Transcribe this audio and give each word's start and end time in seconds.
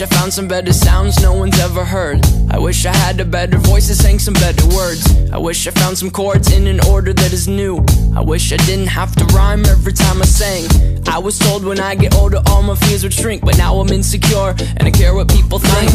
wish 0.00 0.10
I 0.10 0.16
found 0.16 0.32
some 0.32 0.48
better 0.48 0.72
sounds 0.72 1.20
no 1.20 1.34
one's 1.34 1.58
ever 1.58 1.84
heard. 1.84 2.24
I 2.50 2.58
wish 2.58 2.86
I 2.86 2.96
had 2.96 3.20
a 3.20 3.24
better 3.24 3.58
voice 3.58 3.88
that 3.88 3.96
sang 3.96 4.18
some 4.18 4.32
better 4.32 4.66
words. 4.68 5.04
I 5.30 5.36
wish 5.36 5.66
I 5.66 5.72
found 5.72 5.98
some 5.98 6.10
chords 6.10 6.52
in 6.52 6.66
an 6.66 6.80
order 6.88 7.12
that 7.12 7.32
is 7.34 7.46
new. 7.46 7.84
I 8.16 8.22
wish 8.22 8.50
I 8.50 8.56
didn't 8.56 8.86
have 8.86 9.14
to 9.16 9.24
rhyme 9.34 9.66
every 9.66 9.92
time 9.92 10.22
I 10.22 10.24
sang. 10.24 10.99
I 11.12 11.18
was 11.18 11.36
told 11.40 11.64
when 11.64 11.80
I 11.80 11.96
get 11.96 12.14
older 12.14 12.40
all 12.46 12.62
my 12.62 12.76
fears 12.76 13.02
would 13.02 13.12
shrink, 13.12 13.44
but 13.44 13.58
now 13.58 13.74
I'm 13.80 13.92
insecure 13.92 14.54
and 14.76 14.86
I 14.86 14.92
care 14.92 15.12
what 15.12 15.26
people 15.26 15.58
think. 15.58 15.90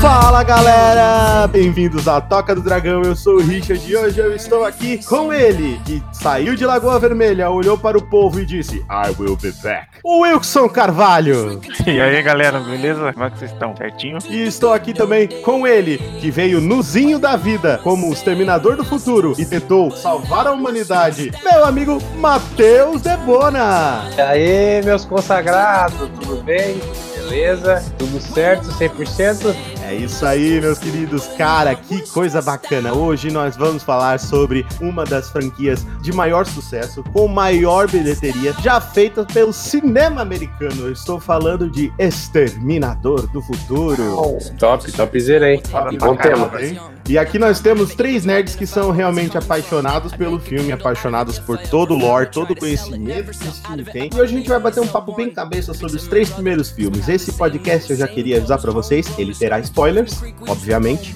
Fala 0.00 0.42
galera, 0.42 1.46
bem-vindos 1.48 2.08
à 2.08 2.18
Toca 2.18 2.54
do 2.54 2.62
Dragão. 2.62 3.02
Eu 3.02 3.14
sou 3.14 3.34
o 3.34 3.42
Richard 3.42 3.82
e 3.86 3.94
hoje 3.94 4.18
eu 4.18 4.34
estou 4.34 4.64
aqui 4.64 5.04
com 5.04 5.30
ele, 5.32 5.78
que 5.84 6.02
saiu 6.12 6.56
de 6.56 6.64
Lagoa 6.64 6.98
Vermelha, 6.98 7.50
olhou 7.50 7.76
para 7.76 7.98
o 7.98 8.02
povo 8.02 8.40
e 8.40 8.46
disse: 8.46 8.76
I 8.90 9.14
will 9.18 9.36
be 9.36 9.52
back. 9.62 9.86
O 10.02 10.20
Wilson 10.20 10.68
Carvalho. 10.70 11.60
E 11.86 12.00
aí 12.00 12.22
galera, 12.22 12.58
beleza? 12.58 13.12
Como 13.12 13.26
é 13.26 13.30
que 13.30 13.38
vocês 13.38 13.52
estão? 13.52 13.76
Certinho? 13.76 14.18
E 14.30 14.46
estou 14.46 14.72
aqui 14.72 14.94
também 14.94 15.28
com 15.42 15.66
ele, 15.66 15.98
que 16.20 16.30
veio 16.30 16.58
nozinho 16.58 17.18
da 17.18 17.36
vida, 17.36 17.80
como 17.82 18.08
o 18.08 18.12
exterminador 18.14 18.76
do 18.76 18.84
futuro 18.84 19.34
e 19.38 19.44
tentou 19.44 19.90
salvar 19.90 20.46
a 20.46 20.52
humanidade, 20.52 21.30
meu 21.44 21.66
amigo 21.66 21.98
Matheus 22.16 23.02
Debona. 23.10 24.04
E 24.16 24.20
aí, 24.20 24.82
meus 24.84 25.04
consagrados, 25.04 26.08
tudo 26.20 26.40
bem? 26.44 26.80
Beleza? 27.16 27.82
Tudo 27.98 28.20
certo, 28.20 28.68
100%? 28.68 29.52
É 29.90 29.94
isso 29.96 30.24
aí, 30.24 30.60
meus 30.60 30.78
queridos. 30.78 31.26
Cara, 31.36 31.74
que 31.74 32.08
coisa 32.12 32.40
bacana. 32.40 32.92
Hoje 32.94 33.28
nós 33.28 33.56
vamos 33.56 33.82
falar 33.82 34.20
sobre 34.20 34.64
uma 34.80 35.04
das 35.04 35.30
franquias 35.30 35.84
de 36.00 36.12
maior 36.12 36.46
sucesso, 36.46 37.02
com 37.12 37.26
maior 37.26 37.90
bilheteria, 37.90 38.54
já 38.62 38.80
feita 38.80 39.24
pelo 39.24 39.52
cinema 39.52 40.22
americano. 40.22 40.82
Eu 40.82 40.92
estou 40.92 41.18
falando 41.18 41.68
de 41.68 41.92
Exterminador 41.98 43.26
do 43.32 43.42
Futuro. 43.42 44.38
Top, 44.60 44.92
topzera, 44.92 45.52
hein? 45.52 45.60
Foda 45.68 45.92
E 45.92 45.98
pra 45.98 46.06
bom 46.06 46.16
tema. 46.16 46.48
Hein? 46.60 46.78
E 47.08 47.18
aqui 47.18 47.40
nós 47.40 47.58
temos 47.58 47.92
três 47.92 48.24
nerds 48.24 48.54
que 48.54 48.64
são 48.64 48.92
realmente 48.92 49.36
apaixonados 49.36 50.12
pelo 50.12 50.38
filme, 50.38 50.70
apaixonados 50.70 51.40
por 51.40 51.58
todo 51.58 51.94
o 51.94 51.98
lore, 51.98 52.30
todo 52.30 52.52
o 52.52 52.56
conhecimento 52.56 53.32
que 53.32 53.48
esse 53.48 53.60
filme 53.60 53.84
tem. 53.84 54.10
E 54.14 54.20
hoje 54.20 54.32
a 54.32 54.38
gente 54.38 54.48
vai 54.48 54.60
bater 54.60 54.80
um 54.80 54.86
papo 54.86 55.12
bem 55.16 55.28
cabeça 55.30 55.74
sobre 55.74 55.96
os 55.96 56.06
três 56.06 56.30
primeiros 56.30 56.70
filmes. 56.70 57.08
Esse 57.08 57.32
podcast 57.32 57.90
eu 57.90 57.98
já 57.98 58.06
queria 58.06 58.36
avisar 58.36 58.60
pra 58.60 58.70
vocês, 58.70 59.12
ele 59.18 59.34
terá 59.34 59.58
spoilers, 59.80 60.22
obviamente. 60.46 61.14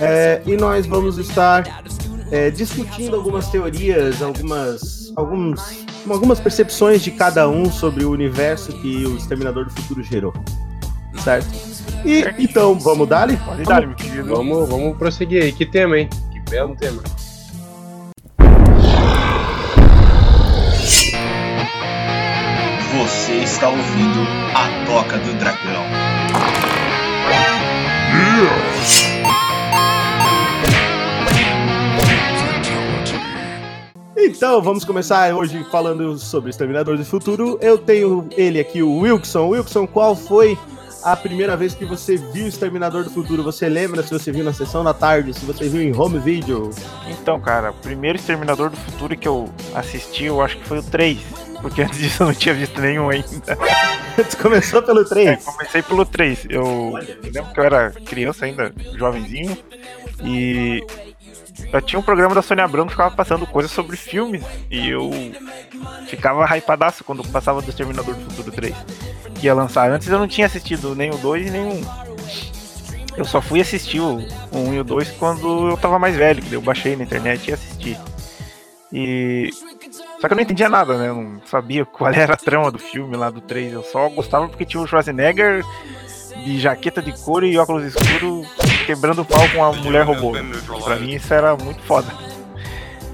É, 0.00 0.42
e 0.44 0.56
nós 0.56 0.86
vamos 0.86 1.16
estar 1.16 1.82
é, 2.30 2.50
discutindo 2.50 3.16
algumas 3.16 3.48
teorias, 3.48 4.20
algumas, 4.20 5.12
alguns, 5.16 5.86
algumas 6.08 6.38
percepções 6.38 7.02
de 7.02 7.10
cada 7.10 7.48
um 7.48 7.70
sobre 7.70 8.04
o 8.04 8.10
universo 8.10 8.72
que 8.74 9.06
o 9.06 9.16
Exterminador 9.16 9.64
do 9.64 9.70
Futuro 9.72 10.02
gerou. 10.02 10.34
Certo? 11.24 11.48
E 12.04 12.24
então, 12.38 12.78
vamos 12.78 13.08
dar-lhe? 13.08 13.36
Pode 13.38 13.62
dar, 13.64 13.86
meu 13.86 13.96
querido. 13.96 14.28
Vamos, 14.28 14.68
vamos 14.68 14.96
prosseguir 14.96 15.42
aí. 15.42 15.52
Que 15.52 15.66
tema, 15.66 15.98
hein? 15.98 16.08
Que 16.32 16.50
belo 16.50 16.76
tema. 16.76 17.02
Você 22.92 23.32
está 23.42 23.68
ouvindo 23.68 24.20
a 24.54 24.86
Toca 24.86 25.18
do 25.18 25.34
Dragão. 25.38 26.69
Então, 34.16 34.62
vamos 34.62 34.84
começar 34.84 35.34
hoje 35.34 35.64
falando 35.70 36.18
sobre 36.18 36.50
Exterminador 36.50 36.96
do 36.96 37.04
Futuro. 37.04 37.58
Eu 37.60 37.76
tenho 37.76 38.26
ele 38.36 38.58
aqui, 38.58 38.82
o 38.82 38.98
Wilson. 39.00 39.48
Wilson, 39.48 39.86
qual 39.86 40.16
foi 40.16 40.58
a 41.02 41.14
primeira 41.14 41.56
vez 41.56 41.74
que 41.74 41.84
você 41.84 42.16
viu 42.16 42.46
Exterminador 42.46 43.04
do 43.04 43.10
Futuro? 43.10 43.42
Você 43.42 43.68
lembra 43.68 44.02
se 44.02 44.10
você 44.10 44.32
viu 44.32 44.44
na 44.44 44.52
sessão 44.52 44.82
da 44.82 44.94
tarde, 44.94 45.34
se 45.34 45.44
você 45.44 45.68
viu 45.68 45.82
em 45.82 45.94
home 45.94 46.18
video? 46.18 46.70
Então, 47.08 47.40
cara, 47.40 47.70
o 47.70 47.74
primeiro 47.74 48.18
Exterminador 48.18 48.70
do 48.70 48.76
Futuro 48.76 49.16
que 49.16 49.28
eu 49.28 49.48
assisti, 49.74 50.24
eu 50.24 50.40
acho 50.40 50.56
que 50.56 50.64
foi 50.64 50.78
o 50.78 50.82
3. 50.82 51.49
Porque 51.60 51.82
antes 51.82 51.98
disso 51.98 52.22
eu 52.22 52.28
não 52.28 52.34
tinha 52.34 52.54
visto 52.54 52.80
nenhum 52.80 53.08
ainda. 53.10 53.26
Você 54.16 54.36
começou 54.36 54.82
pelo 54.82 55.00
É, 55.02 55.04
3. 55.04 55.44
comecei 55.44 55.82
pelo 55.82 56.04
3. 56.04 56.46
Eu, 56.50 56.92
lembro 57.22 57.52
que 57.52 57.60
eu 57.60 57.64
era 57.64 57.90
criança 57.90 58.44
ainda, 58.44 58.72
jovenzinho. 58.96 59.56
E 60.22 60.84
eu 61.72 61.80
tinha 61.82 61.98
um 61.98 62.02
programa 62.02 62.34
da 62.34 62.42
Sônia 62.42 62.64
Abrão 62.64 62.86
que 62.86 62.92
ficava 62.92 63.14
passando 63.14 63.46
coisas 63.46 63.70
sobre 63.70 63.96
filmes. 63.96 64.42
E 64.70 64.90
eu 64.90 65.10
ficava 66.06 66.44
hypadaço 66.46 67.04
quando 67.04 67.26
passava 67.28 67.62
do 67.62 67.68
Exterminador 67.70 68.14
do 68.14 68.24
Futuro 68.30 68.52
3. 68.52 68.74
Que 69.34 69.46
ia 69.46 69.54
lançar. 69.54 69.90
Antes 69.90 70.08
eu 70.08 70.18
não 70.18 70.28
tinha 70.28 70.46
assistido 70.46 70.94
nem 70.94 71.10
o 71.10 71.18
2 71.18 71.50
nem 71.50 71.62
o 71.62 71.72
1. 71.74 71.84
Eu 73.16 73.24
só 73.24 73.40
fui 73.40 73.60
assistir 73.60 74.00
o 74.00 74.18
1 74.52 74.74
e 74.74 74.80
o 74.80 74.84
2 74.84 75.10
quando 75.18 75.68
eu 75.70 75.76
tava 75.76 75.98
mais 75.98 76.14
velho, 76.16 76.42
que 76.42 76.52
eu 76.54 76.60
baixei 76.62 76.96
na 76.96 77.04
internet 77.04 77.48
e 77.48 77.52
assisti. 77.54 77.98
E. 78.92 79.50
Só 80.20 80.28
que 80.28 80.34
eu 80.34 80.36
não 80.36 80.42
entendia 80.42 80.68
nada, 80.68 80.98
né? 80.98 81.08
Eu 81.08 81.14
não 81.14 81.40
sabia 81.46 81.84
qual 81.84 82.12
era 82.12 82.34
a 82.34 82.36
trama 82.36 82.70
do 82.70 82.78
filme 82.78 83.16
lá 83.16 83.30
do 83.30 83.40
3. 83.40 83.72
Eu 83.72 83.82
só 83.82 84.08
gostava 84.10 84.48
porque 84.48 84.66
tinha 84.66 84.82
o 84.82 84.86
Schwarzenegger 84.86 85.64
de 86.44 86.58
jaqueta 86.58 87.00
de 87.00 87.12
couro 87.24 87.46
e 87.46 87.56
óculos 87.56 87.84
escuros 87.84 88.46
quebrando 88.84 89.22
o 89.22 89.24
pau 89.24 89.48
com 89.54 89.64
a 89.64 89.72
mulher 89.72 90.04
robô. 90.04 90.32
Pra 90.84 90.96
mim 90.96 91.14
isso 91.14 91.32
era 91.32 91.56
muito 91.56 91.80
foda. 91.82 92.12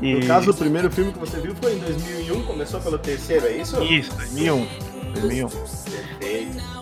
E... 0.02 0.14
No 0.14 0.26
caso, 0.26 0.50
o 0.50 0.54
primeiro 0.54 0.90
filme 0.90 1.12
que 1.12 1.18
você 1.18 1.40
viu 1.40 1.54
foi 1.54 1.74
em 1.74 1.78
2001, 1.78 2.42
começou 2.42 2.80
pelo 2.80 2.98
terceiro, 2.98 3.46
é 3.46 3.52
isso? 3.52 3.82
Isso, 3.82 4.14
2001. 4.16 4.68
2001. 5.14 5.48
Perfeito. 5.48 6.75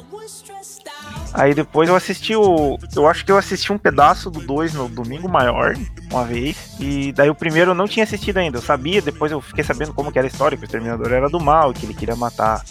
Aí 1.35 1.53
depois 1.53 1.89
eu 1.89 1.97
assisti 1.97 2.37
o. 2.37 2.79
Eu 2.95 3.09
acho 3.09 3.25
que 3.25 3.33
eu 3.33 3.37
assisti 3.37 3.73
um 3.73 3.79
pedaço 3.79 4.31
do 4.31 4.39
2 4.41 4.73
no 4.73 4.89
Domingo 4.89 5.29
Maior, 5.29 5.75
uma 6.13 6.25
vez. 6.25 6.77
E 6.79 7.13
daí 7.13 7.29
o 7.29 7.35
primeiro 7.35 7.73
eu 7.73 7.75
não 7.75 7.89
tinha 7.89 8.05
assistido 8.05 8.39
ainda. 8.39 8.59
Eu 8.59 8.63
sabia, 8.63 9.03
depois 9.03 9.33
eu 9.33 9.41
fiquei 9.41 9.65
sabendo 9.65 9.93
como 9.93 10.13
que 10.13 10.19
era 10.19 10.29
a 10.29 10.31
história, 10.31 10.57
que 10.57 10.63
o 10.63 10.67
Exterminador 10.67 11.13
era 11.13 11.29
do 11.29 11.41
mal, 11.41 11.73
que 11.75 11.85
ele 11.87 11.93
queria 11.95 12.15
matar 12.15 12.63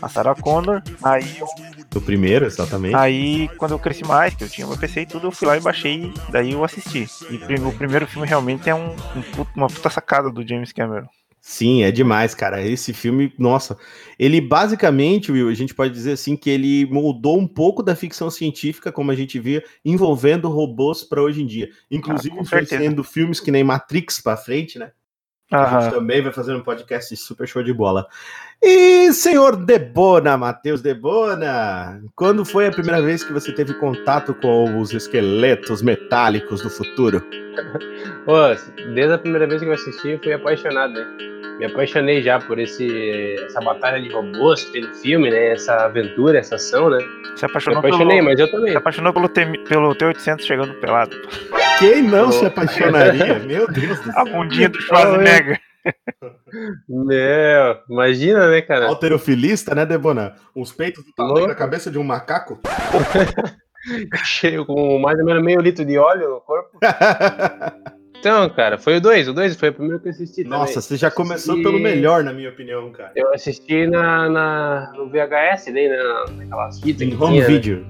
a 0.00 0.08
Sarah 0.08 0.36
Connor. 0.36 0.80
Aí, 1.02 1.38
eu- 1.40 1.48
O 1.96 2.00
primeiro, 2.00 2.44
exatamente. 2.46 2.94
aí 2.94 3.48
quando 3.56 3.72
eu 3.72 3.78
cresci 3.78 4.04
mais, 4.04 4.32
que 4.34 4.44
eu 4.44 4.48
tinha 4.48 4.66
meu 4.66 4.76
PC 4.76 5.00
e 5.00 5.06
tudo, 5.06 5.26
eu 5.26 5.32
fui 5.32 5.48
lá 5.48 5.56
e 5.56 5.60
baixei, 5.60 6.12
daí 6.30 6.52
eu 6.52 6.62
assisti. 6.64 7.08
E 7.48 7.54
o 7.60 7.72
primeiro 7.72 8.06
filme 8.06 8.28
realmente 8.28 8.70
é 8.70 8.74
um, 8.74 8.90
um 9.16 9.46
uma 9.56 9.66
puta 9.66 9.90
sacada 9.90 10.30
do 10.30 10.46
James 10.46 10.70
Cameron. 10.72 11.08
Sim, 11.48 11.82
é 11.82 11.90
demais, 11.90 12.34
cara. 12.34 12.60
Esse 12.60 12.92
filme, 12.92 13.32
nossa, 13.38 13.78
ele 14.18 14.38
basicamente, 14.38 15.32
Will, 15.32 15.48
a 15.48 15.54
gente 15.54 15.74
pode 15.74 15.94
dizer 15.94 16.12
assim 16.12 16.36
que 16.36 16.50
ele 16.50 16.84
moldou 16.84 17.38
um 17.38 17.48
pouco 17.48 17.82
da 17.82 17.96
ficção 17.96 18.28
científica, 18.28 18.92
como 18.92 19.10
a 19.10 19.14
gente 19.14 19.40
via, 19.40 19.64
envolvendo 19.82 20.50
robôs 20.50 21.02
para 21.02 21.22
hoje 21.22 21.42
em 21.42 21.46
dia. 21.46 21.70
Inclusive, 21.90 22.36
Ah, 22.36 22.42
influenciando 22.42 23.02
filmes 23.02 23.40
que 23.40 23.50
nem 23.50 23.64
Matrix 23.64 24.20
para 24.20 24.36
frente, 24.36 24.78
né? 24.78 24.92
A 25.50 25.64
gente 25.64 25.84
Aham. 25.84 25.90
também 25.90 26.20
vai 26.20 26.34
fazer 26.34 26.52
um 26.54 26.60
podcast 26.60 27.16
super 27.16 27.48
show 27.48 27.62
de 27.62 27.72
bola. 27.72 28.06
E 28.62 29.10
senhor 29.14 29.56
Debona, 29.56 30.36
Matheus 30.36 30.82
Debona, 30.82 32.02
quando 32.14 32.44
foi 32.44 32.66
a 32.66 32.72
primeira 32.72 33.00
vez 33.00 33.24
que 33.24 33.32
você 33.32 33.54
teve 33.54 33.72
contato 33.72 34.34
com 34.34 34.78
os 34.78 34.92
esqueletos 34.92 35.80
metálicos 35.80 36.60
do 36.60 36.68
futuro? 36.68 37.24
Pô, 38.26 38.36
desde 38.94 39.14
a 39.14 39.18
primeira 39.18 39.48
vez 39.48 39.62
que 39.62 39.66
eu 39.66 39.72
assisti, 39.72 40.08
eu 40.08 40.18
fui 40.22 40.34
apaixonado, 40.34 40.92
né? 40.92 41.37
Me 41.58 41.64
apaixonei 41.66 42.22
já 42.22 42.38
por 42.38 42.58
esse, 42.58 43.34
essa 43.46 43.60
batalha 43.60 44.00
de 44.00 44.08
robôs 44.12 44.64
que 44.64 44.72
tem 44.72 44.82
no 44.82 44.94
filme, 44.94 45.30
né? 45.30 45.52
Essa 45.52 45.74
aventura, 45.86 46.38
essa 46.38 46.54
ação, 46.54 46.88
né? 46.88 46.98
Se 47.36 47.44
Me 47.44 47.50
apaixonou 47.50 47.78
apaixonei, 47.80 48.16
pelo. 48.18 48.24
mas 48.28 48.38
eu 48.40 48.50
também. 48.50 48.70
Se 48.70 48.76
apaixonou 48.76 49.12
pelo, 49.12 49.28
T- 49.28 49.58
pelo 49.68 49.94
T800 49.94 50.40
chegando 50.42 50.74
pelado. 50.74 51.16
Quem 51.78 52.02
não 52.02 52.28
Oh. 52.28 52.32
se 52.32 52.46
apaixonaria? 52.46 53.38
Meu 53.46 53.66
Deus 53.66 53.98
do 54.00 54.10
A 54.10 54.24
céu. 54.24 54.26
bundinha 54.26 54.68
do 54.68 54.80
Schwarzenegger. 54.80 55.60
Meu, 56.88 57.76
imagina, 57.90 58.48
né, 58.50 58.60
cara? 58.62 58.86
Alterofilista, 58.86 59.74
né, 59.74 59.84
Debona? 59.86 60.34
Uns 60.54 60.72
peitos 60.72 61.04
do 61.04 61.12
tamanho 61.12 61.46
da 61.48 61.54
cabeça 61.54 61.90
de 61.90 61.98
um 61.98 62.04
macaco? 62.04 62.60
Cheio 64.24 64.66
com 64.66 64.98
mais 64.98 65.18
ou 65.18 65.24
menos 65.24 65.42
meio 65.42 65.60
litro 65.60 65.84
de 65.84 65.96
óleo 65.98 66.28
no 66.30 66.40
corpo. 66.40 66.78
Então, 68.20 68.48
cara, 68.50 68.76
foi 68.78 68.96
o 68.96 69.00
2. 69.00 69.28
O 69.28 69.32
2 69.32 69.56
foi 69.56 69.68
o 69.68 69.72
primeiro 69.72 70.00
que 70.00 70.08
eu 70.08 70.10
assisti 70.12 70.42
também. 70.42 70.58
Nossa, 70.58 70.80
você 70.80 70.96
já 70.96 71.10
começou 71.10 71.54
Assisti- 71.54 71.62
pelo 71.62 71.78
melhor, 71.78 72.24
na 72.24 72.32
minha 72.32 72.48
opinião, 72.48 72.90
cara. 72.90 73.12
Eu 73.14 73.32
assisti 73.32 73.86
na, 73.86 74.28
na, 74.28 74.92
no 74.96 75.08
VHS, 75.08 75.66
né, 75.72 75.88
naquelas 76.36 76.80
fitas 76.80 77.02
Em 77.06 77.14
home 77.14 77.34
tinha, 77.34 77.40
né? 77.42 77.46
video. 77.46 77.86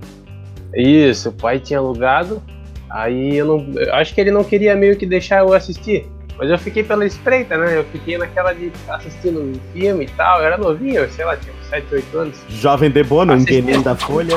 Isso, 0.75 1.31
o 1.31 1.33
pai 1.33 1.59
tinha 1.59 1.79
alugado. 1.79 2.43
Aí 2.91 3.37
eu 3.37 3.47
não. 3.47 3.67
eu 3.81 3.95
acho 3.95 4.15
que 4.15 4.21
ele 4.21 4.31
não 4.31 4.45
queria 4.45 4.75
meio 4.77 4.97
que 4.97 5.07
deixar 5.07 5.41
eu 5.41 5.53
assistir. 5.55 6.07
Mas 6.39 6.51
eu 6.51 6.59
fiquei 6.59 6.85
pela 6.85 7.05
estreita, 7.05 7.57
né? 7.59 7.79
Eu 7.79 7.85
fiquei 7.85 8.17
naquela 8.17 8.53
de 8.53 8.71
assistindo 8.89 9.41
um 9.41 9.53
filme 9.73 10.05
e 10.05 10.09
tal. 10.09 10.39
Eu 10.41 10.47
era 10.47 10.57
novinho, 10.59 11.01
eu 11.01 11.09
sei 11.11 11.25
lá, 11.25 11.37
tinha 11.37 11.53
uns 11.55 11.67
7, 11.69 11.87
8 11.95 12.19
anos. 12.19 12.37
Jovem 12.49 12.91
Debona, 12.91 13.33
um 13.33 13.37
Assisti. 13.37 13.61
guenin 13.61 13.83
da 13.83 13.97
Folha. 13.97 14.35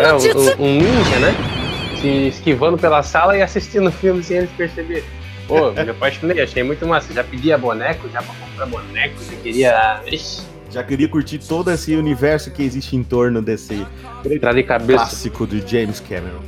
É, 0.00 0.12
um, 0.14 0.64
um 0.64 0.74
ninja, 0.78 1.18
né? 1.20 1.63
Se 2.04 2.28
esquivando 2.28 2.76
pela 2.76 3.02
sala 3.02 3.36
e 3.36 3.42
assistindo 3.42 3.88
o 3.88 3.92
filme 3.92 4.22
sem 4.22 4.38
eles 4.38 4.50
perceberem. 4.50 5.04
Pô, 5.48 5.72
me 5.72 5.90
apaixonei, 5.90 6.42
achei 6.42 6.62
muito 6.62 6.86
massa. 6.86 7.12
Já 7.12 7.24
pedia 7.24 7.56
boneco, 7.56 8.08
já 8.10 8.22
pra 8.22 8.34
comprar 8.34 8.66
boneco, 8.66 9.14
já 9.24 9.36
queria. 9.36 10.02
Ixi, 10.06 10.42
Já 10.70 10.82
queria 10.82 11.08
curtir 11.08 11.38
todo 11.38 11.70
esse 11.70 11.94
universo 11.96 12.50
que 12.50 12.62
existe 12.62 12.94
em 12.94 13.02
torno 13.02 13.40
desse 13.40 13.86
de 14.22 14.38
clássico 14.86 15.46
do 15.46 15.66
James 15.66 16.00
Cameron. 16.00 16.42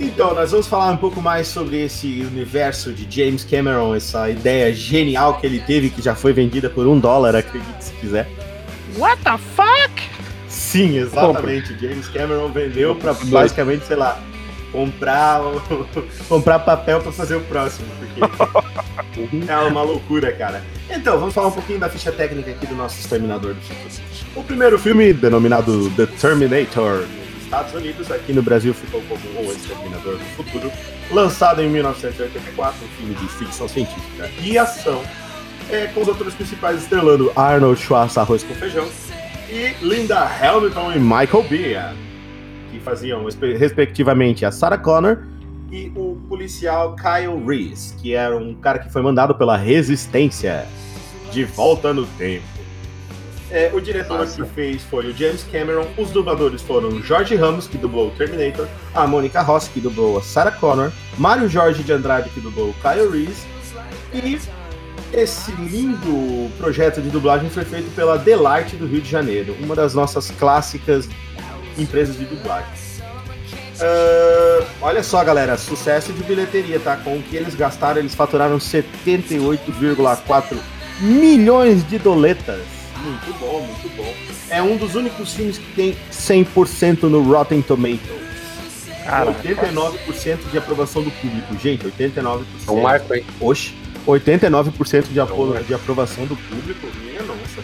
Então, 0.00 0.32
nós 0.34 0.52
vamos 0.52 0.68
falar 0.68 0.92
um 0.92 0.96
pouco 0.96 1.20
mais 1.20 1.48
sobre 1.48 1.84
esse 1.84 2.20
universo 2.20 2.92
de 2.92 3.08
James 3.10 3.44
Cameron, 3.44 3.96
essa 3.96 4.30
ideia 4.30 4.72
genial 4.72 5.38
que 5.38 5.46
ele 5.46 5.58
teve, 5.58 5.90
que 5.90 6.00
já 6.00 6.14
foi 6.14 6.32
vendida 6.32 6.70
por 6.70 6.86
um 6.86 7.00
dólar, 7.00 7.34
acredite 7.34 7.84
se 7.84 7.92
quiser. 7.94 8.28
What 8.96 9.20
the 9.24 9.36
fuck? 9.56 10.02
Sim, 10.48 10.98
exatamente. 10.98 11.76
James 11.80 12.08
Cameron 12.08 12.48
vendeu 12.52 12.94
para 12.94 13.12
basicamente, 13.12 13.86
sei 13.86 13.96
lá, 13.96 14.22
comprar 14.72 15.40
o- 15.42 15.60
comprar 16.28 16.58
papel 16.60 17.00
para 17.00 17.12
fazer 17.12 17.36
o 17.36 17.40
próximo, 17.42 17.86
porque 17.98 19.46
é 19.50 19.56
uma 19.58 19.82
loucura, 19.82 20.32
cara. 20.32 20.62
Então, 20.90 21.18
vamos 21.18 21.34
falar 21.34 21.48
um 21.48 21.52
pouquinho 21.52 21.78
da 21.78 21.88
ficha 21.88 22.10
técnica 22.12 22.50
aqui 22.50 22.66
do 22.66 22.74
nosso 22.74 22.98
Exterminador 23.00 23.54
do 23.54 23.60
Futuro. 23.60 24.06
O 24.36 24.42
primeiro 24.44 24.78
filme, 24.78 25.12
denominado 25.12 25.90
The 25.90 26.06
Terminator, 26.06 26.98
nos 27.34 27.44
Estados 27.44 27.74
Unidos, 27.74 28.10
aqui 28.10 28.32
no 28.32 28.42
Brasil 28.42 28.72
ficou 28.74 29.02
como 29.08 29.48
O 29.48 29.52
Exterminador 29.52 30.16
do 30.16 30.24
Futuro, 30.36 30.70
lançado 31.10 31.62
em 31.62 31.68
1984, 31.68 32.76
um 32.84 32.88
filme 32.96 33.14
de 33.14 33.26
ficção 33.28 33.66
científica 33.68 34.30
e 34.42 34.56
ação, 34.58 35.02
é, 35.70 35.86
com 35.88 36.00
os 36.02 36.08
atores 36.08 36.34
principais 36.34 36.82
estrelando 36.82 37.32
Arnold 37.36 37.80
Schwarzenegger, 37.80 38.22
arroz 38.22 38.42
com 38.44 38.54
feijão, 38.54 38.86
e 39.50 39.74
Linda 39.82 40.18
Hamilton 40.20 40.92
e 40.92 40.98
Michael 40.98 41.42
Biehn, 41.48 41.94
que 42.78 42.84
faziam 42.84 43.24
respe- 43.24 43.56
respectivamente 43.56 44.44
a 44.44 44.50
Sarah 44.50 44.78
Connor 44.78 45.18
e 45.70 45.92
o 45.94 46.18
policial 46.28 46.96
Kyle 46.96 47.44
Reese, 47.46 47.94
que 47.96 48.14
era 48.14 48.36
um 48.36 48.54
cara 48.54 48.78
que 48.78 48.90
foi 48.90 49.02
mandado 49.02 49.34
pela 49.34 49.56
Resistência 49.56 50.66
de 51.30 51.44
volta 51.44 51.92
no 51.92 52.06
tempo. 52.06 52.44
É, 53.50 53.70
o 53.72 53.80
diretor 53.80 54.18
Nossa. 54.18 54.42
que 54.42 54.50
fez 54.50 54.82
foi 54.84 55.06
o 55.06 55.16
James 55.16 55.42
Cameron, 55.50 55.86
os 55.96 56.10
dubladores 56.10 56.60
foram 56.60 57.02
Jorge 57.02 57.34
Ramos, 57.34 57.66
que 57.66 57.78
dublou 57.78 58.08
o 58.08 58.10
Terminator, 58.10 58.68
a 58.94 59.06
Mônica 59.06 59.40
Rossi, 59.40 59.70
que 59.70 59.80
dublou 59.80 60.18
a 60.18 60.22
Sarah 60.22 60.50
Connor, 60.52 60.92
Mário 61.16 61.48
Jorge 61.48 61.82
de 61.82 61.92
Andrade, 61.92 62.28
que 62.30 62.40
dublou 62.40 62.70
o 62.70 62.74
Kyle 62.74 63.10
Reese, 63.10 63.46
e 64.12 64.38
esse 65.12 65.50
lindo 65.52 66.50
projeto 66.58 67.00
de 67.00 67.08
dublagem 67.08 67.48
foi 67.48 67.64
feito 67.64 67.90
pela 67.94 68.18
Delarte 68.18 68.76
do 68.76 68.86
Rio 68.86 69.00
de 69.00 69.08
Janeiro, 69.08 69.56
uma 69.60 69.74
das 69.74 69.94
nossas 69.94 70.30
clássicas 70.32 71.08
empresas 71.78 72.18
de 72.18 72.24
dublagem. 72.24 72.88
Ah, 73.80 74.64
olha 74.82 75.02
só, 75.02 75.24
galera, 75.24 75.56
sucesso 75.56 76.12
de 76.12 76.22
bilheteria, 76.22 76.78
tá? 76.80 76.96
Com 76.96 77.16
o 77.16 77.22
que 77.22 77.36
eles 77.36 77.54
gastaram, 77.54 78.00
eles 78.00 78.14
faturaram 78.14 78.58
78,4 78.58 80.58
milhões 81.00 81.88
de 81.88 81.98
doletas. 81.98 82.60
Muito 83.02 83.32
bom, 83.38 83.60
muito 83.60 83.96
bom. 83.96 84.12
É 84.50 84.60
um 84.60 84.76
dos 84.76 84.94
únicos 84.94 85.34
filmes 85.34 85.58
que 85.58 85.72
tem 85.74 85.96
100% 86.10 87.04
no 87.04 87.22
Rotten 87.22 87.62
Tomatoes. 87.62 88.28
Cara, 89.04 89.32
89% 89.32 90.50
de 90.50 90.58
aprovação 90.58 91.02
do 91.02 91.10
público. 91.12 91.56
Gente, 91.58 91.86
89%. 91.86 92.44
É 92.66 92.70
um 92.70 92.82
marco 92.82 93.12
aí. 93.12 93.24
Oxe, 93.40 93.72
89% 94.06 95.12
de, 95.12 95.20
apro 95.20 95.64
de 95.64 95.74
aprovação 95.74 96.26
do 96.26 96.36
público, 96.36 96.86
minha 97.00 97.22
nossa. 97.22 97.62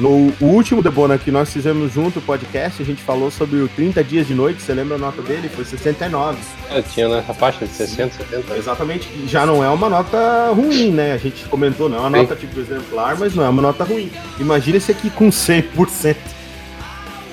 No 0.00 0.32
último 0.40 0.82
Debona 0.82 1.18
que 1.18 1.30
nós 1.30 1.52
fizemos 1.52 1.92
junto, 1.92 2.20
o 2.20 2.22
podcast, 2.22 2.80
a 2.80 2.86
gente 2.86 3.02
falou 3.02 3.30
sobre 3.30 3.58
o 3.58 3.68
30 3.68 4.02
Dias 4.02 4.26
de 4.26 4.32
Noite, 4.32 4.62
você 4.62 4.72
lembra 4.72 4.94
a 4.94 4.98
nota 4.98 5.20
dele? 5.20 5.46
Foi 5.50 5.62
69. 5.62 6.38
Eu 6.74 6.82
tinha 6.82 7.06
nessa 7.06 7.34
faixa 7.34 7.66
de 7.66 7.72
60, 7.74 8.14
70. 8.14 8.56
Exatamente, 8.56 9.10
já 9.26 9.44
não 9.44 9.62
é 9.62 9.68
uma 9.68 9.90
nota 9.90 10.52
ruim, 10.54 10.90
né? 10.90 11.12
A 11.12 11.18
gente 11.18 11.44
comentou, 11.44 11.86
não 11.90 11.98
é 11.98 12.00
uma 12.00 12.10
Sim. 12.12 12.16
nota 12.16 12.34
tipo 12.34 12.58
exemplar, 12.58 13.18
mas 13.18 13.34
não 13.34 13.44
é 13.44 13.48
uma 13.50 13.60
nota 13.60 13.84
ruim. 13.84 14.10
Imagina 14.38 14.78
esse 14.78 14.90
aqui 14.90 15.10
com 15.10 15.28
100%. 15.28 16.16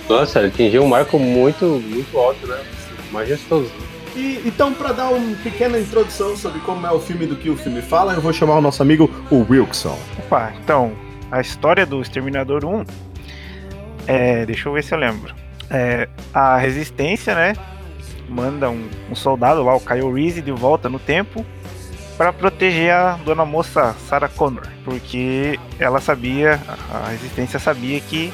Nossa, 0.09 0.39
ele 0.39 0.49
atingiu 0.49 0.83
um 0.83 0.89
marco 0.89 1.17
muito, 1.17 1.65
muito 1.65 2.17
alto, 2.17 2.45
né? 2.47 2.59
Majestoso. 3.13 3.71
E, 4.13 4.41
então, 4.45 4.73
para 4.73 4.91
dar 4.91 5.09
uma 5.09 5.37
pequena 5.37 5.79
introdução 5.79 6.35
sobre 6.35 6.59
como 6.59 6.85
é 6.85 6.91
o 6.91 6.99
filme 6.99 7.23
e 7.23 7.27
do 7.27 7.37
que 7.37 7.49
o 7.49 7.55
filme 7.55 7.81
fala, 7.81 8.13
eu 8.13 8.19
vou 8.19 8.33
chamar 8.33 8.57
o 8.57 8.61
nosso 8.61 8.81
amigo, 8.81 9.09
o 9.31 9.45
Wilson. 9.49 9.97
Opa, 10.19 10.51
então, 10.61 11.06
a 11.31 11.41
história 11.41 11.85
do 11.85 12.01
Exterminador 12.01 12.65
1. 12.65 12.85
É, 14.07 14.45
deixa 14.45 14.69
eu 14.69 14.73
ver 14.73 14.83
se 14.83 14.93
eu 14.93 14.97
lembro. 14.97 15.33
É, 15.69 16.07
a 16.33 16.57
Resistência, 16.57 17.35
né? 17.35 17.53
Manda 18.29 18.69
um, 18.69 18.89
um 19.09 19.15
soldado 19.15 19.63
lá, 19.63 19.75
o 19.75 19.79
Kyle 19.79 20.11
Reese, 20.13 20.41
de 20.41 20.51
volta 20.51 20.89
no 20.89 20.99
tempo 20.99 21.45
para 22.17 22.33
proteger 22.33 22.91
a 22.91 23.11
dona 23.23 23.45
moça 23.45 23.95
Sarah 24.09 24.27
Connor, 24.27 24.63
porque 24.83 25.59
ela 25.79 26.01
sabia, 26.01 26.59
a 26.91 27.09
Resistência 27.09 27.59
sabia 27.59 27.99
que 27.99 28.33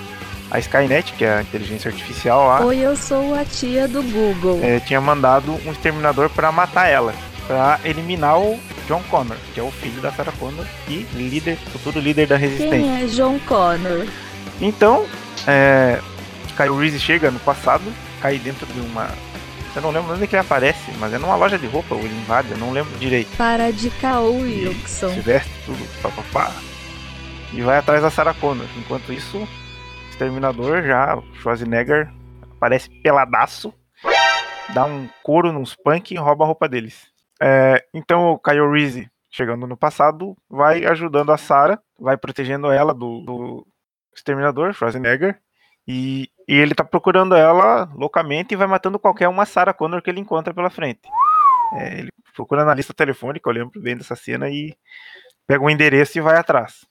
a 0.49 0.57
Skynet, 0.59 1.13
que 1.13 1.25
é 1.25 1.33
a 1.37 1.41
inteligência 1.41 1.89
artificial 1.91 2.47
lá, 2.47 2.61
Oi, 2.63 2.77
eu 2.77 2.95
sou 2.95 3.35
a 3.35 3.43
tia 3.43 3.87
do 3.87 4.01
Google. 4.03 4.59
é, 4.63 4.79
tinha 4.79 5.01
mandado 5.01 5.51
um 5.65 5.71
exterminador 5.71 6.29
para 6.29 6.51
matar 6.51 6.87
ela, 6.87 7.13
para 7.47 7.79
eliminar 7.83 8.39
o 8.39 8.59
John 8.87 9.01
Connor, 9.09 9.37
que 9.53 9.59
é 9.59 9.63
o 9.63 9.71
filho 9.71 10.01
da 10.01 10.11
Sarah 10.11 10.31
Connor 10.33 10.65
e 10.87 11.05
líder, 11.13 11.57
futuro 11.57 11.99
líder 11.99 12.27
da 12.27 12.37
Resistência. 12.37 12.79
Quem 12.79 13.03
é 13.03 13.05
John 13.07 13.39
Connor? 13.47 14.07
Então, 14.61 15.05
é, 15.47 15.99
Kyle 16.55 16.77
Reese 16.77 16.99
chega 16.99 17.31
no 17.31 17.39
passado, 17.39 17.83
cai 18.21 18.37
dentro 18.37 18.65
de 18.67 18.79
uma. 18.79 19.09
Eu 19.75 19.81
não 19.81 19.91
lembro 19.91 20.13
onde 20.13 20.27
que 20.27 20.35
ele 20.35 20.41
aparece, 20.41 20.91
mas 20.99 21.11
é 21.13 21.17
numa 21.17 21.35
loja 21.35 21.57
de 21.57 21.65
roupa, 21.65 21.95
ou 21.95 22.01
ele 22.01 22.13
invade, 22.13 22.51
eu 22.51 22.57
não 22.57 22.71
lembro 22.71 22.95
direito. 22.99 23.35
Para 23.35 23.71
de 23.71 23.87
E 23.87 24.65
Wilson. 24.67 25.09
Se 25.09 25.19
veste 25.19 25.51
tudo, 25.65 26.01
papapá. 26.01 26.51
E 27.51 27.61
vai 27.61 27.77
atrás 27.77 28.01
da 28.01 28.09
Sarah 28.09 28.33
Connor. 28.35 28.67
Enquanto 28.77 29.11
isso, 29.11 29.37
o 29.37 29.47
Exterminador 30.09 30.83
já, 30.83 31.15
o 31.15 31.23
Schwarzenegger, 31.41 32.07
aparece 32.51 32.89
peladaço, 33.01 33.73
dá 34.73 34.85
um 34.85 35.09
couro 35.23 35.51
nos 35.51 35.75
punk 35.75 36.11
e 36.11 36.17
rouba 36.17 36.43
a 36.43 36.47
roupa 36.47 36.69
deles. 36.69 37.12
É, 37.45 37.83
então 37.93 38.31
o 38.31 38.39
Kyle 38.39 38.71
Reese, 38.71 39.11
chegando 39.29 39.67
no 39.67 39.75
passado, 39.75 40.33
vai 40.49 40.85
ajudando 40.85 41.33
a 41.33 41.37
Sarah, 41.37 41.77
vai 41.99 42.15
protegendo 42.15 42.71
ela 42.71 42.93
do, 42.93 43.19
do 43.19 43.67
Exterminador, 44.15 44.71
Schwarzenegger, 44.71 45.37
e, 45.85 46.29
e 46.47 46.55
ele 46.55 46.73
tá 46.73 46.85
procurando 46.85 47.35
ela 47.35 47.89
loucamente 47.93 48.53
e 48.53 48.57
vai 48.57 48.65
matando 48.65 48.97
qualquer 48.97 49.27
uma 49.27 49.45
Sarah 49.45 49.73
Connor 49.73 50.01
que 50.01 50.09
ele 50.09 50.21
encontra 50.21 50.53
pela 50.53 50.69
frente. 50.69 51.01
É, 51.73 51.99
ele 51.99 52.09
procura 52.33 52.63
na 52.63 52.73
lista 52.73 52.93
telefônica, 52.93 53.49
eu 53.49 53.53
lembro 53.53 53.81
bem 53.81 53.97
dessa 53.97 54.15
cena, 54.15 54.49
e 54.49 54.73
pega 55.45 55.65
um 55.65 55.69
endereço 55.69 56.17
e 56.17 56.21
vai 56.21 56.37
atrás. 56.37 56.85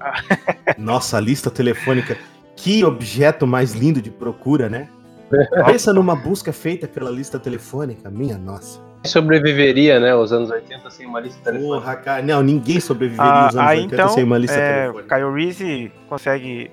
Nossa, 0.78 1.18
a 1.18 1.20
lista 1.20 1.50
telefônica. 1.50 2.16
Que 2.56 2.82
objeto 2.86 3.46
mais 3.46 3.72
lindo 3.72 4.00
de 4.00 4.10
procura, 4.10 4.70
né? 4.70 4.88
Pensa 5.66 5.92
numa 5.92 6.16
busca 6.16 6.54
feita 6.54 6.88
pela 6.88 7.10
lista 7.10 7.38
telefônica, 7.38 8.10
minha 8.10 8.38
nossa. 8.38 8.89
Sobreviveria, 9.04 9.98
né, 9.98 10.14
os 10.14 10.32
anos 10.32 10.50
80 10.50 10.90
sem 10.90 11.06
uma 11.06 11.20
lista 11.20 11.40
telefônica. 11.42 11.80
Porra, 11.80 11.96
cara. 11.96 12.22
Não, 12.22 12.42
ninguém 12.42 12.80
sobreviveria 12.80 13.32
Ah, 13.32 13.46
nos 13.46 13.56
anos 13.56 13.70
aí 13.70 13.78
80 13.80 13.94
então, 13.94 14.08
sem 14.08 14.24
uma 14.24 14.38
lista 14.38 14.58
é, 14.58 14.82
telefônica. 14.82 15.16
Kyle 15.16 15.32
Reese 15.32 15.92
consegue 16.08 16.70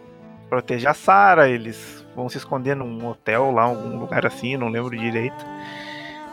proteger 0.50 0.90
a 0.90 0.94
Sarah, 0.94 1.48
eles 1.48 2.06
vão 2.16 2.28
se 2.28 2.38
esconder 2.38 2.76
num 2.76 3.06
hotel 3.08 3.52
lá, 3.52 3.64
algum 3.64 3.98
lugar 4.00 4.26
assim, 4.26 4.58
não 4.58 4.70
lembro 4.70 4.98
direito. 4.98 5.46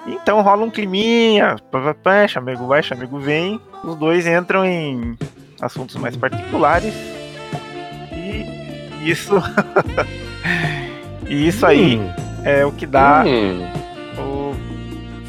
Então 0.07 0.41
rola 0.43 0.65
um 0.65 0.71
climinha, 0.71 1.57
pá, 1.71 1.81
pá, 1.81 1.95
pá, 1.95 2.29
chamego 2.29 2.67
vai, 2.67 2.83
chamego 2.83 3.19
vem, 3.19 3.61
os 3.83 3.97
dois 3.97 4.27
entram 4.27 4.65
em 4.65 5.17
assuntos 5.61 5.97
mais 5.97 6.17
particulares 6.17 6.93
e 8.13 9.11
isso 9.11 9.35
e 11.27 11.49
isso 11.49 11.65
aí 11.65 11.97
Hum, 11.99 12.13
é 12.45 12.65
o 12.67 12.73
que 12.73 12.87
dá 12.87 13.25
Hum, 13.27 13.67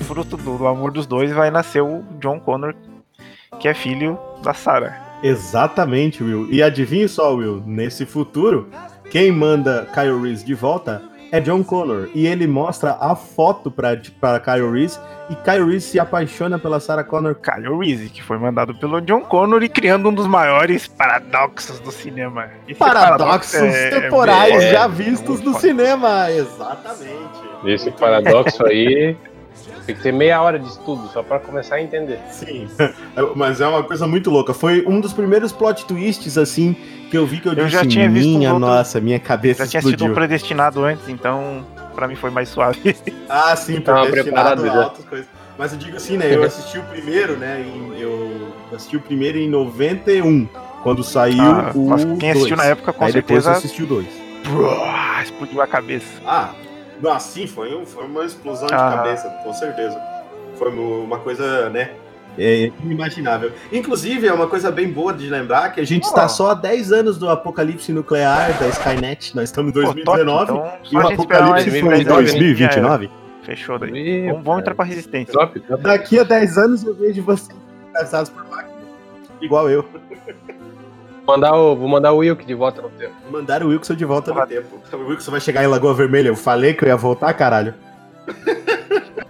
fruto 0.06 0.38
do, 0.38 0.58
do 0.58 0.68
amor 0.68 0.92
dos 0.92 1.06
dois 1.06 1.32
vai 1.32 1.50
nascer 1.52 1.82
o 1.82 2.04
John 2.20 2.40
Connor, 2.40 2.74
que 3.60 3.68
é 3.68 3.74
filho 3.74 4.18
da 4.44 4.54
Sarah. 4.54 5.18
exatamente, 5.24 6.24
Will. 6.24 6.48
E 6.52 6.62
adivinha 6.62 7.08
só, 7.08 7.34
Will, 7.34 7.64
nesse 7.66 8.06
futuro, 8.06 8.70
quem 9.10 9.32
manda 9.32 9.88
Kyle 9.94 10.20
Reese 10.22 10.46
de 10.46 10.54
volta 10.54 11.02
é 11.32 11.40
John 11.40 11.64
Connor. 11.64 12.10
E 12.14 12.28
ele 12.28 12.46
mostra 12.48 12.98
a 13.00 13.16
foto 13.16 13.72
pra, 13.72 13.98
pra 14.22 14.40
Kyle 14.40 14.70
Reese 14.72 15.00
e 15.30 15.36
Kyle 15.36 15.66
Reese 15.66 15.88
se 15.88 16.00
apaixona 16.00 16.60
pela 16.60 16.80
Sarah 16.80 17.04
Connor. 17.04 17.36
Kyle 17.36 17.78
Reese, 17.80 18.10
que 18.10 18.22
foi 18.22 18.38
mandado 18.38 18.76
pelo 18.76 19.02
John 19.02 19.22
Connor 19.22 19.64
e 19.64 19.70
criando 19.70 20.10
um 20.10 20.14
dos 20.14 20.28
maiores 20.28 20.88
paradoxos 20.88 21.80
do 21.80 21.92
cinema. 21.92 22.48
Esse 22.68 22.78
Paradoxos 22.78 23.52
paradoxo 23.54 23.78
é- 23.78 24.02
temporais 24.02 24.64
é- 24.64 24.72
já 24.72 24.84
é 24.84 24.88
vistos 24.88 25.28
muito 25.42 25.46
no 25.46 25.54
foda. 25.54 25.60
cinema. 25.68 26.32
Exatamente. 26.32 27.46
esse 27.66 27.90
paradoxo 27.92 28.64
aí 28.68 29.18
tem 29.86 29.96
que 29.96 30.02
ter 30.02 30.12
meia 30.12 30.42
hora 30.42 30.58
de 30.60 30.68
estudo 30.68 31.08
só 31.14 31.22
pra 31.24 31.40
começar 31.40 31.76
a 31.76 31.82
entender. 31.82 32.20
Sim, 32.32 32.68
mas 33.36 33.62
é 33.62 33.68
uma 33.68 33.84
coisa 33.84 34.08
muito 34.08 34.30
louca. 34.30 34.54
Foi 34.54 34.84
um 34.88 35.00
dos 35.00 35.14
primeiros 35.14 35.52
plot 35.52 35.86
twists, 35.86 36.38
assim, 36.38 36.76
que 37.10 37.18
eu 37.18 37.26
vi 37.26 37.40
que 37.40 37.48
eu, 37.48 37.54
Eu 37.54 37.66
disse, 37.66 37.78
já 37.78 37.86
tinha 37.86 38.10
visto 38.10 38.28
minha 38.38 38.50
um 38.52 38.54
outro- 38.56 38.68
nossa, 38.70 39.00
minha 39.00 39.20
cabeça 39.20 39.64
Já 39.66 39.70
tinha 39.72 39.82
sido 39.82 39.92
explodiu. 39.92 40.14
predestinado 40.16 40.84
antes, 40.84 41.08
então 41.10 41.66
pra 41.94 42.08
mim 42.08 42.16
foi 42.16 42.30
mais 42.30 42.50
suave. 42.50 42.96
Ah, 43.30 43.56
sim, 43.56 43.80
predestinado 43.82 44.70
altas 44.70 45.04
coisas. 45.06 45.28
Mas 45.58 45.72
eu 45.72 45.80
digo 45.80 45.96
assim, 45.98 46.18
né, 46.18 46.34
eu 46.36 46.44
assisti 46.44 46.78
o 46.78 46.84
primeiro, 46.84 47.38
né, 47.38 47.62
em- 47.66 47.98
eu 48.00 48.54
assisti 48.74 48.98
o 48.98 49.02
primeiro 49.02 49.38
em 49.38 49.50
91, 49.50 50.48
Quando 50.84 51.04
saiu 51.04 51.42
Ah, 51.42 51.72
o. 51.74 51.88
mas 51.90 52.04
quem 52.20 52.30
assistiu 52.32 52.56
dois. 52.56 52.68
na 52.68 52.72
época, 52.72 52.94
com 52.94 53.06
Aí 53.06 53.12
depois 53.14 53.44
certeza- 53.44 53.58
assistiu 53.66 53.86
o 53.86 53.88
dois. 53.88 54.08
Uah, 54.54 55.24
explodiu 55.24 55.60
a 55.62 55.66
cabeça. 55.66 56.06
Ah, 56.26 56.50
nossa, 57.02 57.30
sim, 57.32 57.48
foi, 57.48 57.76
um- 57.76 57.86
foi 57.86 58.06
uma 58.06 58.24
explosão 58.26 58.68
de 58.68 58.74
Ah. 58.74 58.92
cabeça, 58.98 59.30
com 59.44 59.54
certeza. 59.54 60.00
Foi 60.58 60.70
uma 60.72 61.20
coisa, 61.20 61.70
né? 61.70 61.92
É 62.38 62.70
inimaginável. 62.84 63.52
Inclusive, 63.72 64.28
é 64.28 64.34
uma 64.34 64.48
coisa 64.48 64.70
bem 64.70 64.90
boa 64.90 65.14
de 65.14 65.30
lembrar 65.30 65.72
que 65.74 65.80
a 65.80 65.86
gente 65.86 66.04
está 66.04 66.26
Oh. 66.26 66.30
só 66.30 66.50
há 66.52 66.54
10 66.54 66.92
anos 66.92 67.18
do 67.18 67.30
apocalipse 67.30 67.94
nuclear 67.94 68.58
da 68.60 68.68
Skynet. 68.68 69.34
Nós 69.36 69.46
estamos 69.46 69.72
em 69.72 69.74
Pô, 69.74 69.82
2019 69.82 70.46
top, 70.48 70.68
então, 70.68 70.80
e 70.92 70.96
o 71.04 71.08
apocalipse 71.14 71.70
foi 71.70 71.80
em 71.80 72.04
2019, 72.04 72.24
2029. 72.24 73.06
já 73.06 73.12
era. 73.12 73.26
Fechou 73.46 73.80
daí. 73.80 74.28
Vamos, 74.28 74.44
vamos 74.44 74.62
entrar 74.62 74.76
pra 74.76 74.84
resistência. 74.86 75.32
Top, 75.34 75.60
top. 75.62 75.84
Daqui 75.84 76.20
a 76.20 76.24
10 76.24 76.58
anos 76.58 76.84
eu 76.84 76.94
vejo 76.96 77.22
vocês 77.24 77.58
casados 77.94 78.30
por 78.30 78.44
máquina. 78.50 78.76
Igual 79.42 79.70
eu. 79.70 79.86
Vou 81.26 81.36
mandar 81.36 81.56
o, 81.56 81.76
vou 81.76 81.88
mandar 81.88 82.12
o 82.14 82.18
Wilk 82.18 82.46
de 82.46 82.54
volta 82.54 82.82
no 82.82 82.90
tempo. 82.90 83.14
Mandaram 83.32 83.68
o 83.68 83.70
Wilson 83.70 83.96
de 83.96 84.06
volta 84.06 84.32
no 84.32 84.46
tempo. 84.46 84.80
O 84.94 85.10
Wilson 85.10 85.32
vai 85.32 85.42
chegar 85.42 85.64
em 85.64 85.68
Lagoa 85.68 85.94
Vermelha. 85.94 86.30
Eu 86.30 86.36
falei 86.36 86.74
que 86.74 86.84
eu 86.84 86.88
ia 86.88 86.96
voltar, 86.96 87.34
caralho. 87.34 87.74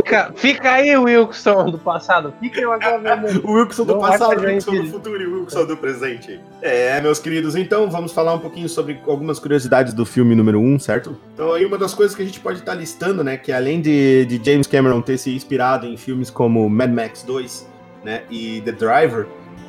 Fica, 0.05 0.31
fica 0.35 0.71
aí, 0.71 0.95
Wilson 0.95 1.71
do 1.71 1.79
passado. 1.79 2.33
Fica 2.39 2.59
aí 2.59 2.65
agora, 2.65 3.17
meu 3.17 3.41
O 3.43 3.53
Wilson 3.53 3.85
do 3.85 3.93
Não 3.93 4.01
passado, 4.01 4.39
o 4.39 4.45
Wilson 4.45 4.75
do 4.75 4.87
futuro 4.87 5.21
e 5.21 5.25
o 5.25 5.39
Wilson 5.41 5.65
do 5.65 5.77
presente. 5.77 6.39
É, 6.61 7.01
meus 7.01 7.17
queridos, 7.17 7.55
então 7.55 7.89
vamos 7.89 8.11
falar 8.11 8.33
um 8.33 8.39
pouquinho 8.39 8.69
sobre 8.69 8.99
algumas 9.07 9.39
curiosidades 9.39 9.93
do 9.93 10.05
filme 10.05 10.35
número 10.35 10.59
1, 10.59 10.79
certo? 10.79 11.17
Então 11.33 11.53
aí 11.53 11.65
uma 11.65 11.77
das 11.77 11.93
coisas 11.93 12.15
que 12.15 12.21
a 12.21 12.25
gente 12.25 12.39
pode 12.39 12.59
estar 12.59 12.75
listando, 12.75 13.23
né, 13.23 13.35
que 13.35 13.51
além 13.51 13.81
de, 13.81 14.25
de 14.25 14.39
James 14.43 14.67
Cameron 14.67 15.01
ter 15.01 15.17
se 15.17 15.35
inspirado 15.35 15.87
em 15.87 15.97
filmes 15.97 16.29
como 16.29 16.69
Mad 16.69 16.91
Max 16.91 17.23
2, 17.23 17.67
né, 18.03 18.21
e 18.29 18.61
The 18.61 18.73
Driver, 18.73 19.25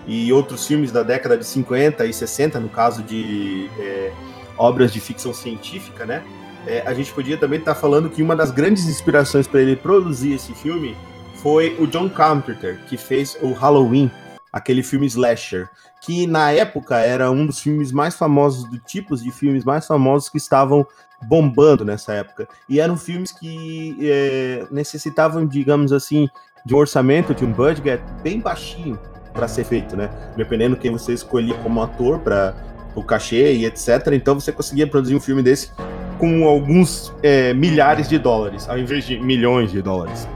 e 0.07 0.33
outros 0.33 0.67
filmes 0.67 0.93
da 0.93 1.03
década 1.03 1.37
de 1.37 1.45
50 1.45 2.07
e 2.07 2.13
60, 2.13 2.61
no 2.61 2.69
caso 2.69 3.03
de 3.03 3.69
é, 3.79 4.13
obras 4.57 4.93
de 4.93 5.01
ficção 5.01 5.35
científica, 5.35 6.07
né, 6.07 6.23
é, 6.67 6.83
a 6.87 6.95
gente 6.95 7.13
podia 7.13 7.37
também 7.37 7.59
estar 7.59 7.75
falando 7.75 8.09
que 8.09 8.23
uma 8.23 8.37
das 8.37 8.51
grandes 8.51 8.87
inspirações 8.87 9.47
para 9.47 9.61
ele 9.61 9.77
produzir 9.77 10.33
esse 10.33 10.55
filme 10.55 10.97
foi 11.43 11.77
o 11.79 11.87
John 11.87 12.09
Carpenter, 12.09 12.81
que 12.89 12.97
fez 12.97 13.37
o 13.41 13.53
Halloween, 13.53 14.11
aquele 14.53 14.83
filme 14.83 15.07
slasher, 15.07 15.69
que 16.01 16.27
na 16.27 16.51
época 16.51 16.99
era 16.99 17.31
um 17.31 17.47
dos 17.47 17.61
filmes 17.61 17.93
mais 17.93 18.17
famosos, 18.17 18.69
do 18.69 18.79
tipos 18.79 19.23
de 19.23 19.31
filmes 19.31 19.65
mais 19.65 19.87
famosos 19.87 20.29
que 20.29 20.39
estavam 20.39 20.87
bombando 21.23 21.85
nessa 21.85 22.15
época. 22.15 22.49
E 22.69 22.81
eram 22.81 22.97
filmes 22.97 23.33
que 23.33 23.97
é, 24.01 24.67
necessitavam, 24.71 25.47
digamos 25.47 25.93
assim, 25.93 26.29
de 26.65 26.75
um 26.75 26.79
orçamento, 26.79 27.35
de 27.35 27.45
um 27.45 27.53
budget 27.53 28.03
bem 28.23 28.41
baixinho 28.41 28.99
para 29.37 29.47
ser 29.47 29.65
feito, 29.65 29.97
né? 29.97 30.11
Dependendo 30.37 30.77
quem 30.77 30.91
você 30.91 31.13
escolhia 31.13 31.55
como 31.63 31.81
ator 31.83 32.19
para 32.19 32.55
o 32.95 33.03
cachê 33.03 33.53
e 33.53 33.67
etc. 33.67 34.09
Então 34.13 34.35
você 34.35 34.51
conseguia 34.51 34.87
produzir 34.87 35.15
um 35.15 35.21
filme 35.21 35.43
desse 35.43 35.71
com 36.19 36.47
alguns 36.47 37.15
é, 37.23 37.53
milhares 37.53 38.09
de 38.09 38.19
dólares, 38.19 38.69
ao 38.69 38.79
invés 38.79 39.05
de 39.05 39.21
milhões 39.21 39.71
de 39.71 39.83
dólares. 39.83 40.27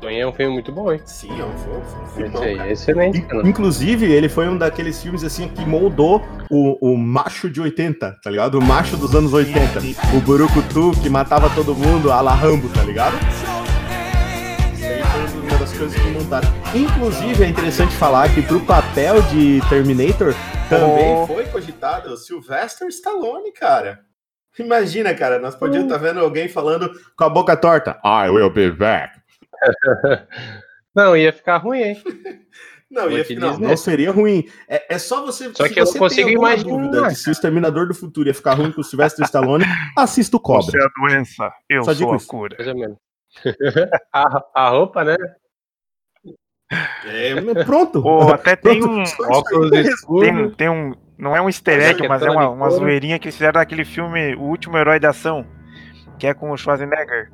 Sonhei 0.00 0.22
é 0.22 0.26
um 0.26 0.32
filme 0.32 0.54
muito 0.54 0.72
bom, 0.72 0.90
hein? 0.90 1.00
Sim, 1.04 1.28
é 1.38 1.44
um 1.44 1.52
filme, 2.16 2.38
um 2.38 2.42
é 2.42 2.72
excelente. 2.72 3.20
Cara. 3.20 3.46
Inclusive, 3.46 4.10
ele 4.10 4.30
foi 4.30 4.48
um 4.48 4.56
daqueles 4.56 5.02
filmes 5.02 5.22
assim 5.22 5.46
que 5.48 5.62
moldou 5.66 6.22
o, 6.50 6.92
o 6.92 6.96
macho 6.96 7.50
de 7.50 7.60
80, 7.60 8.18
tá 8.22 8.30
ligado? 8.30 8.58
O 8.58 8.62
macho 8.62 8.96
dos 8.96 9.14
anos 9.14 9.34
80. 9.34 9.78
O 10.16 10.20
Burukutu 10.20 10.92
que 11.02 11.10
matava 11.10 11.50
todo 11.50 11.74
mundo, 11.74 12.10
a 12.10 12.22
la 12.22 12.34
Rambo, 12.34 12.70
tá 12.70 12.82
ligado? 12.82 13.14
Coisas 15.80 15.98
que 15.98 16.08
montaram. 16.10 16.48
Inclusive, 16.74 17.42
é 17.42 17.48
interessante 17.48 17.94
falar 17.96 18.28
que 18.34 18.42
pro 18.42 18.60
papel 18.66 19.22
de 19.22 19.60
Terminator 19.70 20.34
também 20.68 21.14
Oh. 21.14 21.26
foi 21.26 21.46
cogitado 21.46 22.10
o 22.12 22.16
Sylvester 22.18 22.86
Stallone, 22.88 23.50
cara. 23.52 24.00
Imagina, 24.58 25.14
cara, 25.14 25.38
nós 25.38 25.54
podíamos 25.54 25.90
estar 25.90 25.96
vendo 25.96 26.20
alguém 26.20 26.48
falando 26.50 26.90
com 27.16 27.24
a 27.24 27.30
boca 27.30 27.56
torta. 27.56 27.98
I 28.04 28.28
will 28.28 28.50
be 28.50 28.70
back. 28.70 29.18
Não, 30.94 31.16
ia 31.16 31.32
ficar 31.32 31.56
ruim, 31.56 31.80
hein? 31.80 32.02
Não, 32.90 33.08
ia, 33.08 33.24
que 33.24 33.36
não, 33.36 33.56
não 33.56 33.76
seria 33.76 34.10
ruim. 34.10 34.48
É, 34.68 34.96
é 34.96 34.98
só 34.98 35.24
você. 35.24 35.44
Só 35.54 35.68
que 35.68 35.78
eu 35.78 35.84
não 35.84 35.92
você 35.92 35.98
consigo 36.00 36.28
imaginar, 36.28 36.68
dúvida 36.76 37.08
de 37.08 37.14
se 37.14 37.28
o 37.28 37.30
Exterminador 37.30 37.86
do 37.86 37.94
Futuro 37.94 38.26
ia 38.28 38.34
ficar 38.34 38.54
ruim 38.54 38.72
com 38.72 38.80
o 38.80 38.84
Sylvester 38.84 39.24
Stallone, 39.24 39.64
assista 39.96 40.36
o 40.36 40.40
Você 40.40 40.72
Cobra. 40.72 40.80
é 40.82 40.84
a 40.84 40.88
doença, 41.00 41.52
eu 41.68 41.84
Só 41.84 41.92
sou 41.92 41.94
digo 41.94 42.12
a 42.12 42.16
isso. 42.16 42.26
cura. 42.26 42.56
Mais 42.58 42.68
ou 42.68 42.74
menos. 42.76 42.98
a, 44.12 44.44
a 44.52 44.68
roupa, 44.70 45.04
né? 45.04 45.16
É, 47.04 47.64
pronto. 47.64 48.00
Pô, 48.02 48.28
até 48.32 48.54
tem 48.56 48.82
um. 48.84 49.02
Óculos 49.28 49.70
Tem, 49.70 49.80
escuros. 49.82 50.54
tem 50.56 50.68
um. 50.68 50.94
Não 51.18 51.36
é 51.36 51.40
um 51.42 51.48
easter 51.48 51.80
egg, 51.82 52.08
mas 52.08 52.22
é 52.22 52.30
uma, 52.30 52.42
de 52.42 52.48
uma 52.48 52.68
couro. 52.68 52.80
zoeirinha 52.80 53.18
que 53.18 53.26
eles 53.26 53.34
fizeram 53.36 53.58
naquele 53.60 53.84
filme 53.84 54.34
O 54.36 54.42
Último 54.42 54.78
Herói 54.78 54.98
da 54.98 55.10
Ação, 55.10 55.44
que 56.18 56.26
é 56.26 56.32
com 56.32 56.50
o 56.50 56.56
Schwarzenegger. 56.56 57.30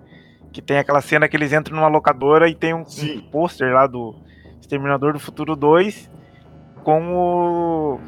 Que 0.53 0.61
tem 0.63 0.79
aquela 0.79 1.01
cena 1.01 1.29
que 1.29 1.37
eles 1.37 1.53
entram 1.53 1.77
numa 1.77 1.87
locadora 1.89 2.49
e 2.49 2.55
tem 2.55 2.75
um, 2.75 2.85
Sim. 2.85 3.19
um 3.19 3.31
pôster 3.31 3.73
lá 3.73 3.87
do 3.87 4.17
Exterminador 4.61 5.13
do 5.13 5.21
Futuro 5.21 5.55
2 5.55 6.11
com 6.83 7.15
o 7.15 8.01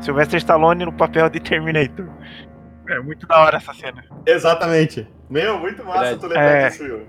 Sylvester 0.00 0.36
Stallone 0.38 0.84
no 0.84 0.92
papel 0.92 1.30
de 1.30 1.38
Terminator. 1.40 2.06
É 2.88 2.98
muito 3.00 3.26
da 3.26 3.40
hora 3.40 3.56
essa 3.58 3.72
cena. 3.72 4.04
Exatamente. 4.26 5.08
Meu, 5.30 5.58
muito 5.58 5.82
massa 5.84 6.00
Verdade. 6.00 6.20
tu 6.20 6.26
lembrar 6.26 6.44
É. 6.44 6.68
disso, 6.68 6.82
Will. 6.84 7.06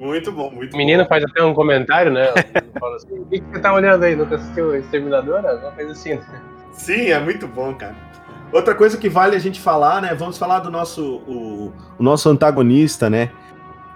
Muito 0.00 0.32
bom, 0.32 0.50
muito 0.50 0.72
O 0.72 0.76
menino 0.78 1.02
bom. 1.02 1.08
faz 1.10 1.22
até 1.22 1.44
um 1.44 1.52
comentário, 1.52 2.10
né? 2.10 2.26
Fala 2.80 2.96
assim, 2.96 3.18
o 3.18 3.26
que 3.26 3.40
você 3.40 3.60
tá 3.60 3.72
olhando 3.74 4.02
aí? 4.02 4.16
Nunca 4.16 4.36
assistiu 4.36 4.68
o 4.68 4.74
Exterminador? 4.74 5.44
Alguma 5.44 5.72
coisa 5.72 5.92
assim. 5.92 6.14
né? 6.14 6.42
Sim, 6.72 7.10
é 7.10 7.20
muito 7.20 7.46
bom, 7.46 7.74
cara. 7.74 7.94
Outra 8.50 8.74
coisa 8.74 8.96
que 8.96 9.08
vale 9.10 9.36
a 9.36 9.38
gente 9.38 9.60
falar, 9.60 10.00
né? 10.00 10.14
Vamos 10.14 10.38
falar 10.38 10.60
do 10.60 10.70
nosso, 10.70 11.16
o, 11.28 11.72
o 11.98 12.02
nosso 12.02 12.28
antagonista, 12.30 13.10
né? 13.10 13.30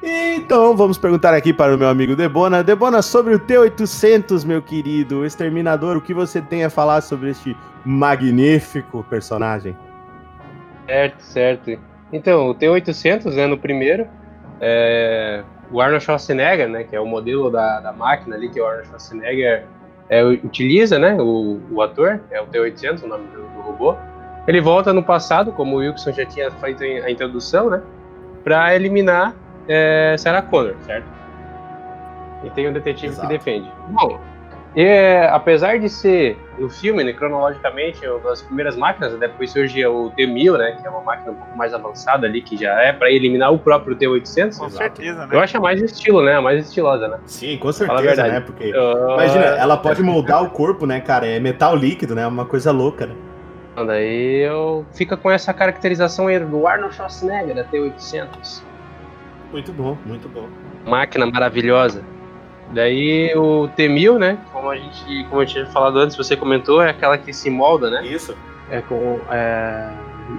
Então, 0.03 0.77
vamos 0.77 0.99
perguntar 0.99 1.33
aqui 1.33 1.55
para 1.55 1.75
o 1.75 1.79
meu 1.79 1.89
amigo 1.89 2.15
Debona. 2.15 2.63
Debona, 2.63 3.01
sobre 3.01 3.35
o 3.35 3.39
T-800, 3.39 4.45
meu 4.45 4.61
querido, 4.61 5.21
o 5.21 5.25
Exterminador, 5.25 5.97
o 5.97 6.01
que 6.03 6.13
você 6.13 6.43
tem 6.43 6.63
a 6.65 6.69
falar 6.69 7.01
sobre 7.01 7.31
este 7.31 7.57
magnífico 7.87 9.03
personagem? 9.09 9.75
Certo, 10.87 11.21
certo. 11.23 11.79
Então, 12.13 12.51
o 12.51 12.55
T-800, 12.55 13.35
né, 13.35 13.47
no 13.47 13.57
primeiro, 13.57 14.07
é, 14.61 15.43
o 15.75 15.81
Arnold 15.81 16.05
Schwarzenegger, 16.05 16.69
né, 16.69 16.85
que 16.85 16.95
é 16.95 17.01
o 17.01 17.07
modelo 17.07 17.51
da, 17.51 17.81
da 17.81 17.93
máquina 17.93 18.37
ali, 18.37 18.49
que 18.49 18.61
o 18.61 18.65
Arnold 18.65 18.87
Schwarzenegger 18.87 19.65
é, 20.09 20.23
utiliza, 20.23 21.01
né, 21.01 21.17
o, 21.21 21.61
o 21.69 21.83
ator, 21.83 22.21
é 22.31 22.41
o 22.41 22.47
T-800, 22.47 23.03
o 23.03 23.09
nome 23.09 23.27
do, 23.27 23.43
do 23.43 23.61
robô. 23.61 23.97
Ele 24.47 24.61
volta 24.61 24.93
no 24.93 25.03
passado, 25.03 25.51
como 25.51 25.75
o 25.75 25.79
Wilson 25.81 26.13
já 26.13 26.25
tinha 26.25 26.49
feito 26.53 26.85
a 26.85 27.11
introdução, 27.11 27.71
né, 27.71 27.83
para 28.45 28.73
eliminar 28.77 29.35
é, 29.67 30.15
Sarah 30.17 30.43
Connor, 30.43 30.77
certo? 30.83 31.07
E 32.45 32.51
tem 32.51 32.69
um 32.69 32.73
detetive 32.73 33.09
Exato. 33.09 33.27
que 33.27 33.37
defende. 33.37 33.69
Bom, 33.89 34.21
é, 34.77 35.29
apesar 35.29 35.79
de 35.79 35.89
ser 35.89 36.37
o 36.59 36.69
filme, 36.69 37.05
né, 37.05 37.13
cronologicamente, 37.13 38.07
uma 38.07 38.31
das 38.31 38.43
primeiras 38.43 38.77
máquinas, 38.77 39.13
né, 39.13 39.19
depois 39.21 39.51
surge 39.51 39.85
o 39.87 40.11
T-1000, 40.11 40.59
né, 40.59 40.77
que 40.81 40.87
é 40.87 40.91
uma 40.91 41.01
máquina 41.01 41.33
um 41.33 41.35
pouco 41.35 41.57
mais 41.57 41.73
avançada 41.73 42.27
ali, 42.27 42.43
que 42.43 42.57
já 42.57 42.73
é 42.81 42.93
para 42.93 43.11
eliminar 43.11 43.53
o 43.53 43.59
próprio 43.59 43.95
T-800. 43.97 44.59
Com 44.59 44.71
certeza, 44.71 45.27
né? 45.27 45.37
Eu 45.37 45.41
acho 45.41 45.57
a 45.57 45.61
mais 45.61 45.81
estilo, 45.81 46.23
né, 46.23 46.35
a 46.35 46.41
mais 46.41 46.67
estilosa, 46.67 47.09
né. 47.09 47.19
Sim, 47.27 47.57
com 47.59 47.73
certeza, 47.73 48.03
verdade. 48.03 48.31
né? 48.31 48.41
Porque, 48.41 48.73
Ah, 48.75 49.15
imagina, 49.15 49.45
ela 49.45 49.77
pode 49.77 50.03
moldar 50.03 50.43
o 50.43 50.51
corpo, 50.51 50.87
né, 50.87 51.01
cara? 51.01 51.27
É 51.27 51.39
metal 51.39 51.77
líquido, 51.77 52.15
né? 52.15 52.27
Uma 52.27 52.45
coisa 52.45 52.73
louca, 52.73 53.07
né? 53.07 53.15
Então, 53.73 53.87
Daí 53.87 54.43
eu 54.43 54.87
fica 54.93 55.17
com 55.17 55.31
essa 55.31 55.53
caracterização 55.53 56.29
aí 56.29 56.39
do 56.39 56.67
Arnold 56.67 56.95
Schwarzenegger, 56.95 57.57
da 57.57 57.65
T-800. 57.65 58.63
Muito 59.51 59.73
bom, 59.73 59.97
muito 60.05 60.29
bom. 60.29 60.49
Máquina 60.87 61.27
maravilhosa. 61.27 62.05
Daí 62.75 63.33
o 63.37 63.69
T-1000, 63.69 64.19
né, 64.19 64.39
como 64.53 64.69
a 64.69 64.77
gente, 64.77 65.25
como 65.31 65.43
eu 65.43 65.47
tinha 65.47 65.65
falado 65.67 65.99
antes, 65.99 66.17
você 66.17 66.37
comentou, 66.37 66.83
é 66.83 66.91
aquela 66.91 67.17
que 67.17 67.33
se 67.33 67.49
molda, 67.49 67.89
né. 67.89 68.05
Isso. 68.05 68.37
é, 68.71 68.81
com 68.83 69.21
é, 69.31 69.91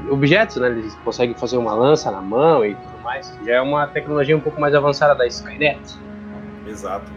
objetos, 0.10 0.58
né? 0.58 0.70
Eles 0.70 0.96
conseguem 1.04 1.36
fazer 1.36 1.58
uma 1.58 1.74
lança 1.74 2.12
na 2.12 2.22
mão 2.22 2.66
e 2.66 2.76
tudo 2.76 3.04
mais. 3.04 3.38
Já 3.46 3.56
é 3.56 3.62
uma 3.62 3.88
tecnologia 3.88 4.36
um 4.36 4.40
pouco 4.40 4.60
mais 4.60 4.74
avançada 4.74 5.16
da 5.16 5.26
Skynet. 5.28 5.80
Exato. 6.68 7.12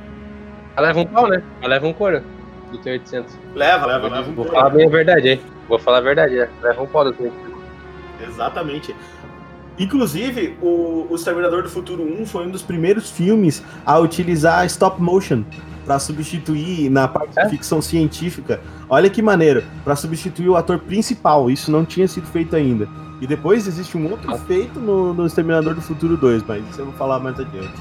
Ela 0.77 0.89
leva 0.89 1.01
um 1.01 1.07
pau, 1.07 1.29
né? 1.29 1.43
Ela 1.61 1.75
leva 1.75 1.87
um 1.87 1.93
couro 1.93 2.23
do 2.71 2.79
T-800. 2.79 3.27
Leva, 3.55 3.87
leva, 3.87 4.09
leva. 4.09 4.31
um 4.31 4.35
Vou 4.35 4.45
falar 4.45 4.71
bem 4.71 4.87
a 4.87 4.91
verdade, 4.91 5.29
hein? 5.29 5.41
Vou 5.69 5.79
falar 5.79 5.99
a 5.99 6.03
verdade, 6.03 6.37
né? 6.37 6.49
Leva 6.63 6.83
um 6.83 6.87
pau 6.87 7.05
do 7.05 7.13
T-800. 7.13 7.33
Exatamente. 8.29 8.95
Inclusive, 9.79 10.57
o, 10.61 11.07
o 11.09 11.15
Exterminador 11.15 11.63
do 11.63 11.69
Futuro 11.69 12.03
1 12.03 12.27
foi 12.27 12.47
um 12.47 12.51
dos 12.51 12.63
primeiros 12.63 13.11
filmes 13.11 13.63
a 13.87 13.99
utilizar 13.99 14.65
stop 14.67 15.01
motion 15.01 15.45
para 15.85 15.99
substituir 15.99 16.91
na 16.91 17.07
parte 17.09 17.39
É? 17.39 17.45
de 17.45 17.51
ficção 17.51 17.81
científica. 17.81 18.61
Olha 18.91 19.09
que 19.09 19.23
maneiro, 19.23 19.63
para 19.85 19.95
substituir 19.97 20.49
o 20.49 20.57
ator 20.57 20.79
principal. 20.81 21.51
Isso 21.51 21.71
não 21.71 21.85
tinha 21.85 22.07
sido 22.09 22.27
feito 22.27 22.55
ainda. 22.57 22.89
E 23.21 23.27
depois 23.27 23.67
existe 23.67 23.97
um 23.97 24.11
outro 24.11 24.33
Ah. 24.35 24.39
feito 24.39 24.79
no, 24.79 25.15
no 25.15 25.27
Exterminador 25.27 25.75
do 25.75 25.81
Futuro 25.81 26.17
2, 26.17 26.43
mas 26.47 26.69
isso 26.71 26.81
eu 26.81 26.85
vou 26.87 26.95
falar 26.95 27.19
mais 27.21 27.39
adiante. 27.39 27.73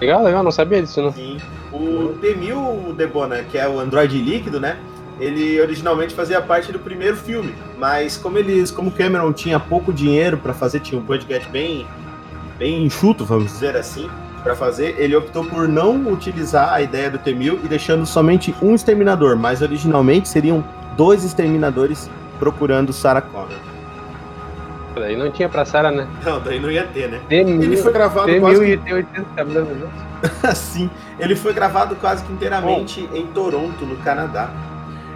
Legal, 0.00 0.22
legal, 0.24 0.42
não 0.42 0.50
sabia 0.50 0.80
disso, 0.82 1.02
não. 1.02 1.12
Sim. 1.12 1.36
O 1.72 2.14
T-1000, 2.20 2.94
Debona, 2.94 3.42
que 3.42 3.58
é 3.58 3.68
o 3.68 3.78
Android 3.78 4.16
líquido, 4.18 4.58
né? 4.58 4.78
Ele 5.20 5.60
originalmente 5.60 6.14
fazia 6.14 6.40
parte 6.40 6.72
do 6.72 6.78
primeiro 6.78 7.16
filme, 7.16 7.54
mas 7.78 8.16
como 8.16 8.38
eles, 8.38 8.70
como 8.70 8.90
Cameron 8.90 9.32
tinha 9.32 9.60
pouco 9.60 9.92
dinheiro 9.92 10.38
para 10.38 10.54
fazer, 10.54 10.80
tinha 10.80 10.98
um 10.98 11.04
budget 11.04 11.46
bem, 11.50 11.86
bem 12.58 12.84
enxuto, 12.84 13.24
vamos 13.24 13.52
dizer 13.52 13.76
assim, 13.76 14.08
para 14.42 14.56
fazer, 14.56 14.96
ele 14.98 15.14
optou 15.14 15.44
por 15.44 15.68
não 15.68 16.10
utilizar 16.10 16.72
a 16.72 16.80
ideia 16.80 17.10
do 17.10 17.18
T-1000 17.18 17.58
e 17.64 17.68
deixando 17.68 18.06
somente 18.06 18.54
um 18.62 18.74
exterminador, 18.74 19.36
mas 19.36 19.60
originalmente 19.60 20.28
seriam 20.28 20.64
dois 20.96 21.22
exterminadores 21.22 22.10
procurando 22.38 22.90
Sarah 22.90 23.20
Connor. 23.20 23.58
Daí 24.94 25.16
não 25.16 25.30
tinha 25.30 25.48
pra 25.48 25.64
Sarah, 25.64 25.90
né? 25.90 26.08
Não, 26.24 26.40
daí 26.40 26.58
não 26.58 26.70
ia 26.70 26.84
ter, 26.84 27.08
né? 27.08 27.20
T-1000 27.28 27.62
Ele 27.62 27.76
foi 27.76 27.92
gravado 27.92 28.40
quase 28.40 28.60
T-1000 28.60 28.64
que 28.64 28.72
e 28.72 29.02
T-800 29.02 29.24
cabelo 29.36 29.66
juntos. 29.66 30.44
assim. 30.44 30.90
Ele 31.20 31.36
foi 31.36 31.52
gravado 31.52 31.94
quase 31.96 32.24
que 32.24 32.32
inteiramente 32.32 33.08
em 33.12 33.26
Toronto, 33.26 33.84
no 33.84 33.96
Canadá. 33.98 34.50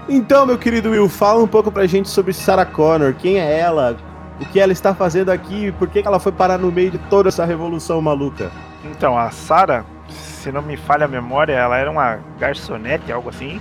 Então, 0.08 0.44
meu 0.44 0.58
querido 0.58 0.90
Will, 0.90 1.08
fala 1.08 1.42
um 1.42 1.46
pouco 1.46 1.72
pra 1.72 1.86
gente 1.86 2.10
sobre 2.10 2.34
Sarah 2.34 2.66
Connor. 2.66 3.14
Quem 3.14 3.40
é 3.40 3.58
ela? 3.58 3.96
O 4.38 4.44
que 4.44 4.60
ela 4.60 4.72
está 4.72 4.94
fazendo 4.94 5.30
aqui? 5.30 5.72
Por 5.72 5.88
que 5.88 6.00
ela 6.00 6.20
foi 6.20 6.30
parar 6.30 6.58
no 6.58 6.70
meio 6.70 6.90
de 6.90 6.98
toda 6.98 7.30
essa 7.30 7.44
revolução 7.44 8.02
maluca? 8.02 8.50
Então, 8.84 9.16
a 9.18 9.30
Sarah, 9.30 9.82
se 10.08 10.52
não 10.52 10.60
me 10.60 10.76
falha 10.76 11.06
a 11.06 11.08
memória, 11.08 11.54
ela 11.54 11.78
era 11.78 11.90
uma 11.90 12.18
garçonete, 12.38 13.10
algo 13.10 13.30
assim. 13.30 13.58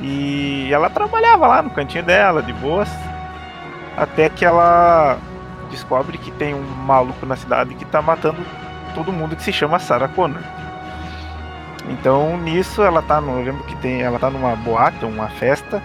E 0.00 0.68
ela 0.72 0.90
trabalhava 0.90 1.46
lá 1.46 1.62
no 1.62 1.70
cantinho 1.70 2.02
dela, 2.02 2.42
de 2.42 2.52
boas. 2.54 2.88
Até 3.96 4.28
que 4.28 4.44
ela 4.44 5.18
descobre 5.70 6.18
que 6.18 6.32
tem 6.32 6.52
um 6.52 6.62
maluco 6.62 7.24
na 7.24 7.36
cidade 7.36 7.76
que 7.76 7.84
tá 7.84 8.02
matando 8.02 8.38
todo 8.92 9.12
mundo 9.12 9.36
que 9.36 9.42
se 9.42 9.52
chama 9.52 9.78
Sarah 9.78 10.08
Connor. 10.08 10.42
Então 11.88 12.36
nisso 12.38 12.82
ela 12.82 13.02
tá 13.02 13.20
no. 13.20 13.38
Eu 13.40 13.44
lembro 13.44 13.64
que 13.64 13.76
tem. 13.76 14.02
Ela 14.02 14.18
tá 14.18 14.30
numa 14.30 14.56
boate, 14.56 15.04
uma 15.04 15.28
festa. 15.28 15.82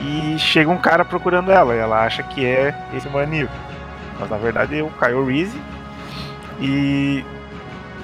E 0.00 0.36
chega 0.38 0.70
um 0.70 0.76
cara 0.78 1.04
procurando 1.04 1.50
ela. 1.50 1.74
E 1.74 1.78
ela 1.78 2.04
acha 2.04 2.22
que 2.22 2.44
é 2.44 2.74
esse 2.94 3.08
maníaco. 3.08 3.52
Mas 4.18 4.30
na 4.30 4.36
verdade 4.36 4.78
é 4.78 4.82
o 4.82 4.90
Kyle 4.90 5.24
Reese. 5.24 5.60
E 6.60 7.24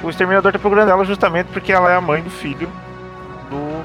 o 0.03 0.11
exterminador 0.11 0.53
tá 0.53 0.59
procurando 0.59 0.91
ela 0.91 1.05
justamente 1.05 1.47
porque 1.53 1.73
ela 1.73 1.91
é 1.91 1.97
a 1.97 2.01
mãe 2.01 2.23
do 2.23 2.31
filho 2.31 2.69
do, 3.49 3.85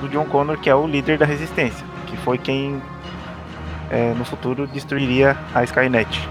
do 0.00 0.08
John 0.08 0.24
Connor, 0.24 0.56
que 0.58 0.70
é 0.70 0.74
o 0.74 0.86
líder 0.86 1.18
da 1.18 1.26
resistência. 1.26 1.84
Que 2.06 2.16
foi 2.18 2.38
quem 2.38 2.80
é, 3.90 4.14
no 4.16 4.24
futuro 4.24 4.66
destruiria 4.66 5.36
a 5.54 5.62
Skynet. 5.64 6.28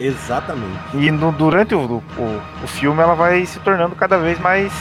Exatamente. 0.00 0.78
E 0.94 1.10
no- 1.10 1.30
durante 1.32 1.74
o, 1.74 2.02
o, 2.18 2.40
o 2.62 2.66
filme 2.66 3.00
ela 3.02 3.14
vai 3.14 3.44
se 3.46 3.60
tornando 3.60 3.94
cada 3.94 4.16
vez 4.18 4.38
mais 4.40 4.72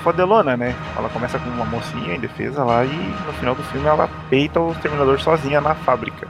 fodelona, 0.00 0.56
né? 0.56 0.74
Ela 0.96 1.08
começa 1.08 1.38
com 1.38 1.48
uma 1.50 1.64
mocinha 1.64 2.14
em 2.14 2.20
defesa 2.20 2.64
lá 2.64 2.84
e 2.84 2.96
no 3.26 3.32
final 3.34 3.54
do 3.54 3.62
filme 3.64 3.86
ela 3.86 4.08
peita 4.28 4.60
o 4.60 4.72
Exterminador 4.72 5.20
sozinha 5.20 5.60
na 5.60 5.74
fábrica. 5.74 6.28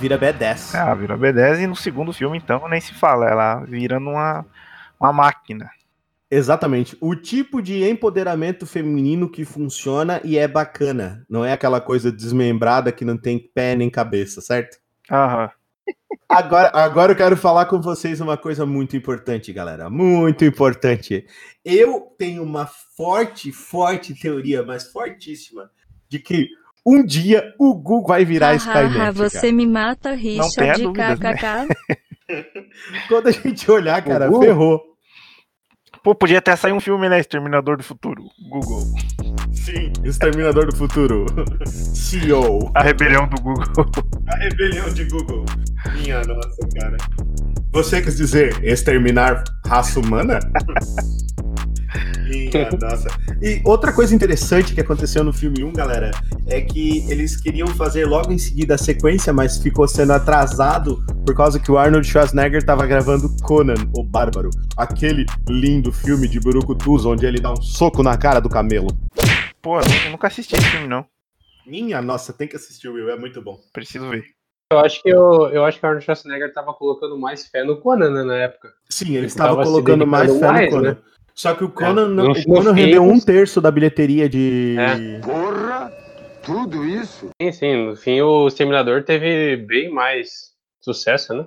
Vira 0.00 0.18
B10. 0.18 0.74
Ah, 0.74 0.94
vira 0.94 1.16
B10 1.16 1.62
e 1.62 1.66
no 1.66 1.76
segundo 1.76 2.12
filme 2.12 2.36
então 2.36 2.68
nem 2.68 2.80
se 2.80 2.94
fala, 2.94 3.28
ela 3.28 3.64
vira 3.64 4.00
numa 4.00 4.44
uma 4.98 5.12
máquina. 5.12 5.70
Exatamente. 6.30 6.96
O 7.00 7.14
tipo 7.14 7.62
de 7.62 7.88
empoderamento 7.88 8.66
feminino 8.66 9.28
que 9.28 9.44
funciona 9.44 10.20
e 10.24 10.36
é 10.36 10.48
bacana. 10.48 11.24
Não 11.28 11.44
é 11.44 11.52
aquela 11.52 11.80
coisa 11.80 12.10
desmembrada 12.10 12.90
que 12.90 13.04
não 13.04 13.16
tem 13.16 13.38
pé 13.38 13.76
nem 13.76 13.88
cabeça, 13.88 14.40
certo? 14.40 14.78
Aham. 15.10 15.50
Agora, 16.28 16.70
agora 16.74 17.12
eu 17.12 17.16
quero 17.16 17.36
falar 17.36 17.66
com 17.66 17.80
vocês 17.80 18.20
uma 18.20 18.36
coisa 18.36 18.64
muito 18.64 18.96
importante, 18.96 19.52
galera. 19.52 19.90
Muito 19.90 20.44
importante. 20.44 21.26
Eu 21.64 22.12
tenho 22.18 22.42
uma 22.42 22.66
forte, 22.96 23.52
forte 23.52 24.14
teoria, 24.14 24.62
mas 24.62 24.90
fortíssima, 24.90 25.70
de 26.08 26.18
que 26.18 26.48
um 26.84 27.04
dia 27.04 27.54
o 27.58 27.74
Google 27.74 28.06
vai 28.06 28.24
virar 28.24 28.54
Skynet. 28.54 28.78
Hahaha, 28.78 28.98
cara. 28.98 29.12
você 29.12 29.52
me 29.52 29.66
mata, 29.66 30.12
Richard, 30.12 30.86
né? 30.88 31.16
kkk. 31.16 31.68
Quando 33.08 33.28
a 33.28 33.30
gente 33.30 33.70
olhar, 33.70 34.02
cara, 34.02 34.26
Google? 34.26 34.42
ferrou. 34.42 34.94
Pô, 36.02 36.14
podia 36.14 36.38
até 36.38 36.54
sair 36.56 36.72
um 36.72 36.80
filme, 36.80 37.08
né? 37.08 37.18
Exterminador 37.18 37.76
do 37.76 37.82
Futuro. 37.82 38.22
Google. 38.50 38.82
Sim. 39.64 39.90
Exterminador 40.04 40.66
do 40.66 40.76
Futuro. 40.76 41.24
CEO. 41.64 42.70
A 42.74 42.82
rebelião 42.82 43.26
do 43.26 43.40
Google. 43.40 43.64
A 44.28 44.36
rebelião 44.36 44.92
de 44.92 45.04
Google. 45.06 45.46
Minha 45.94 46.20
nossa, 46.22 46.68
cara. 46.78 46.98
Você 47.72 48.02
quis 48.02 48.14
dizer 48.18 48.62
exterminar 48.62 49.42
raça 49.66 49.98
humana? 49.98 50.38
Minha 52.28 52.68
nossa. 52.78 53.08
E 53.40 53.62
outra 53.64 53.90
coisa 53.90 54.14
interessante 54.14 54.74
que 54.74 54.82
aconteceu 54.82 55.24
no 55.24 55.32
filme 55.32 55.64
1, 55.64 55.72
galera, 55.72 56.10
é 56.46 56.60
que 56.60 57.10
eles 57.10 57.34
queriam 57.34 57.68
fazer 57.68 58.04
logo 58.04 58.30
em 58.30 58.38
seguida 58.38 58.74
a 58.74 58.78
sequência, 58.78 59.32
mas 59.32 59.56
ficou 59.56 59.88
sendo 59.88 60.12
atrasado 60.12 61.02
por 61.24 61.34
causa 61.34 61.58
que 61.58 61.72
o 61.72 61.78
Arnold 61.78 62.06
Schwarzenegger 62.06 62.62
tava 62.62 62.86
gravando 62.86 63.34
Conan, 63.42 63.74
o 63.96 64.04
Bárbaro. 64.04 64.50
Aquele 64.76 65.24
lindo 65.48 65.90
filme 65.90 66.28
de 66.28 66.38
Burucutus, 66.38 67.06
onde 67.06 67.24
ele 67.24 67.40
dá 67.40 67.50
um 67.50 67.62
soco 67.62 68.02
na 68.02 68.14
cara 68.14 68.40
do 68.40 68.48
camelo. 68.50 68.88
Pô, 69.64 69.80
eu 69.80 69.84
nu- 69.88 70.04
eu 70.04 70.10
nunca 70.10 70.26
assisti 70.26 70.54
esse 70.54 70.66
filme, 70.66 70.86
não. 70.86 71.06
Minha 71.66 72.02
nossa, 72.02 72.34
tem 72.34 72.46
que 72.46 72.54
assistir, 72.54 72.86
Will, 72.88 73.08
é 73.08 73.16
muito 73.16 73.40
bom. 73.40 73.58
Preciso 73.72 74.10
ver. 74.10 74.22
Eu 74.70 74.78
acho 74.78 75.02
que 75.02 75.08
eu, 75.08 75.48
eu 75.48 75.64
acho 75.64 75.80
que 75.80 75.86
o 75.86 75.88
Arnold 75.88 76.04
Schwarzenegger 76.04 76.52
tava 76.52 76.74
colocando 76.74 77.18
mais 77.18 77.46
fé 77.48 77.64
no 77.64 77.80
Conan, 77.80 78.10
né, 78.10 78.22
na 78.24 78.36
época. 78.36 78.70
Sim, 78.90 79.08
ele 79.08 79.18
Ele 79.20 79.26
estava 79.26 79.62
colocando 79.62 80.06
mais 80.06 80.30
fé 80.38 80.46
no 80.46 80.52
mais, 80.52 80.70
Conan. 80.70 80.90
né? 80.92 80.96
Só 81.34 81.54
que 81.54 81.64
o 81.64 81.70
Conan, 81.70 82.08
não- 82.08 82.24
No- 82.26 82.32
o 82.32 82.34
no 82.34 82.44
Conan 82.44 82.72
rendeu 82.72 83.02
um 83.02 83.18
terço 83.18 83.58
da 83.60 83.70
bilheteria 83.70 84.28
de. 84.28 84.76
É. 84.78 85.20
Porra! 85.20 85.90
Tudo 86.42 86.84
isso? 86.84 87.30
Sim, 87.40 87.52
sim. 87.52 87.86
No 87.86 87.96
fim, 87.96 88.20
o 88.20 88.46
Exterminador 88.46 89.02
teve 89.02 89.56
bem 89.56 89.90
mais 89.90 90.52
sucesso, 90.82 91.32
né? 91.32 91.46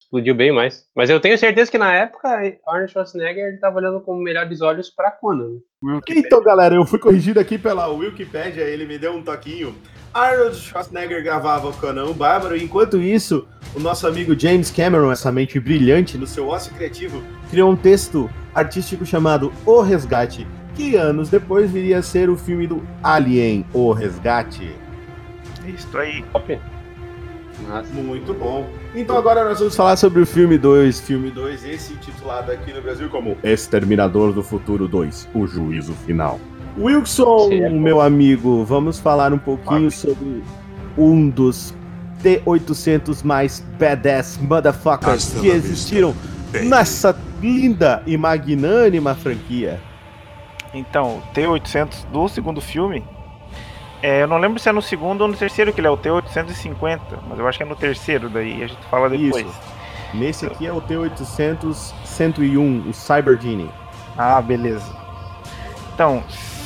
Explodiu 0.00 0.34
bem 0.34 0.50
mais. 0.50 0.88
Mas 0.96 1.10
eu 1.10 1.20
tenho 1.20 1.36
certeza 1.36 1.70
que 1.70 1.76
na 1.76 1.94
época, 1.94 2.28
Arnold 2.66 2.90
Schwarzenegger 2.92 3.48
ele 3.48 3.58
tava 3.58 3.76
olhando 3.76 4.00
com 4.00 4.16
melhores 4.16 4.62
olhos 4.62 4.88
pra 4.88 5.10
Conan. 5.10 5.58
Então, 6.08 6.42
galera, 6.42 6.74
eu 6.74 6.84
fui 6.84 6.98
corrigido 6.98 7.38
aqui 7.38 7.56
pela 7.56 7.86
Wikipedia, 7.86 8.64
ele 8.64 8.84
me 8.84 8.98
deu 8.98 9.14
um 9.14 9.22
toquinho. 9.22 9.76
Arnold 10.12 10.56
Schwarzenegger 10.56 11.22
gravava 11.22 11.68
o 11.68 11.72
Conan 11.72 12.06
o 12.06 12.14
Bárbaro, 12.14 12.56
e 12.56 12.64
enquanto 12.64 13.00
isso, 13.00 13.46
o 13.76 13.78
nosso 13.78 14.04
amigo 14.04 14.36
James 14.36 14.72
Cameron, 14.72 15.12
essa 15.12 15.30
mente 15.30 15.60
brilhante, 15.60 16.18
no 16.18 16.26
seu 16.26 16.48
ócio 16.48 16.74
criativo, 16.74 17.22
criou 17.48 17.70
um 17.70 17.76
texto 17.76 18.28
artístico 18.52 19.06
chamado 19.06 19.52
O 19.64 19.80
Resgate, 19.80 20.48
que 20.74 20.96
anos 20.96 21.28
depois 21.28 21.70
viria 21.70 21.98
a 21.98 22.02
ser 22.02 22.28
o 22.28 22.36
filme 22.36 22.66
do 22.66 22.82
Alien, 23.00 23.64
O 23.72 23.92
Resgate. 23.92 24.74
Isso 25.64 25.96
aí. 25.96 26.24
Top. 26.32 26.58
Nossa. 27.66 27.92
Muito 27.92 28.34
bom. 28.34 28.68
Então 28.94 29.16
agora 29.16 29.44
nós 29.44 29.58
vamos 29.58 29.74
falar 29.74 29.96
sobre 29.96 30.20
o 30.20 30.26
filme 30.26 30.56
2. 30.58 31.00
Filme 31.00 31.30
2, 31.30 31.64
esse 31.64 31.92
intitulado 31.94 32.52
aqui 32.52 32.72
no 32.72 32.80
Brasil 32.82 33.08
como 33.08 33.36
Exterminador 33.42 34.32
do 34.32 34.42
Futuro 34.42 34.86
2, 34.86 35.28
O 35.34 35.46
Juízo 35.46 35.92
Final. 36.06 36.38
Wilson, 36.78 37.48
Certo. 37.48 37.74
meu 37.74 38.00
amigo, 38.00 38.64
vamos 38.64 38.98
falar 39.00 39.32
um 39.32 39.38
pouquinho 39.38 39.90
sobre 39.90 40.42
um 40.96 41.28
dos 41.28 41.74
T-800 42.22 43.24
mais 43.24 43.64
badass 43.78 44.38
motherfuckers 44.40 45.14
Hasta 45.26 45.40
que 45.40 45.48
existiram 45.48 46.14
baby. 46.52 46.68
nessa 46.68 47.16
linda 47.40 48.02
e 48.06 48.16
magnânima 48.16 49.14
franquia. 49.14 49.80
Então, 50.74 51.18
o 51.18 51.22
T-800 51.34 52.06
do 52.12 52.28
segundo 52.28 52.60
filme, 52.60 53.02
é, 54.02 54.22
eu 54.22 54.26
não 54.26 54.38
lembro 54.38 54.60
se 54.60 54.68
é 54.68 54.72
no 54.72 54.82
segundo 54.82 55.22
ou 55.22 55.28
no 55.28 55.36
terceiro 55.36 55.72
que 55.72 55.80
ele 55.80 55.88
é 55.88 55.90
o 55.90 55.96
T-850, 55.96 57.00
mas 57.28 57.38
eu 57.38 57.48
acho 57.48 57.58
que 57.58 57.64
é 57.64 57.66
no 57.66 57.76
terceiro, 57.76 58.28
daí 58.28 58.62
a 58.62 58.66
gente 58.66 58.82
fala 58.90 59.08
depois. 59.08 59.46
Isso. 59.46 59.60
Nesse 60.14 60.46
aqui 60.46 60.66
é 60.66 60.72
o 60.72 60.80
T-800 60.80 61.92
101, 62.04 62.88
o 62.88 62.94
Cyber 62.94 63.38
Genie. 63.40 63.70
Ah, 64.16 64.40
beleza. 64.40 64.90
Então, 65.92 66.22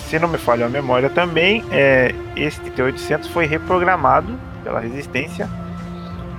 se 0.06 0.18
não 0.18 0.28
me 0.28 0.38
falha 0.38 0.66
a 0.66 0.68
memória 0.68 1.08
também, 1.08 1.64
é, 1.70 2.14
esse 2.36 2.60
T-800 2.60 3.28
foi 3.28 3.46
reprogramado 3.46 4.38
pela 4.62 4.78
Resistência 4.78 5.48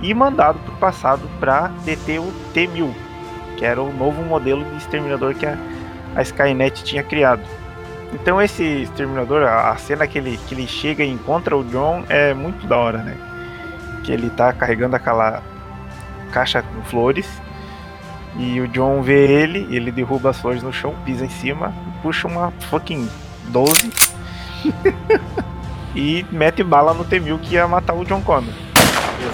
e 0.00 0.14
mandado 0.14 0.58
para 0.60 0.74
o 0.74 0.76
passado 0.76 1.28
para 1.40 1.68
deter 1.84 2.20
o 2.20 2.32
T-1000, 2.52 2.94
que 3.56 3.64
era 3.64 3.82
o 3.82 3.92
novo 3.92 4.22
modelo 4.22 4.64
de 4.64 4.76
exterminador 4.76 5.34
que 5.34 5.44
a, 5.44 5.58
a 6.14 6.22
Skynet 6.22 6.84
tinha 6.84 7.02
criado. 7.02 7.42
Então 8.14 8.40
esse 8.40 8.62
exterminador, 8.62 9.42
a, 9.42 9.76
cena 9.76 10.06
que 10.06 10.16
ele, 10.16 10.38
que 10.46 10.54
ele 10.54 10.66
chega 10.68 11.02
e 11.02 11.10
encontra 11.10 11.56
o 11.56 11.64
John 11.64 12.04
é 12.08 12.32
muito 12.32 12.64
da 12.66 12.78
hora, 12.78 12.98
né? 12.98 13.16
Que 14.04 14.12
ele 14.12 14.30
tá 14.30 14.52
carregando 14.52 14.94
aquela 14.94 15.42
caixa 16.32 16.62
com 16.62 16.82
flores 16.84 17.28
e 18.36 18.60
o 18.60 18.68
John 18.68 19.02
vê 19.02 19.26
ele, 19.26 19.66
ele 19.70 19.90
derruba 19.90 20.30
as 20.30 20.40
flores 20.40 20.62
no 20.62 20.72
chão, 20.72 20.94
pisa 21.04 21.24
em 21.24 21.28
cima, 21.28 21.74
puxa 22.02 22.26
uma 22.26 22.52
fucking 22.70 23.08
12 23.48 23.92
e 25.94 26.24
mete 26.30 26.62
bala 26.62 26.94
no 26.94 27.04
T-1000 27.04 27.40
que 27.40 27.54
ia 27.54 27.66
matar 27.66 27.94
o 27.94 28.04
John 28.04 28.20
Connor. 28.22 28.54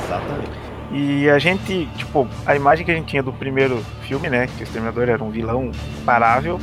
Exatamente. 0.04 0.60
E 0.92 1.30
a 1.30 1.38
gente, 1.38 1.86
tipo, 1.96 2.26
a 2.44 2.56
imagem 2.56 2.84
que 2.84 2.90
a 2.90 2.94
gente 2.94 3.06
tinha 3.06 3.22
do 3.22 3.32
primeiro 3.32 3.84
filme, 4.02 4.28
né, 4.28 4.48
que 4.48 4.62
o 4.62 4.64
Exterminador 4.64 5.08
era 5.08 5.22
um 5.22 5.30
vilão 5.30 5.70
parável, 6.04 6.58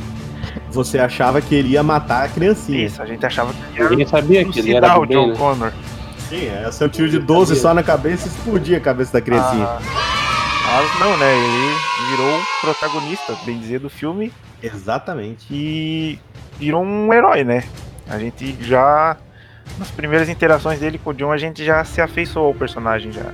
Você 0.70 0.98
achava 0.98 1.40
que 1.40 1.54
ele 1.54 1.70
ia 1.70 1.82
matar 1.82 2.24
a 2.24 2.28
criancinha. 2.28 2.84
isso, 2.84 3.02
a 3.02 3.06
gente 3.06 3.24
achava 3.24 3.52
que 3.52 3.80
ele 3.80 4.02
ia 4.02 4.08
sabia 4.08 4.44
que 4.44 4.58
ele 4.58 4.74
era 4.74 4.98
o 4.98 5.06
John 5.06 5.28
né? 5.28 5.36
Connor. 5.36 5.72
Sim, 6.28 6.46
é, 6.46 6.70
seu 6.70 6.88
tiro 6.88 7.08
de 7.08 7.18
12 7.18 7.56
só 7.56 7.72
na 7.72 7.82
cabeça 7.82 8.28
explodia 8.28 8.76
a 8.76 8.80
cabeça 8.80 9.14
da 9.14 9.20
criancinha. 9.20 9.64
Ah, 9.64 9.80
mas 9.80 11.00
não, 11.00 11.16
né? 11.16 11.34
Ele 11.34 11.74
virou 12.10 12.38
o 12.38 12.60
protagonista, 12.60 13.34
bem 13.46 13.58
dizer, 13.58 13.80
do 13.80 13.88
filme 13.88 14.30
Exatamente. 14.62 15.46
e 15.50 16.18
virou 16.58 16.82
um 16.84 17.12
herói, 17.12 17.44
né? 17.44 17.64
A 18.08 18.18
gente 18.18 18.56
já. 18.60 19.16
Nas 19.78 19.90
primeiras 19.90 20.28
interações 20.28 20.80
dele 20.80 20.98
com 20.98 21.10
o 21.10 21.14
John, 21.14 21.30
a 21.30 21.36
gente 21.36 21.64
já 21.64 21.84
se 21.84 22.00
afeiçoou 22.00 22.48
ao 22.48 22.54
personagem 22.54 23.12
já. 23.12 23.32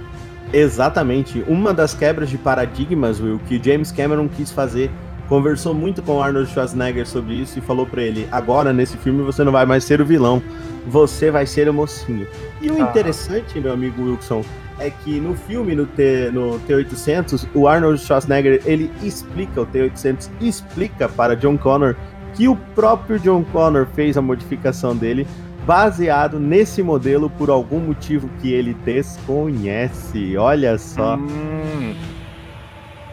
Exatamente. 0.53 1.43
Uma 1.49 1.73
das 1.73 1.95
quebras 1.95 2.29
de 2.29 2.37
paradigmas, 2.37 3.21
Will, 3.21 3.40
que 3.49 3.61
James 3.62 3.90
Cameron 3.90 4.29
quis 4.29 4.51
fazer, 4.53 4.90
conversou 5.29 5.75
muito 5.75 6.03
com 6.03 6.23
Arnold 6.23 6.51
Schwarzenegger 6.51 7.07
sobre 7.07 7.35
isso 7.35 7.59
e 7.59 7.63
falou 7.63 7.87
pra 7.87 8.03
ele: 8.03 8.29
agora 8.31 8.73
nesse 8.73 8.97
filme 8.97 9.23
você 9.23 9.43
não 9.45 9.53
vai 9.53 9.67
mais 9.67 9.85
ser 9.85 10.01
o 10.01 10.07
vilão, 10.07 10.43
você 10.87 11.31
vai 11.31 11.47
ser 11.47 11.69
o 11.69 11.75
mocinho. 11.75 12.27
E 12.61 12.71
o 12.71 12.77
Ah. 12.77 12.81
interessante, 12.91 13.59
meu 13.61 13.73
amigo 13.73 14.03
Wilson, 14.03 14.45
é 14.79 14.91
que 14.91 15.21
no 15.21 15.35
filme, 15.35 15.75
no, 15.75 15.87
T, 15.87 16.31
no 16.33 16.59
T-800, 16.61 17.47
o 17.55 17.69
Arnold 17.69 18.01
Schwarzenegger, 18.01 18.61
ele 18.65 18.91
explica, 19.03 19.61
o 19.61 19.67
T-800 19.67 20.29
explica 20.41 21.09
para 21.09 21.37
John 21.37 21.57
Connor 21.57 21.95
que 22.35 22.49
o 22.49 22.57
próprio 22.75 23.19
John 23.21 23.45
Connor 23.45 23.87
fez 23.95 24.17
a 24.17 24.23
modificação 24.23 24.97
dele 24.97 25.27
baseado 25.65 26.39
nesse 26.41 26.83
modelo 26.83 27.31
por 27.31 27.49
algum 27.49 27.79
motivo 27.79 28.29
que 28.41 28.53
ele 28.53 28.75
desconhece. 28.85 30.37
Olha 30.37 30.77
só. 30.77 31.17
Hum, 31.17 31.95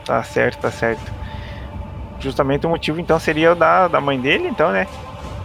tá 0.06 0.24
certo, 0.24 0.62
tá 0.62 0.72
certo. 0.72 1.21
Justamente 2.22 2.66
o 2.66 2.70
motivo 2.70 3.02
então 3.02 3.20
seria 3.20 3.52
o 3.52 3.56
da, 3.56 3.88
da 3.88 4.00
mãe 4.00 4.20
dele, 4.20 4.48
então, 4.48 4.72
né? 4.72 4.88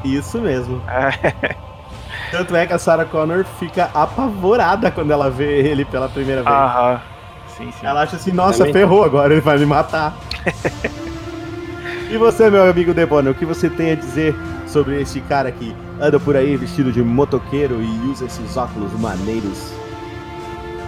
Isso 0.04 0.38
mesmo. 0.38 0.80
É, 2.28 2.28
Tanto 2.30 2.56
é 2.56 2.66
que 2.66 2.72
a 2.72 2.78
Sarah 2.78 3.04
Connor 3.04 3.44
fica 3.58 3.90
apavorada 3.94 4.90
quando 4.90 5.10
ela 5.10 5.30
vê 5.30 5.60
ele 5.60 5.84
pela 5.84 6.08
primeira 6.08 6.42
vez. 6.42 6.54
Aham. 6.54 7.00
Sim, 7.48 7.70
sim. 7.72 7.86
Ela 7.86 8.02
acha 8.02 8.16
assim, 8.16 8.32
nossa, 8.32 8.58
Também. 8.58 8.72
ferrou 8.72 9.04
agora, 9.04 9.32
ele 9.32 9.40
vai 9.40 9.58
me 9.58 9.66
matar. 9.66 10.16
e 12.10 12.16
você, 12.16 12.50
meu 12.50 12.68
amigo 12.68 12.92
Debona, 12.92 13.30
o 13.30 13.34
que 13.34 13.44
você 13.44 13.68
tem 13.70 13.92
a 13.92 13.94
dizer 13.94 14.34
sobre 14.66 15.00
esse 15.00 15.20
cara 15.20 15.50
que 15.52 15.74
anda 16.00 16.18
por 16.18 16.36
aí 16.36 16.56
vestido 16.56 16.92
de 16.92 17.02
motoqueiro 17.02 17.80
e 17.80 18.10
usa 18.10 18.26
esses 18.26 18.56
óculos 18.56 18.92
maneiros? 18.98 19.72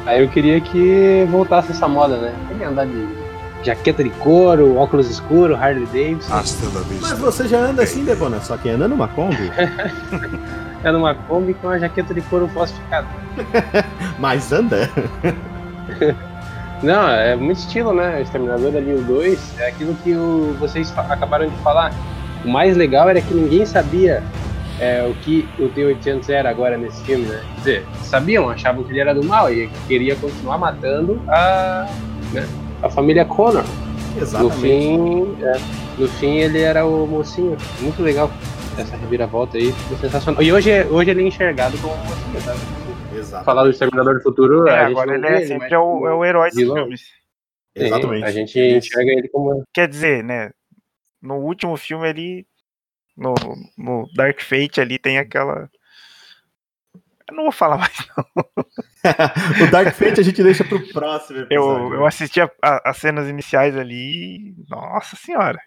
Aí 0.06 0.22
eu 0.22 0.28
queria 0.28 0.60
que 0.60 1.26
voltasse 1.30 1.70
essa 1.72 1.86
moda, 1.86 2.16
né? 2.16 2.34
Ele 2.50 2.64
andar 2.64 2.86
de 2.86 3.06
jaqueta 3.62 4.02
de 4.04 4.10
couro, 4.10 4.76
óculos 4.76 5.10
escuros, 5.10 5.58
Harley 5.58 5.86
Davidson. 5.86 6.32
Mas 7.00 7.18
você 7.18 7.48
já 7.48 7.58
anda 7.58 7.82
assim, 7.82 8.04
Debona, 8.04 8.40
só 8.40 8.56
que 8.56 8.68
anda 8.70 8.86
numa 8.88 9.08
Kombi. 9.08 9.50
É 10.84 10.92
numa 10.92 11.12
Kombi 11.12 11.54
com 11.54 11.68
a 11.68 11.76
jaqueta 11.76 12.14
de 12.14 12.20
couro 12.20 12.46
falsificada. 12.48 13.08
Mas 14.16 14.52
anda. 14.52 14.88
Não, 16.82 17.08
é 17.08 17.34
muito 17.34 17.58
estilo, 17.58 17.92
né? 17.92 18.22
Exterminador 18.22 18.76
ali, 18.76 18.92
o 18.94 19.02
2, 19.02 19.58
é 19.58 19.68
aquilo 19.68 19.94
que 20.04 20.12
o- 20.14 20.54
vocês 20.60 20.92
acabaram 20.96 21.48
de 21.48 21.56
falar. 21.56 21.92
O 22.44 22.48
mais 22.48 22.76
legal 22.76 23.08
era 23.08 23.20
que 23.20 23.34
ninguém 23.34 23.66
sabia 23.66 24.22
é, 24.78 25.02
o 25.10 25.14
que 25.14 25.48
o 25.58 25.68
T-800 25.68 26.28
era 26.28 26.48
agora 26.48 26.78
nesse 26.78 27.02
filme, 27.02 27.24
né? 27.26 27.40
Quer 27.56 27.58
dizer, 27.58 27.86
sabiam, 28.04 28.48
achavam 28.48 28.84
que 28.84 28.92
ele 28.92 29.00
era 29.00 29.12
do 29.12 29.24
mal 29.24 29.52
e 29.52 29.68
queria 29.88 30.14
continuar 30.14 30.56
matando 30.58 31.20
a, 31.26 31.88
né, 32.32 32.46
a 32.82 32.90
família 32.90 33.24
Connor. 33.24 33.64
No 34.14 34.22
Exatamente. 34.22 34.60
fim, 34.60 35.44
é, 35.44 35.52
no 35.98 36.08
fim 36.08 36.36
ele 36.38 36.60
era 36.60 36.84
o 36.84 37.06
mocinho. 37.06 37.56
Muito 37.80 38.02
legal 38.02 38.30
essa 38.76 38.96
reviravolta 38.96 39.58
aí, 39.58 39.72
ficou 39.72 39.98
sensacional. 39.98 40.42
E 40.42 40.52
hoje, 40.52 40.84
hoje 40.84 41.10
ele 41.10 41.22
é 41.22 41.26
enxergado 41.26 41.76
como 41.78 41.96
mocinho, 41.96 42.44
tá? 42.44 42.54
Exatamente. 43.14 43.44
Falar 43.44 43.64
do 43.64 43.70
Exterminador 43.70 44.14
do 44.14 44.22
Futuro, 44.22 44.68
É, 44.68 44.84
agora 44.84 45.14
ele 45.14 45.26
é 45.26 45.36
ele, 45.36 45.46
sempre 45.46 45.74
é 45.74 45.78
o, 45.78 46.06
é 46.06 46.14
o 46.14 46.24
herói 46.24 46.50
dos 46.50 46.60
filmes. 46.60 47.02
Exatamente. 47.74 48.24
A 48.24 48.30
gente 48.30 48.58
Isso. 48.58 48.88
enxerga 48.88 49.12
ele 49.12 49.28
como. 49.28 49.62
Quer 49.72 49.88
dizer, 49.88 50.24
né? 50.24 50.50
No 51.20 51.36
último 51.36 51.76
filme 51.76 52.06
ali, 52.06 52.46
no, 53.16 53.34
no 53.76 54.06
Dark 54.14 54.40
Fate 54.40 54.80
ali 54.80 54.98
tem 54.98 55.18
aquela. 55.18 55.68
Não 57.38 57.44
vou 57.44 57.52
falar 57.52 57.78
mais. 57.78 57.96
o 59.62 59.70
Dark 59.70 59.94
Fate 59.94 60.18
a 60.18 60.24
gente 60.24 60.42
deixa 60.42 60.64
pro 60.64 60.84
próximo 60.88 61.38
episódio. 61.42 61.86
Eu, 61.86 61.94
eu 62.00 62.04
assisti 62.06 62.40
a- 62.40 62.50
a- 62.60 62.90
as 62.90 62.96
cenas 62.96 63.28
iniciais 63.28 63.76
ali. 63.76 64.56
Nossa 64.68 65.14
senhora. 65.14 65.60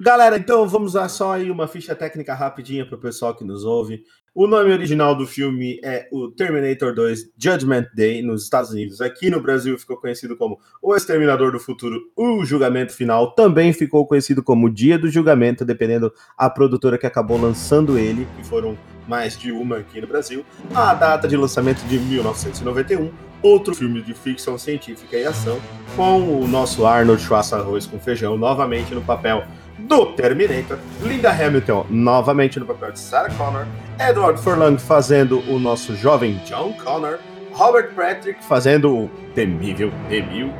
Galera, 0.00 0.36
então 0.36 0.66
vamos 0.68 0.94
lá 0.94 1.08
só 1.08 1.32
aí 1.32 1.50
uma 1.50 1.66
ficha 1.66 1.94
técnica 1.94 2.32
rapidinha 2.32 2.86
para 2.86 2.94
o 2.94 3.00
pessoal 3.00 3.34
que 3.34 3.44
nos 3.44 3.64
ouve. 3.64 4.04
O 4.40 4.46
nome 4.46 4.70
original 4.70 5.16
do 5.16 5.26
filme 5.26 5.80
é 5.82 6.06
o 6.12 6.28
Terminator 6.28 6.94
2 6.94 7.32
Judgment 7.36 7.88
Day 7.92 8.22
nos 8.22 8.44
Estados 8.44 8.70
Unidos. 8.70 9.00
Aqui 9.00 9.28
no 9.28 9.40
Brasil 9.40 9.76
ficou 9.76 9.96
conhecido 9.96 10.36
como 10.36 10.60
O 10.80 10.94
Exterminador 10.94 11.50
do 11.50 11.58
Futuro, 11.58 11.98
o 12.14 12.44
Julgamento 12.44 12.92
Final. 12.92 13.34
Também 13.34 13.72
ficou 13.72 14.06
conhecido 14.06 14.40
como 14.40 14.70
Dia 14.70 14.96
do 14.96 15.10
Julgamento, 15.10 15.64
dependendo 15.64 16.12
a 16.36 16.48
produtora 16.48 16.96
que 16.96 17.04
acabou 17.04 17.36
lançando 17.36 17.98
ele, 17.98 18.28
que 18.36 18.46
foram 18.46 18.78
mais 19.08 19.36
de 19.36 19.50
uma 19.50 19.78
aqui 19.78 20.00
no 20.00 20.06
Brasil. 20.06 20.46
A 20.72 20.94
data 20.94 21.26
de 21.26 21.36
lançamento 21.36 21.80
de 21.88 21.98
1991. 21.98 23.10
Outro 23.42 23.74
filme 23.74 24.00
de 24.02 24.14
ficção 24.14 24.56
científica 24.56 25.16
e 25.16 25.24
ação, 25.24 25.58
com 25.96 26.40
o 26.40 26.46
nosso 26.46 26.86
Arnold 26.86 27.20
Schwarzenegger 27.20 27.90
com 27.90 27.98
feijão 27.98 28.38
novamente 28.38 28.94
no 28.94 29.02
papel 29.02 29.44
do 29.78 30.06
Terminator, 30.06 30.78
Linda 31.02 31.30
Hamilton 31.30 31.86
novamente 31.88 32.58
no 32.58 32.66
papel 32.66 32.92
de 32.92 32.98
Sarah 32.98 33.32
Connor, 33.34 33.66
Edward 33.98 34.40
Furlong 34.40 34.76
fazendo 34.78 35.40
o 35.50 35.58
nosso 35.58 35.94
jovem 35.94 36.40
John 36.44 36.72
Connor, 36.72 37.18
Robert 37.52 37.94
Patrick 37.94 38.44
fazendo 38.44 38.94
o 38.94 39.10
temível 39.34 39.92
Emil, 40.10 40.52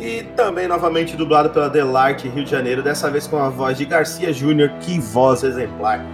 e 0.00 0.22
também 0.36 0.68
novamente 0.68 1.16
dublado 1.16 1.50
pela 1.50 1.68
Delark 1.68 2.28
Rio 2.28 2.44
de 2.44 2.50
Janeiro, 2.50 2.82
dessa 2.82 3.10
vez 3.10 3.26
com 3.26 3.38
a 3.38 3.48
voz 3.48 3.76
de 3.76 3.84
Garcia 3.84 4.32
Jr., 4.32 4.70
que 4.80 4.98
voz 5.00 5.42
exemplar. 5.42 6.04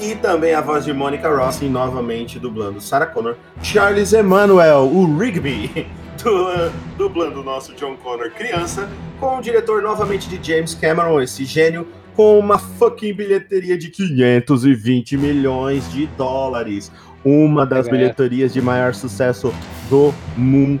E 0.00 0.16
também 0.16 0.54
a 0.54 0.60
voz 0.60 0.84
de 0.84 0.92
Monica 0.92 1.28
Rossi, 1.28 1.66
novamente 1.66 2.38
dublando 2.38 2.80
Sarah 2.80 3.06
Connor, 3.06 3.36
Charles 3.62 4.12
Emmanuel, 4.12 4.90
o 4.92 5.16
Rigby, 5.16 5.86
du- 6.22 6.72
dublando 6.96 7.40
o 7.40 7.44
nosso 7.44 7.74
John 7.74 7.96
Connor 7.96 8.30
criança, 8.30 8.88
com 9.20 9.38
o 9.38 9.40
diretor 9.40 9.82
novamente 9.82 10.28
de 10.28 10.38
James 10.46 10.74
Cameron, 10.74 11.20
esse 11.20 11.44
gênio, 11.44 11.86
com 12.14 12.38
uma 12.38 12.58
fucking 12.58 13.14
bilheteria 13.14 13.76
de 13.78 13.88
520 13.88 15.16
milhões 15.16 15.90
de 15.90 16.06
dólares. 16.08 16.92
Uma 17.24 17.64
das 17.64 17.86
É. 17.86 17.90
bilheterias 17.90 18.52
de 18.52 18.60
maior 18.60 18.94
sucesso 18.94 19.54
do 19.88 20.12
mundo 20.36 20.80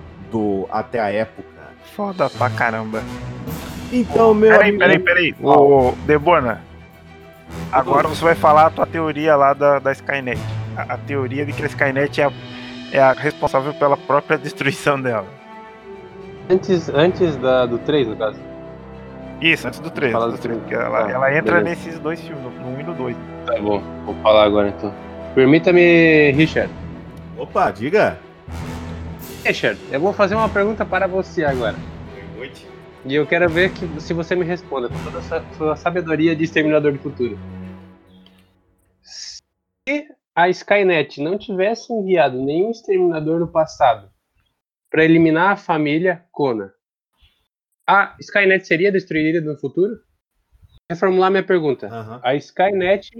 até 0.70 0.98
a 1.00 1.10
época. 1.10 1.48
Foda 1.94 2.28
pra 2.30 2.50
caramba. 2.50 3.02
Então, 3.92 4.34
meu 4.34 4.50
Peraí, 4.50 4.68
amigo- 4.70 4.78
peraí, 4.78 4.98
peraí. 4.98 5.34
Ô, 5.42 5.92
Debona. 6.06 6.62
Agora 7.70 8.08
você 8.08 8.24
vai 8.24 8.34
falar 8.34 8.66
a 8.66 8.70
tua 8.70 8.86
teoria 8.86 9.36
lá 9.36 9.52
da, 9.52 9.78
da 9.78 9.92
Skynet. 9.92 10.40
A, 10.76 10.94
a 10.94 10.96
teoria 10.98 11.44
de 11.44 11.52
que 11.52 11.62
a 11.62 11.66
Skynet 11.66 12.20
é 12.20 12.24
a, 12.24 12.32
é 12.92 13.00
a 13.00 13.12
responsável 13.12 13.72
pela 13.74 13.96
própria 13.96 14.36
destruição 14.38 15.00
dela. 15.00 15.26
Antes, 16.50 16.88
antes 16.88 17.36
da, 17.36 17.66
do 17.66 17.78
3, 17.78 18.08
no 18.08 18.16
caso. 18.16 18.38
Isso, 19.40 19.66
antes 19.66 19.80
do 19.80 19.90
3. 19.90 20.12
Fala 20.12 20.26
do 20.26 20.32
do 20.32 20.38
3 20.38 20.42
três. 20.42 20.58
porque 20.60 20.74
ela, 20.74 21.06
Ah, 21.06 21.10
ela 21.10 21.36
entra 21.36 21.56
beleza. 21.60 21.70
nesses 21.70 21.98
dois 21.98 22.20
filmes, 22.20 22.42
no 22.44 22.76
1 22.76 22.80
e 22.80 22.82
no 22.82 22.94
2. 22.94 23.16
Tá 23.46 23.58
bom, 23.60 23.82
vou 24.04 24.14
falar 24.22 24.44
agora 24.44 24.68
então. 24.68 24.92
Permita-me, 25.34 26.30
Richard. 26.32 26.70
Opa, 27.38 27.70
diga. 27.70 28.18
Richard, 29.44 29.80
eu 29.90 29.98
vou 30.00 30.12
fazer 30.12 30.34
uma 30.34 30.48
pergunta 30.48 30.84
para 30.84 31.06
você 31.08 31.44
agora. 31.44 31.74
E 33.04 33.16
eu 33.16 33.26
quero 33.26 33.48
ver 33.48 33.70
que, 33.70 33.88
se 34.00 34.14
você 34.14 34.36
me 34.36 34.44
responda 34.44 34.88
com 34.88 34.96
toda 35.02 35.18
a 35.18 35.22
sua, 35.22 35.42
sua 35.58 35.76
sabedoria 35.76 36.36
de 36.36 36.44
Exterminador 36.44 36.92
do 36.92 36.98
Futuro. 37.00 37.36
A 40.34 40.48
Skynet 40.48 41.20
não 41.20 41.36
tivesse 41.36 41.92
enviado 41.92 42.40
nenhum 42.42 42.70
exterminador 42.70 43.38
no 43.40 43.48
passado 43.48 44.10
para 44.90 45.04
eliminar 45.04 45.52
a 45.52 45.56
família 45.56 46.24
Connor, 46.30 46.70
a 47.86 48.16
Skynet 48.20 48.66
seria 48.66 48.92
destruída 48.92 49.40
no 49.40 49.58
futuro? 49.58 49.96
Reformular 50.90 51.30
minha 51.30 51.42
pergunta. 51.42 51.86
Aham. 51.88 52.20
A 52.22 52.34
Skynet 52.36 53.10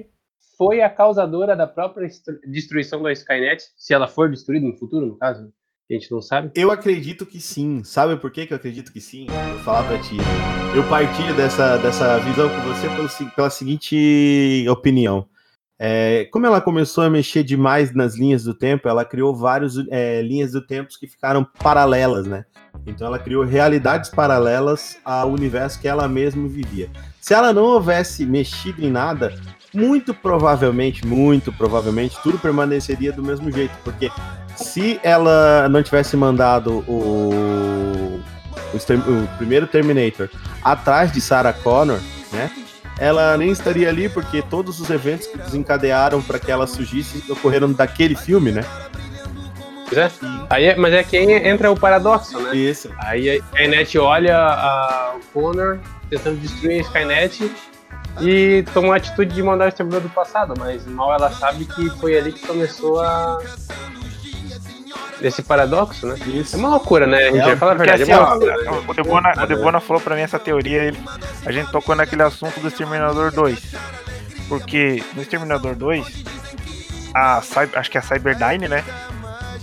foi 0.57 0.81
a 0.81 0.89
causadora 0.89 1.57
da 1.57 1.67
própria 1.67 2.07
estru- 2.07 2.39
destruição 2.47 3.03
da 3.03 3.13
Skynet? 3.13 3.63
Se 3.77 3.93
ela 3.93 4.07
for 4.07 4.31
destruída 4.31 4.67
no 4.67 4.77
futuro, 4.77 5.07
no 5.07 5.19
caso? 5.19 5.53
A 5.91 5.95
gente 5.95 6.11
não 6.11 6.23
sabe. 6.23 6.53
Eu 6.55 6.71
acredito 6.71 7.27
que 7.27 7.41
sim. 7.41 7.83
Sabe 7.85 8.17
por 8.17 8.31
que, 8.31 8.47
que 8.47 8.53
eu 8.53 8.57
acredito 8.57 8.93
que 8.93 9.01
sim? 9.01 9.27
Vou 9.27 9.59
falar 9.59 9.87
pra 9.87 9.99
ti. 9.99 10.17
Eu 10.75 10.89
partilho 10.89 11.35
dessa, 11.37 11.77
dessa 11.79 12.19
visão 12.21 12.49
com 12.49 12.61
você 12.63 12.89
pelo 12.89 13.31
pela 13.35 13.51
seguinte 13.51 14.67
opinião. 14.71 15.29
É, 15.85 16.29
como 16.31 16.47
ela 16.47 16.61
começou 16.61 17.03
a 17.03 17.11
mexer 17.11 17.43
demais 17.43 17.93
nas 17.93 18.15
linhas 18.15 18.45
do 18.45 18.55
tempo, 18.55 18.89
ela 18.89 19.05
criou 19.05 19.35
várias 19.35 19.75
é, 19.91 20.23
linhas 20.23 20.53
do 20.53 20.61
tempo 20.65 20.89
que 20.97 21.09
ficaram 21.09 21.45
paralelas, 21.59 22.25
né? 22.25 22.45
Então 22.87 23.05
ela 23.05 23.19
criou 23.19 23.43
realidades 23.43 24.09
paralelas 24.09 24.97
ao 25.05 25.33
universo 25.33 25.81
que 25.81 25.89
ela 25.89 26.07
mesma 26.07 26.47
vivia. 26.47 26.89
Se 27.21 27.35
ela 27.35 27.53
não 27.53 27.65
houvesse 27.65 28.25
mexido 28.25 28.81
em 28.81 28.93
nada, 28.93 29.35
muito 29.75 30.15
provavelmente, 30.15 31.05
muito 31.05 31.53
provavelmente, 31.53 32.17
tudo 32.23 32.39
permaneceria 32.39 33.13
do 33.13 33.25
mesmo 33.25 33.51
jeito, 33.51 33.75
porque 33.83 34.09
se 34.55 35.01
ela 35.03 35.69
não 35.69 35.83
tivesse 35.83 36.17
mandado 36.17 36.85
o, 36.87 38.23
o, 38.73 38.77
o 38.77 39.37
primeiro 39.37 39.67
Terminator 39.67 40.29
atrás 40.63 41.11
de 41.11 41.21
Sarah 41.21 41.53
Connor, 41.53 41.99
né? 42.33 42.62
Ela 43.03 43.37
nem 43.37 43.51
estaria 43.51 43.89
ali 43.89 44.09
porque 44.09 44.41
todos 44.43 44.79
os 44.79 44.89
eventos 44.89 45.27
que 45.27 45.37
desencadearam 45.37 46.23
para 46.23 46.39
que 46.39 46.53
ela 46.53 46.69
surgisse 46.69 47.21
ocorreram 47.29 47.73
daquele 47.73 48.15
filme, 48.15 48.53
né? 48.53 48.65
É. 49.93 50.09
Aí, 50.49 50.67
é- 50.67 50.77
mas 50.77 50.95
é 50.95 51.03
que 51.03 51.17
entra 51.17 51.69
o 51.69 51.77
paradoxo, 51.77 52.39
né? 52.39 52.55
Isso. 52.55 52.91
Aí 52.99 53.29
a 53.29 53.35
Skynet 53.35 53.99
olha 53.99 54.39
a 54.39 55.17
Connor 55.35 55.81
tentando 56.09 56.39
destruir 56.39 56.79
a 56.79 56.83
Skynet 56.83 57.53
e 58.21 58.65
toma 58.73 58.91
uma 58.91 58.97
atitude 58.97 59.35
de 59.35 59.43
mandar 59.43 59.65
o 59.65 59.69
exterminador 59.69 60.09
do 60.09 60.15
passado, 60.15 60.55
mas 60.57 60.87
mal 60.87 61.13
ela 61.13 61.31
sabe 61.33 61.65
que 61.65 61.91
foi 61.99 62.17
ali 62.17 62.31
que 62.31 62.47
começou 62.47 63.01
a. 63.01 63.39
Esse 65.21 65.43
paradoxo, 65.43 66.07
né? 66.07 66.17
Isso. 66.27 66.57
É 66.57 66.59
uma 66.59 66.69
loucura, 66.71 67.07
né? 67.07 67.17
A 67.29 67.31
gente 67.31 67.39
É, 67.41 67.45
vai 67.47 67.57
falar 67.57 67.73
a 67.73 67.75
verdade. 67.77 68.03
assim, 68.03 68.13
é 68.13 68.17
uma 68.19 68.29
ó, 68.29 68.35
loucura. 68.35 68.83
o 68.89 68.95
Debona, 68.95 69.33
o 69.43 69.47
Debona 69.47 69.81
falou 69.81 70.03
pra 70.03 70.17
mim 70.17 70.23
essa 70.23 70.39
teoria, 70.39 70.83
ele- 70.85 70.99
a 71.47 71.53
gente 71.53 71.71
tocou 71.71 71.95
naquele 71.95 72.23
assunto 72.23 72.59
do 72.61 72.69
Exterminador 72.69 73.31
2. 73.33 73.61
Porque 74.49 75.03
no 75.15 75.23
Exterminador 75.23 75.75
2, 75.77 76.25
a 77.15 77.39
acho 77.77 77.91
que 77.91 77.97
é 77.97 78.01
a 78.01 78.03
Cyberdyne, 78.03 78.67
né? 78.69 78.85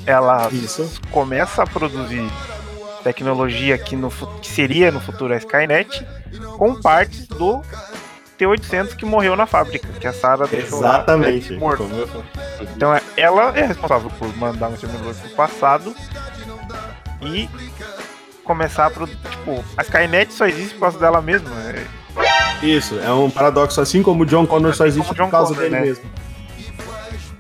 Ela 0.06 0.48
Isso. 0.52 0.90
começa 1.12 1.62
a 1.64 1.68
produzir 1.68 2.28
tecnologia 3.04 3.78
que, 3.78 3.96
no, 3.96 4.10
que 4.42 4.48
seria 4.48 4.92
no 4.92 5.00
futuro 5.00 5.34
a 5.34 5.38
Skynet, 5.38 6.06
com 6.58 6.82
partes 6.82 7.28
do 7.28 7.62
T-800 8.40 8.96
que 8.96 9.06
morreu 9.06 9.36
na 9.36 9.46
fábrica, 9.46 9.88
que 10.00 10.08
a 10.08 10.14
Sarah 10.14 10.48
deixou 10.48 10.80
lá, 10.80 10.96
Exatamente. 10.96 11.52
né, 11.54 11.60
morto. 11.60 11.86
Então 12.62 12.96
é- 12.96 13.02
ela 13.18 13.52
é 13.56 13.66
responsável 13.66 14.10
por 14.18 14.36
mandar 14.38 14.70
um 14.70 14.74
exterminador 14.74 15.14
pro 15.14 15.30
passado 15.32 15.94
e 17.22 17.50
começar 18.46 18.86
a 18.88 18.90
produ- 18.90 19.12
Tipo, 19.30 19.64
a 19.78 19.82
Skynet 19.82 20.34
só 20.34 20.48
existe 20.48 20.74
por 20.76 20.82
causa 20.82 20.98
dela 21.00 21.22
mesma. 21.22 21.50
É, 21.70 22.66
Isso, 22.66 22.98
é 23.00 23.12
um 23.12 23.30
paradoxo, 23.30 23.80
assim 23.82 24.02
como 24.02 24.24
o 24.24 24.26
John 24.26 24.46
Connor 24.48 24.74
só 24.74 24.84
Assim 24.86 25.00
existe 25.00 25.16
por 25.16 25.30
causa 25.30 25.54
Connor, 25.54 25.70
dele 25.70 25.76
né? 25.76 25.82
mesmo. 25.88 26.04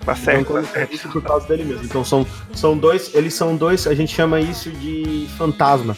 tá 0.05 0.15
certo, 0.15 0.53
tá 0.53 0.63
certo. 0.63 1.09
por 1.09 1.21
causa 1.21 1.47
dele 1.47 1.63
mesmo. 1.65 1.83
Então 1.85 2.03
são, 2.05 2.25
são 2.53 2.77
dois, 2.77 3.13
eles 3.15 3.33
são 3.33 3.55
dois, 3.55 3.85
a 3.87 3.93
gente 3.93 4.13
chama 4.15 4.39
isso 4.39 4.69
de 4.71 5.27
fantasma. 5.37 5.95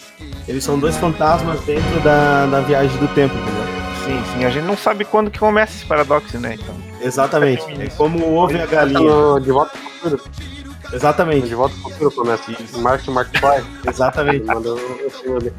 Eles 0.47 0.63
são 0.63 0.77
dois 0.79 0.95
fantasmas 0.97 1.59
dentro 1.61 1.99
da, 2.01 2.45
da 2.47 2.61
viagem 2.61 2.97
do 2.97 3.07
tempo, 3.09 3.35
entendeu? 3.35 3.60
Sim, 4.05 4.23
sim. 4.33 4.45
A 4.45 4.49
gente 4.49 4.65
não 4.65 4.77
sabe 4.77 5.05
quando 5.05 5.29
que 5.31 5.39
começa 5.39 5.73
esse 5.75 5.85
paradoxo, 5.85 6.39
né? 6.39 6.55
Então, 6.59 6.75
Exatamente. 7.01 7.63
É 7.81 7.87
como 7.89 8.19
o 8.25 8.35
ovo 8.37 8.53
e 8.53 8.61
a 8.61 8.67
Tá 8.67 8.75
galinha. 8.77 8.99
no 8.99 9.39
De 9.39 9.51
Volta 9.51 9.77
ao 9.77 9.91
Futuro. 9.91 10.23
Exatamente. 10.93 11.47
De 11.47 11.55
Volta 11.55 11.75
ao 11.83 11.89
Futuro 11.91 12.11
começa. 12.11 12.51
Mark 12.79 13.07
Mark 13.07 13.29
Fly. 13.37 13.63
Exatamente. 13.87 14.45
Filme. 15.21 15.51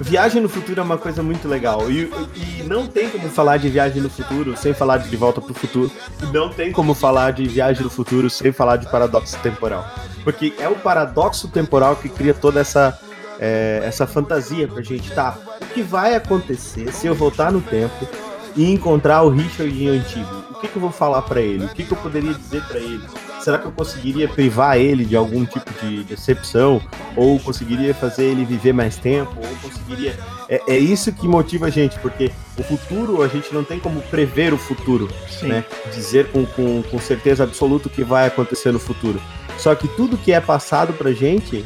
Viagem 0.00 0.40
no 0.42 0.48
futuro 0.48 0.80
é 0.80 0.82
uma 0.82 0.96
coisa 0.98 1.22
muito 1.22 1.46
legal. 1.48 1.90
E, 1.90 2.10
e 2.34 2.62
não 2.64 2.86
tem 2.86 3.08
como 3.10 3.28
falar 3.28 3.58
de 3.58 3.68
viagem 3.68 4.00
no 4.02 4.08
futuro 4.10 4.56
sem 4.56 4.72
falar 4.72 4.98
de 4.98 5.08
De 5.08 5.16
Volta 5.16 5.40
pro 5.40 5.52
Futuro. 5.54 5.90
E 6.22 6.26
não 6.32 6.48
tem 6.48 6.72
como 6.72 6.94
falar 6.94 7.32
de 7.32 7.46
viagem 7.46 7.82
no 7.82 7.90
futuro 7.90 8.30
sem 8.30 8.52
falar 8.52 8.76
de 8.76 8.88
paradoxo 8.90 9.36
temporal. 9.42 9.84
Porque 10.24 10.54
é 10.58 10.68
o 10.68 10.74
paradoxo 10.76 11.46
temporal 11.48 11.94
que 11.96 12.08
cria 12.08 12.34
toda 12.34 12.60
essa, 12.60 12.98
é, 13.38 13.80
essa 13.84 14.06
fantasia 14.06 14.66
pra 14.68 14.82
gente, 14.82 15.10
tá? 15.12 15.36
O 15.60 15.66
que 15.66 15.82
vai 15.82 16.14
acontecer 16.14 16.92
se 16.92 17.06
eu 17.06 17.14
voltar 17.14 17.52
no 17.52 17.60
tempo 17.60 18.06
e 18.54 18.72
encontrar 18.72 19.22
o 19.22 19.28
Richard 19.28 19.88
antigo? 19.88 20.44
O 20.50 20.60
que, 20.60 20.68
que 20.68 20.76
eu 20.76 20.80
vou 20.80 20.90
falar 20.90 21.22
pra 21.22 21.40
ele? 21.40 21.66
O 21.66 21.68
que, 21.68 21.84
que 21.84 21.92
eu 21.92 21.98
poderia 21.98 22.32
dizer 22.32 22.62
pra 22.64 22.78
ele? 22.78 23.02
Será 23.40 23.58
que 23.58 23.66
eu 23.66 23.72
conseguiria 23.72 24.26
privar 24.26 24.78
ele 24.78 25.04
de 25.04 25.14
algum 25.14 25.44
tipo 25.44 25.70
de 25.80 26.02
decepção? 26.02 26.80
Ou 27.14 27.38
conseguiria 27.38 27.94
fazer 27.94 28.24
ele 28.24 28.44
viver 28.44 28.72
mais 28.72 28.96
tempo? 28.96 29.36
Ou 29.36 29.56
conseguiria. 29.62 30.18
É, 30.48 30.60
é 30.66 30.78
isso 30.78 31.12
que 31.12 31.28
motiva 31.28 31.66
a 31.66 31.70
gente, 31.70 31.98
porque 32.00 32.32
o 32.58 32.62
futuro, 32.62 33.22
a 33.22 33.28
gente 33.28 33.54
não 33.54 33.62
tem 33.62 33.78
como 33.78 34.00
prever 34.02 34.52
o 34.52 34.58
futuro, 34.58 35.08
sim. 35.28 35.46
né? 35.46 35.64
Dizer 35.94 36.28
com, 36.32 36.46
com, 36.46 36.82
com 36.82 36.98
certeza 36.98 37.44
absoluta 37.44 37.88
o 37.88 37.90
que 37.90 38.02
vai 38.02 38.26
acontecer 38.26 38.72
no 38.72 38.80
futuro. 38.80 39.20
Só 39.58 39.74
que 39.74 39.86
tudo 39.88 40.16
que 40.16 40.32
é 40.32 40.40
passado 40.40 40.92
pra 40.92 41.12
gente 41.12 41.64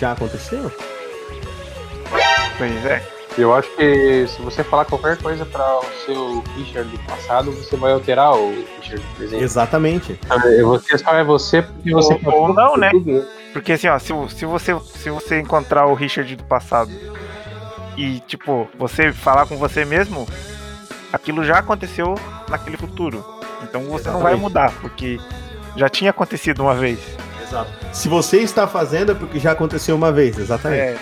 já 0.00 0.12
aconteceu. 0.12 0.70
Pois 2.58 2.86
é. 2.86 3.02
Eu 3.38 3.54
acho 3.54 3.68
que 3.76 4.26
se 4.26 4.42
você 4.42 4.64
falar 4.64 4.84
qualquer 4.84 5.16
coisa 5.18 5.46
para 5.46 5.78
o 5.78 5.84
seu 6.04 6.42
Richard 6.56 6.90
do 6.90 6.98
passado, 7.04 7.52
você 7.52 7.76
vai 7.76 7.92
alterar 7.92 8.34
o 8.34 8.50
Richard 8.80 9.00
do 9.00 9.16
presente. 9.16 9.42
Exatamente. 9.44 10.20
É, 10.28 10.62
Você 10.62 10.98
só 10.98 11.14
é 11.14 11.22
você 11.24 11.62
porque 11.62 11.92
você 11.92 12.20
Ou- 12.24 12.34
ou 12.48 12.52
não, 12.54 12.76
né? 12.76 12.90
Porque 13.52 13.72
assim, 13.72 13.88
ó, 13.88 13.98
se, 13.98 14.12
se, 14.36 14.44
você, 14.44 14.76
se 14.80 15.10
você 15.10 15.40
encontrar 15.40 15.86
o 15.86 15.94
Richard 15.94 16.34
do 16.36 16.44
passado 16.44 16.90
e, 17.96 18.18
tipo, 18.20 18.68
você 18.76 19.12
falar 19.12 19.46
com 19.46 19.56
você 19.56 19.84
mesmo, 19.84 20.26
aquilo 21.12 21.44
já 21.44 21.58
aconteceu 21.58 22.14
naquele 22.48 22.76
futuro. 22.76 23.24
Então 23.62 23.82
você 23.84 24.08
não 24.08 24.20
vai 24.20 24.32
Exatamente. 24.34 24.40
mudar, 24.42 24.72
porque 24.80 25.18
já 25.76 25.88
tinha 25.88 26.10
acontecido 26.10 26.60
uma 26.62 26.74
vez. 26.74 26.98
Exato. 27.50 27.70
Se 27.92 28.08
você 28.08 28.38
está 28.38 28.66
fazendo 28.68 29.10
é 29.12 29.14
porque 29.14 29.40
já 29.40 29.52
aconteceu 29.52 29.96
uma 29.96 30.12
vez, 30.12 30.38
exatamente. 30.38 30.80
É, 30.80 30.98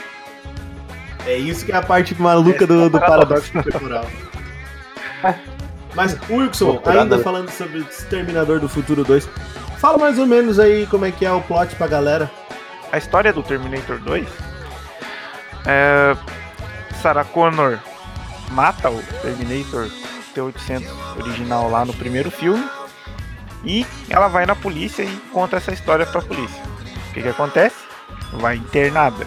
É 1.26 1.36
isso 1.36 1.66
que 1.66 1.72
é 1.72 1.76
a 1.76 1.82
parte 1.82 2.14
maluca 2.20 2.66
do, 2.66 2.88
do 2.88 2.98
paradoxo 2.98 3.52
temporal. 3.62 4.06
Mas, 5.94 6.16
Wilson, 6.30 6.80
ainda 6.86 7.18
falando 7.18 7.50
sobre 7.50 7.80
Exterminador 7.80 8.60
do 8.60 8.68
Futuro 8.68 9.04
2, 9.04 9.28
fala 9.78 9.98
mais 9.98 10.18
ou 10.18 10.26
menos 10.26 10.58
aí 10.58 10.86
como 10.86 11.04
é 11.04 11.10
que 11.10 11.26
é 11.26 11.32
o 11.32 11.40
plot 11.42 11.74
pra 11.76 11.86
galera. 11.86 12.30
a 12.92 12.96
história 12.98 13.32
do 13.32 13.42
Terminator 13.42 13.98
2 13.98 14.26
é, 15.66 16.16
Sarah 17.02 17.24
Connor 17.24 17.78
mata 18.50 18.90
o 18.90 19.02
Terminator 19.20 19.88
T-800 20.34 20.86
original 21.20 21.68
lá 21.68 21.84
no 21.84 21.92
primeiro 21.92 22.30
filme 22.30 22.64
e 23.64 23.86
ela 24.08 24.28
vai 24.28 24.46
na 24.46 24.54
polícia 24.54 25.02
e 25.02 25.16
conta 25.32 25.56
essa 25.56 25.72
história 25.72 26.06
pra 26.06 26.22
polícia. 26.22 26.62
O 27.10 27.14
que 27.14 27.22
que 27.22 27.28
acontece? 27.28 27.76
Vai 28.32 28.56
internada. 28.56 29.26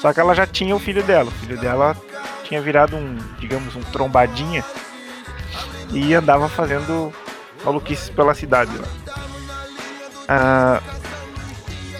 Só 0.00 0.12
que 0.12 0.20
ela 0.20 0.34
já 0.34 0.46
tinha 0.46 0.74
o 0.74 0.80
filho 0.80 1.02
dela. 1.02 1.28
O 1.28 1.32
filho 1.32 1.58
dela 1.58 1.96
tinha 2.44 2.60
virado 2.60 2.96
um, 2.96 3.16
digamos, 3.38 3.76
um 3.76 3.82
trombadinha 3.82 4.64
e 5.92 6.14
andava 6.14 6.48
fazendo 6.48 7.12
maluquices 7.64 8.08
pela 8.10 8.34
cidade 8.34 8.76
lá. 8.76 8.88
Ah, 10.28 10.82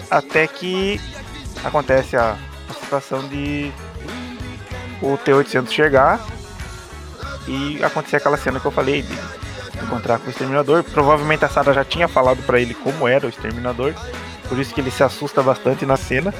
até 0.09 0.47
que 0.47 0.99
acontece 1.63 2.17
a, 2.17 2.35
a 2.69 2.73
situação 2.73 3.27
de 3.27 3.71
o 5.01 5.17
T-800 5.17 5.69
chegar 5.69 6.19
e 7.47 7.83
acontecer 7.83 8.17
aquela 8.17 8.37
cena 8.37 8.59
que 8.59 8.65
eu 8.65 8.71
falei 8.71 9.01
de 9.01 9.42
encontrar 9.83 10.19
com 10.19 10.27
o 10.27 10.29
Exterminador. 10.29 10.83
Provavelmente 10.83 11.45
a 11.45 11.49
Sarah 11.49 11.73
já 11.73 11.85
tinha 11.85 12.07
falado 12.07 12.41
pra 12.43 12.59
ele 12.59 12.73
como 12.73 13.07
era 13.07 13.25
o 13.25 13.29
Exterminador, 13.29 13.93
por 14.47 14.57
isso 14.59 14.73
que 14.73 14.81
ele 14.81 14.91
se 14.91 15.03
assusta 15.03 15.41
bastante 15.41 15.85
na 15.85 15.97
cena. 15.97 16.33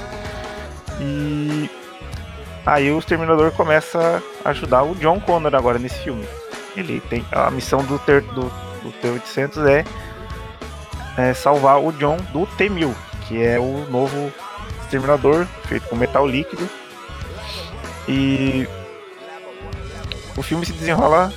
E 1.00 1.70
aí 2.66 2.92
o 2.92 3.00
Exterminador 3.00 3.52
começa 3.52 4.22
a 4.44 4.50
ajudar 4.50 4.84
o 4.84 4.96
John 4.96 5.20
Connor 5.20 5.56
agora 5.56 5.80
nesse 5.80 6.00
filme. 6.00 6.26
Ele 6.76 7.02
tem 7.02 7.26
a 7.32 7.52
missão 7.52 7.84
do, 7.84 8.00
ter, 8.00 8.22
do, 8.22 8.44
do 8.82 8.92
T-800 9.02 9.68
é, 9.68 9.86
é 11.18 11.34
salvar 11.34 11.80
o 11.80 11.92
John 11.94 12.18
do 12.32 12.46
T-1000, 12.58 12.94
que 13.28 13.44
é 13.44 13.60
o 13.60 13.86
novo 13.90 14.32
Exterminador 14.82 15.46
feito 15.68 15.88
com 15.88 15.96
metal 15.96 16.28
líquido. 16.28 16.68
E 18.08 18.68
o 20.36 20.42
filme 20.42 20.66
se 20.66 20.74
desenrola 20.74 21.32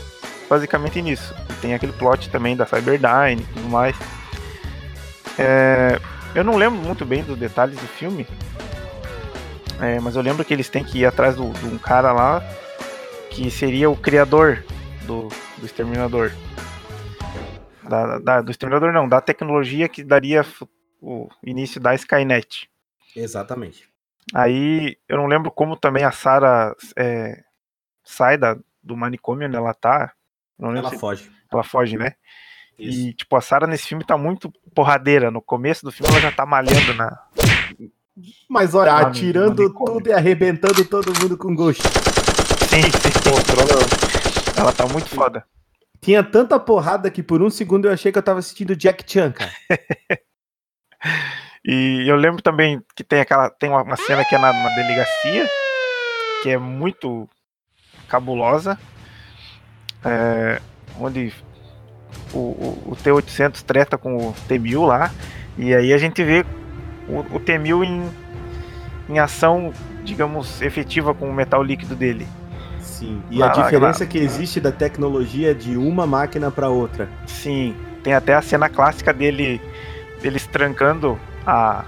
basicamente 0.48 1.00
nisso. 1.02 1.34
Tem 1.60 1.74
aquele 1.74 1.92
plot 1.92 2.30
também 2.30 2.56
da 2.56 2.66
Cyberdyne 2.66 3.42
e 3.42 3.46
tudo 3.54 3.68
mais. 3.68 3.96
É, 5.38 5.98
eu 6.34 6.42
não 6.44 6.56
lembro 6.56 6.78
muito 6.80 7.04
bem 7.04 7.22
dos 7.22 7.38
detalhes 7.38 7.76
do 7.76 7.86
filme, 7.86 8.26
é, 9.80 10.00
mas 10.00 10.16
eu 10.16 10.22
lembro 10.22 10.44
que 10.44 10.54
eles 10.54 10.68
têm 10.68 10.82
que 10.84 10.98
ir 11.00 11.06
atrás 11.06 11.36
de 11.36 11.42
um 11.42 11.78
cara 11.78 12.12
lá 12.12 12.42
que 13.30 13.50
seria 13.50 13.90
o 13.90 13.96
criador 13.96 14.64
do, 15.02 15.28
do 15.58 15.66
Exterminador. 15.66 16.32
Da- 17.82 18.18
da- 18.18 18.40
do 18.40 18.50
Exterminador 18.50 18.92
não, 18.92 19.08
da 19.08 19.20
tecnologia 19.20 19.88
que 19.88 20.02
daria 20.02 20.44
o 21.00 21.28
início 21.44 21.80
da 21.80 21.94
Skynet. 21.94 22.68
Exatamente. 23.14 23.88
Aí 24.34 24.96
eu 25.08 25.16
não 25.18 25.26
lembro 25.26 25.50
como 25.52 25.76
também 25.76 26.02
a 26.02 26.10
Sarah 26.10 26.74
é, 26.96 27.42
sai 28.02 28.36
da, 28.36 28.56
do 28.82 28.96
manicômio 28.96 29.46
onde 29.46 29.56
ela 29.56 29.72
tá. 29.72 30.12
Ela 30.58 30.90
se- 30.90 30.98
foge. 30.98 31.30
ela 31.52 31.62
foge, 31.62 31.96
né? 31.96 32.12
Isso. 32.78 32.98
E, 33.08 33.12
tipo, 33.14 33.34
a 33.36 33.40
Sarah 33.40 33.66
nesse 33.66 33.88
filme 33.88 34.04
tá 34.04 34.18
muito 34.18 34.52
porradeira. 34.74 35.30
No 35.30 35.40
começo 35.40 35.84
do 35.84 35.90
filme 35.92 36.10
ela 36.12 36.20
já 36.20 36.32
tá 36.32 36.44
malhando 36.44 36.94
na. 36.94 37.18
Mas 38.48 38.74
olha, 38.74 38.92
Lá 38.92 39.00
no 39.02 39.06
atirando 39.08 39.72
tudo 39.72 40.08
e 40.08 40.12
arrebentando 40.12 40.84
todo 40.84 41.12
mundo 41.20 41.36
com 41.36 41.54
gosto. 41.54 41.82
Sim, 42.68 42.82
sim. 42.82 44.58
Ela 44.58 44.72
tá 44.72 44.86
muito 44.86 45.08
foda. 45.08 45.44
Tinha 46.00 46.22
tanta 46.22 46.58
porrada 46.60 47.10
que 47.10 47.22
por 47.22 47.42
um 47.42 47.50
segundo 47.50 47.86
eu 47.88 47.92
achei 47.92 48.12
que 48.12 48.18
eu 48.18 48.22
tava 48.22 48.38
assistindo 48.38 48.76
Jack 48.76 49.04
Chan, 49.10 49.32
cara. 49.32 49.50
E 51.68 52.04
eu 52.08 52.14
lembro 52.14 52.40
também 52.40 52.80
que 52.94 53.02
tem 53.02 53.20
aquela. 53.20 53.50
Tem 53.50 53.68
uma, 53.68 53.82
uma 53.82 53.96
cena 53.96 54.24
que 54.24 54.34
é 54.34 54.38
na, 54.38 54.52
na 54.52 54.68
delegacia, 54.76 55.50
que 56.42 56.50
é 56.50 56.56
muito 56.58 57.28
cabulosa. 58.08 58.78
É, 60.04 60.60
onde 61.00 61.32
o, 62.32 62.38
o, 62.38 62.82
o 62.92 62.96
T-800 62.96 63.62
treta 63.62 63.98
com 63.98 64.16
o 64.16 64.34
T-1000 64.48 64.86
lá. 64.86 65.10
E 65.58 65.74
aí 65.74 65.92
a 65.92 65.98
gente 65.98 66.22
vê 66.22 66.44
o, 67.08 67.20
o 67.34 67.40
T-1000 67.40 67.84
em, 67.84 68.10
em 69.08 69.18
ação, 69.18 69.72
digamos, 70.04 70.60
efetiva 70.60 71.14
com 71.14 71.28
o 71.28 71.34
metal 71.34 71.62
líquido 71.62 71.94
dele. 71.94 72.26
Sim. 72.80 73.22
E 73.30 73.38
Lá, 73.38 73.50
a 73.52 73.56
lá, 73.56 73.62
diferença 73.64 74.04
lá. 74.04 74.10
que 74.10 74.18
existe 74.18 74.60
da 74.60 74.72
tecnologia 74.72 75.54
de 75.54 75.76
uma 75.76 76.06
máquina 76.06 76.50
para 76.50 76.68
outra. 76.68 77.08
Sim, 77.26 77.74
tem 78.02 78.14
até 78.14 78.34
a 78.34 78.42
cena 78.42 78.68
clássica 78.68 79.12
dele 79.12 79.60
deles 80.22 80.46
trancando 80.46 81.18
a, 81.46 81.84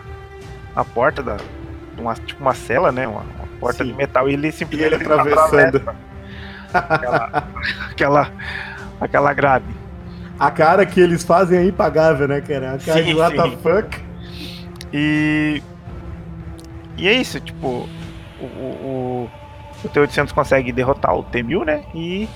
a 0.76 0.84
porta 0.84 1.22
da 1.22 1.38
uma, 1.96 2.14
tipo 2.14 2.40
uma 2.40 2.54
cela, 2.54 2.92
né, 2.92 3.06
uma, 3.06 3.20
uma 3.20 3.46
porta 3.58 3.84
Sim. 3.84 3.90
de 3.90 3.96
metal 3.96 4.28
e 4.28 4.34
ele 4.34 4.48
E 4.48 4.52
simplesmente 4.52 4.94
ele 4.94 5.02
atravessando. 5.02 5.82
Aquela, 6.72 7.44
aquela 7.90 8.32
aquela 9.00 9.32
grade. 9.32 9.66
A 10.38 10.50
cara 10.50 10.86
que 10.86 11.00
eles 11.00 11.24
fazem 11.24 11.58
é 11.58 11.64
impagável, 11.64 12.28
né, 12.28 12.40
cara? 12.40 12.74
A 12.74 12.78
cara 12.78 13.02
Sim, 13.02 13.04
de 13.04 13.14
what 13.14 13.36
the 13.36 13.56
fuck. 13.56 14.04
E 14.92 15.62
e 16.96 17.08
é 17.08 17.12
isso, 17.12 17.40
tipo, 17.40 17.88
o, 18.40 18.44
o, 18.44 18.46
o, 18.46 19.30
o 19.84 19.88
T-800 19.88 20.32
consegue 20.32 20.72
derrotar 20.72 21.14
o 21.14 21.22
T-1000, 21.22 21.64
né? 21.64 21.84
E 21.94 22.28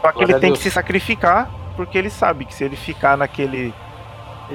só 0.00 0.08
que 0.08 0.18
Glória 0.18 0.32
ele 0.32 0.40
tem 0.40 0.52
que 0.52 0.58
se 0.58 0.70
sacrificar 0.70 1.50
porque 1.76 1.96
ele 1.96 2.10
sabe 2.10 2.44
que 2.44 2.54
se 2.54 2.62
ele 2.62 2.76
ficar 2.76 3.16
naquele 3.16 3.72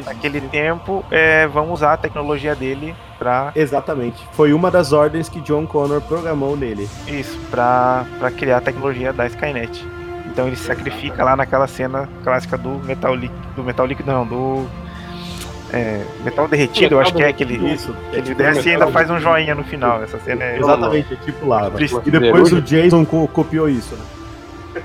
naquele 0.05 0.41
tempo, 0.41 1.03
é, 1.11 1.47
vão 1.47 1.71
usar 1.71 1.93
a 1.93 1.97
tecnologia 1.97 2.55
dele 2.55 2.95
pra 3.17 3.51
Exatamente. 3.55 4.17
Foi 4.33 4.53
uma 4.53 4.69
das 4.71 4.93
ordens 4.93 5.27
que 5.29 5.39
John 5.41 5.65
Connor 5.67 6.01
programou 6.01 6.55
nele. 6.55 6.89
isso, 7.07 7.37
pra, 7.51 8.05
pra 8.19 8.31
criar 8.31 8.57
a 8.57 8.61
tecnologia 8.61 9.11
da 9.11 9.25
Skynet. 9.27 9.85
Então 10.25 10.47
ele 10.47 10.55
se 10.55 10.63
sacrifica 10.63 11.23
lá 11.23 11.35
naquela 11.35 11.67
cena 11.67 12.07
clássica 12.23 12.57
do 12.57 12.69
metal 12.85 13.13
líquido, 13.15 13.41
do 13.55 13.63
metal 13.63 13.85
líquido 13.85 14.11
não, 14.11 14.25
do 14.25 14.65
é, 15.73 16.03
metal 16.23 16.47
derretido, 16.47 16.95
eu 16.95 16.99
acho 16.99 17.13
que 17.13 17.21
é 17.23 17.31
que 17.33 17.43
ele, 17.43 17.73
Isso. 17.73 17.93
que 18.11 18.17
ele 18.17 18.33
desce 18.35 18.69
e 18.69 18.71
ainda 18.71 18.87
faz 18.87 19.09
um 19.09 19.19
joinha 19.19 19.53
no 19.53 19.63
final. 19.63 20.01
Essa 20.03 20.17
cena 20.19 20.43
é 20.43 20.57
Exatamente, 20.59 21.13
é 21.13 21.17
tipo 21.17 21.47
lava. 21.47 21.71
Triste. 21.71 21.99
E 22.05 22.11
depois 22.11 22.51
o 22.53 22.61
Jason 22.61 23.05
co- 23.05 23.27
copiou 23.27 23.69
isso, 23.69 23.95
né? 23.95 24.01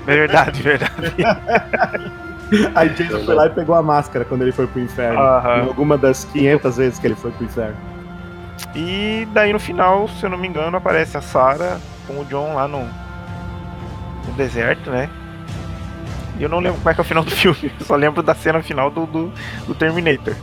verdade, 0.05 0.61
verdade. 0.61 1.15
Aí 2.75 2.89
Jason 2.89 3.23
foi 3.25 3.35
lá 3.35 3.47
e 3.47 3.49
pegou 3.49 3.75
a 3.75 3.81
máscara 3.81 4.25
quando 4.25 4.41
ele 4.41 4.51
foi 4.51 4.67
pro 4.67 4.79
inferno. 4.79 5.19
Aham. 5.19 5.57
Em 5.57 5.67
alguma 5.67 5.97
das 5.97 6.25
500 6.25 6.77
vezes 6.77 6.99
que 6.99 7.07
ele 7.07 7.15
foi 7.15 7.31
pro 7.31 7.45
inferno. 7.45 7.77
E 8.75 9.27
daí 9.33 9.51
no 9.51 9.59
final, 9.59 10.07
se 10.07 10.25
eu 10.25 10.29
não 10.29 10.37
me 10.37 10.47
engano, 10.47 10.77
aparece 10.77 11.17
a 11.17 11.21
Sarah 11.21 11.79
com 12.07 12.19
o 12.19 12.25
John 12.25 12.53
lá 12.53 12.67
no, 12.67 12.81
no 12.81 14.33
deserto, 14.35 14.89
né? 14.89 15.09
E 16.37 16.43
eu 16.43 16.49
não 16.49 16.59
lembro 16.59 16.79
como 16.79 16.89
é 16.89 16.93
que 16.93 16.99
é 16.99 17.03
o 17.03 17.05
final 17.05 17.23
do 17.23 17.31
filme, 17.35 17.71
eu 17.79 17.85
só 17.85 17.95
lembro 17.95 18.21
da 18.21 18.35
cena 18.35 18.61
final 18.61 18.89
do, 18.89 19.05
do, 19.05 19.31
do 19.67 19.75
Terminator. 19.75 20.35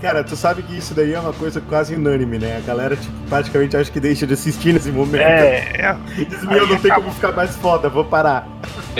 Cara, 0.00 0.22
tu 0.22 0.36
sabe 0.36 0.62
que 0.62 0.76
isso 0.76 0.94
daí 0.94 1.12
é 1.12 1.18
uma 1.18 1.32
coisa 1.32 1.60
quase 1.60 1.94
unânime, 1.94 2.38
né? 2.38 2.58
A 2.58 2.60
galera, 2.60 2.94
tipo, 2.94 3.12
praticamente 3.28 3.76
acha 3.76 3.90
que 3.90 3.98
deixa 3.98 4.26
de 4.26 4.34
assistir 4.34 4.72
nesse 4.72 4.92
momento. 4.92 5.20
É, 5.22 5.56
é 5.76 5.96
Diz, 6.24 6.44
meu, 6.44 6.68
não 6.68 6.78
tem 6.78 6.92
como 6.92 7.10
ficar 7.10 7.32
mais 7.32 7.56
foda, 7.56 7.88
vou 7.88 8.04
parar. 8.04 8.46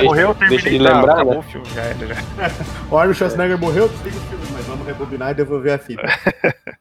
morreu 0.02 0.30
o 0.30 0.34
Deixa 0.34 0.64
Terminator. 0.64 0.70
de 0.70 0.78
lembrar, 0.78 1.12
acabou 1.14 1.34
né? 1.34 1.38
o 1.38 1.42
filme, 1.42 1.66
já 1.72 1.82
era, 1.82 2.06
já. 2.06 2.16
O 2.90 2.98
Arnold 2.98 3.16
Schwarzenegger 3.16 3.58
morreu, 3.58 3.88
desliga 3.88 4.16
o 4.16 4.20
filme, 4.22 4.44
mas 4.52 4.66
vamos 4.66 4.86
rebobinar 4.86 5.30
e 5.30 5.34
devolver 5.34 5.72
a 5.74 5.78
fita. 5.78 6.02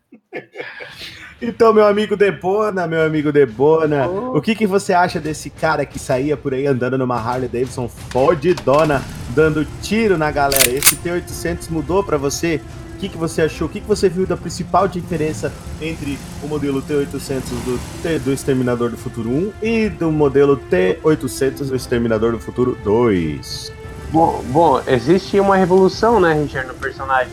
Então, 1.39 1.71
meu 1.71 1.85
amigo 1.85 2.17
Debona, 2.17 2.87
meu 2.87 3.05
amigo 3.05 3.31
Debona, 3.31 4.07
o 4.07 4.41
que, 4.41 4.55
que 4.55 4.65
você 4.65 4.91
acha 4.91 5.19
desse 5.19 5.51
cara 5.51 5.85
que 5.85 5.99
saía 5.99 6.35
por 6.35 6.51
aí 6.51 6.65
andando 6.65 6.97
numa 6.97 7.15
Harley 7.15 7.47
Davidson 7.47 7.87
fodidona, 7.87 9.03
dando 9.35 9.63
tiro 9.83 10.17
na 10.17 10.31
galera? 10.31 10.67
Esse 10.67 10.95
T-800 10.95 11.69
mudou 11.69 12.03
pra 12.03 12.17
você? 12.17 12.59
O 12.97 12.99
que, 12.99 13.09
que 13.09 13.17
você 13.17 13.43
achou? 13.43 13.67
O 13.67 13.69
que, 13.69 13.79
que 13.79 13.87
você 13.87 14.09
viu 14.09 14.25
da 14.25 14.35
principal 14.35 14.87
diferença 14.87 15.53
entre 15.79 16.17
o 16.43 16.47
modelo 16.47 16.81
T-800 16.81 17.41
do, 17.63 17.79
T- 18.01 18.17
do 18.17 18.33
Exterminador 18.33 18.89
do 18.89 18.97
Futuro 18.97 19.29
1 19.29 19.51
e 19.61 19.87
do 19.87 20.11
modelo 20.11 20.57
T-800 20.57 21.67
do 21.69 21.75
Exterminador 21.75 22.31
do 22.31 22.39
Futuro 22.39 22.75
2? 22.83 23.71
Bom, 24.11 24.43
bom, 24.47 24.81
existe 24.87 25.39
uma 25.39 25.55
revolução, 25.55 26.19
né, 26.19 26.33
Richard, 26.41 26.67
no 26.69 26.73
personagem. 26.73 27.31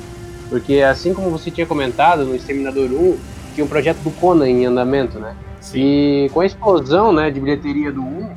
Porque 0.50 0.80
assim 0.80 1.14
como 1.14 1.30
você 1.30 1.50
tinha 1.50 1.66
comentado, 1.66 2.26
no 2.26 2.34
Exterminador 2.36 2.90
1, 2.90 3.16
tinha 3.54 3.64
um 3.64 3.68
projeto 3.68 3.98
do 4.00 4.10
Conan 4.10 4.46
em 4.46 4.66
andamento, 4.66 5.18
né? 5.18 5.34
E 5.74 6.28
com 6.34 6.40
a 6.40 6.46
explosão 6.46 7.10
né, 7.10 7.30
de 7.30 7.40
bilheteria 7.40 7.90
do 7.90 8.02
1, 8.02 8.28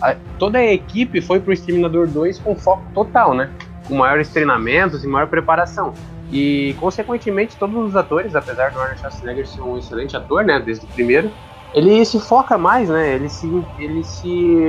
a- 0.00 0.16
toda 0.36 0.58
a 0.58 0.64
equipe 0.72 1.20
foi 1.20 1.38
pro 1.38 1.52
Exterminador 1.52 2.08
2 2.08 2.40
com 2.40 2.56
foco 2.56 2.82
total, 2.92 3.34
né? 3.34 3.50
Com 3.86 3.94
maiores 3.94 4.28
treinamentos 4.30 5.04
e 5.04 5.06
maior 5.06 5.28
preparação. 5.28 5.94
E, 6.32 6.74
consequentemente, 6.80 7.56
todos 7.56 7.88
os 7.88 7.94
atores, 7.94 8.34
apesar 8.34 8.70
do 8.70 8.80
Arnold 8.80 8.98
Schwarzenegger 8.98 9.46
ser 9.46 9.60
um 9.60 9.76
excelente 9.76 10.16
ator, 10.16 10.42
né, 10.44 10.58
desde 10.58 10.86
o 10.86 10.88
primeiro, 10.88 11.30
ele 11.74 12.04
se 12.04 12.18
foca 12.20 12.56
mais, 12.58 12.88
né? 12.88 13.14
Ele 13.14 13.28
se, 13.28 13.46
ele 13.78 14.04
se 14.04 14.66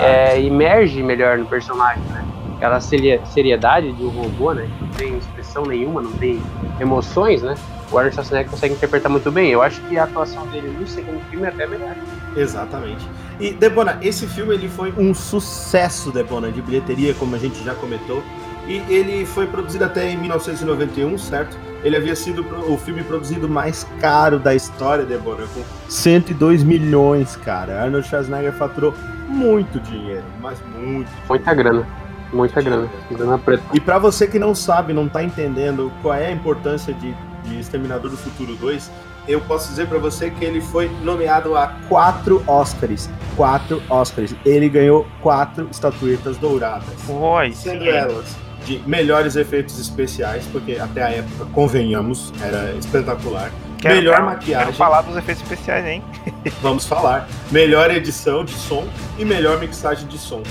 é, 0.00 0.40
imerge 0.40 1.02
melhor 1.02 1.38
no 1.38 1.46
personagem, 1.46 2.02
né? 2.04 2.24
Aquela 2.56 2.80
seriedade 2.80 3.92
de 3.92 4.02
um 4.02 4.08
robô, 4.08 4.52
né? 4.52 4.68
Que 4.78 4.84
não 4.84 4.90
tem 4.92 5.18
expressão 5.18 5.66
nenhuma, 5.66 6.00
não 6.00 6.12
tem 6.12 6.40
emoções, 6.80 7.42
né? 7.42 7.54
O 7.90 7.98
Arnold 7.98 8.14
Schwarzenegger 8.14 8.50
consegue 8.50 8.74
interpretar 8.74 9.10
muito 9.10 9.30
bem. 9.30 9.50
Eu 9.50 9.62
acho 9.62 9.80
que 9.82 9.98
a 9.98 10.04
atuação 10.04 10.46
dele 10.46 10.68
no 10.68 10.86
segundo 10.86 11.20
filme 11.30 11.46
é 11.46 11.50
até 11.50 11.66
melhor. 11.66 11.94
Exatamente. 12.36 13.06
E, 13.38 13.50
Debona, 13.50 13.98
esse 14.00 14.26
filme 14.26 14.54
ele 14.54 14.68
foi 14.68 14.92
um 14.96 15.12
sucesso, 15.12 16.10
Debona, 16.10 16.50
de 16.50 16.62
bilheteria, 16.62 17.12
como 17.14 17.34
a 17.34 17.38
gente 17.38 17.62
já 17.62 17.74
comentou. 17.74 18.22
E 18.66 18.82
ele 18.92 19.24
foi 19.24 19.46
produzido 19.46 19.84
até 19.84 20.10
em 20.10 20.16
1991, 20.16 21.16
certo? 21.18 21.56
Ele 21.84 21.96
havia 21.96 22.16
sido 22.16 22.44
o 22.68 22.76
filme 22.76 23.02
produzido 23.04 23.48
mais 23.48 23.86
caro 24.00 24.40
da 24.40 24.54
história, 24.54 25.04
Debona, 25.04 25.46
com 25.54 25.62
102 25.88 26.64
milhões, 26.64 27.36
cara. 27.36 27.82
Arnold 27.82 28.08
Schwarzenegger 28.08 28.52
faturou 28.52 28.92
muito 29.28 29.78
dinheiro, 29.78 30.24
mas 30.40 30.58
muito. 30.76 31.08
Muita 31.28 31.54
grana. 31.54 31.86
Muita 32.32 32.60
grana. 32.60 32.88
Grana 33.08 33.38
preta. 33.38 33.62
E 33.72 33.78
pra 33.78 33.98
você 33.98 34.26
que 34.26 34.38
não 34.38 34.52
sabe, 34.52 34.92
não 34.92 35.08
tá 35.08 35.22
entendendo 35.22 35.92
qual 36.02 36.14
é 36.14 36.26
a 36.26 36.32
importância 36.32 36.92
de, 36.92 37.14
de 37.44 37.60
Exterminador 37.60 38.10
do 38.10 38.16
Futuro 38.16 38.56
2, 38.56 38.90
eu 39.28 39.40
posso 39.42 39.68
dizer 39.68 39.86
pra 39.86 39.98
você 39.98 40.28
que 40.30 40.44
ele 40.44 40.60
foi 40.60 40.90
nomeado 41.04 41.56
a 41.56 41.68
quatro 41.88 42.42
Oscars. 42.48 43.08
Quatro 43.36 43.80
Oscars. 43.88 44.34
Ele 44.44 44.68
ganhou 44.68 45.06
quatro 45.22 45.68
estatuetas 45.70 46.36
douradas. 46.36 46.88
Oi, 47.08 47.52
Sendo 47.52 47.84
elas 47.84 48.45
de 48.66 48.78
melhores 48.86 49.36
efeitos 49.36 49.78
especiais, 49.78 50.44
porque 50.52 50.72
até 50.76 51.02
a 51.02 51.08
época, 51.10 51.46
convenhamos, 51.52 52.32
era 52.42 52.72
espetacular. 52.74 53.50
Quero- 53.78 53.94
Melhor 53.96 54.14
quero- 54.16 54.26
maquiagem. 54.26 54.64
Quero 54.66 54.76
falar 54.76 55.02
dos 55.02 55.16
efeitos 55.16 55.42
especiais, 55.44 55.86
hein? 55.86 56.02
Vamos 56.60 56.84
falar. 56.86 57.28
Melhor 57.52 57.90
edição 57.90 58.44
de 58.44 58.52
som 58.52 58.86
e 59.18 59.24
melhor 59.24 59.60
mixagem 59.60 60.06
de 60.08 60.18
som. 60.18 60.42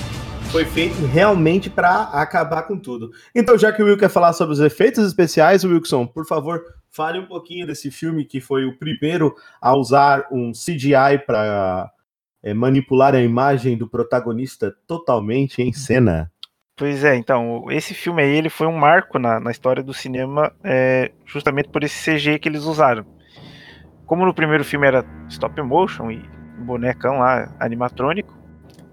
Foi 0.50 0.64
feito 0.64 1.04
realmente 1.06 1.68
para 1.68 2.04
acabar 2.04 2.62
com 2.62 2.78
tudo. 2.78 3.10
Então, 3.34 3.58
já 3.58 3.70
que 3.72 3.82
o 3.82 3.86
Will 3.86 3.98
quer 3.98 4.08
falar 4.08 4.32
sobre 4.32 4.54
os 4.54 4.60
efeitos 4.60 5.04
especiais, 5.06 5.64
Wilson, 5.64 6.06
por 6.06 6.24
favor, 6.24 6.62
fale 6.90 7.18
um 7.18 7.26
pouquinho 7.26 7.66
desse 7.66 7.90
filme 7.90 8.24
que 8.24 8.40
foi 8.40 8.64
o 8.64 8.78
primeiro 8.78 9.34
a 9.60 9.76
usar 9.76 10.24
um 10.32 10.52
CGI 10.52 11.18
para 11.26 11.90
manipular 12.54 13.12
a 13.14 13.20
imagem 13.20 13.76
do 13.76 13.88
protagonista 13.88 14.72
totalmente 14.86 15.60
em 15.60 15.72
cena. 15.72 16.30
Pois 16.76 17.02
é, 17.04 17.16
então, 17.16 17.64
esse 17.70 17.94
filme 17.94 18.22
aí 18.22 18.36
ele 18.36 18.50
foi 18.50 18.66
um 18.66 18.76
marco 18.76 19.18
na, 19.18 19.40
na 19.40 19.50
história 19.50 19.82
do 19.82 19.94
cinema 19.94 20.52
é, 20.62 21.10
justamente 21.24 21.70
por 21.70 21.82
esse 21.82 22.04
CG 22.04 22.38
que 22.38 22.48
eles 22.48 22.64
usaram. 22.64 23.06
Como 24.04 24.26
no 24.26 24.34
primeiro 24.34 24.62
filme 24.62 24.86
era 24.86 25.02
stop 25.28 25.60
motion 25.62 26.10
e 26.10 26.22
bonecão 26.58 27.20
lá 27.20 27.50
animatrônico, 27.58 28.36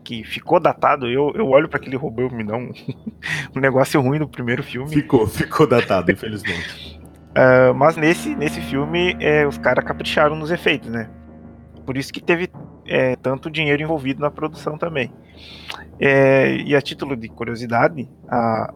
que 0.01 0.23
ficou 0.23 0.61
datado, 0.61 1.07
eu, 1.07 1.33
eu 1.35 1.47
olho 1.49 1.67
para 1.67 1.77
aquele 1.77 1.97
robô 1.97 2.21
e 2.21 2.33
me 2.33 2.45
dá 2.45 2.55
um, 2.55 2.71
um 3.53 3.59
negócio 3.59 3.99
ruim 3.99 4.19
no 4.19 4.29
primeiro 4.29 4.63
filme. 4.63 4.89
Ficou, 4.89 5.27
ficou 5.27 5.67
datado, 5.67 6.11
infelizmente. 6.11 6.93
Ah, 7.35 7.73
mas 7.73 7.97
nesse, 7.97 8.35
nesse 8.35 8.61
filme 8.61 9.17
é, 9.19 9.43
os 9.47 9.57
caras 9.57 9.83
capricharam 9.83 10.35
nos 10.35 10.51
efeitos, 10.51 10.87
né? 10.87 11.09
Por 11.83 11.97
isso 11.97 12.13
que 12.13 12.21
teve 12.21 12.47
é, 12.85 13.15
tanto 13.15 13.49
dinheiro 13.49 13.81
envolvido 13.81 14.21
na 14.21 14.31
produção 14.31 14.77
também. 14.77 15.11
É, 15.99 16.55
e 16.57 16.75
a 16.75 16.81
título 16.81 17.15
de 17.15 17.29
curiosidade, 17.29 18.09
a, 18.27 18.73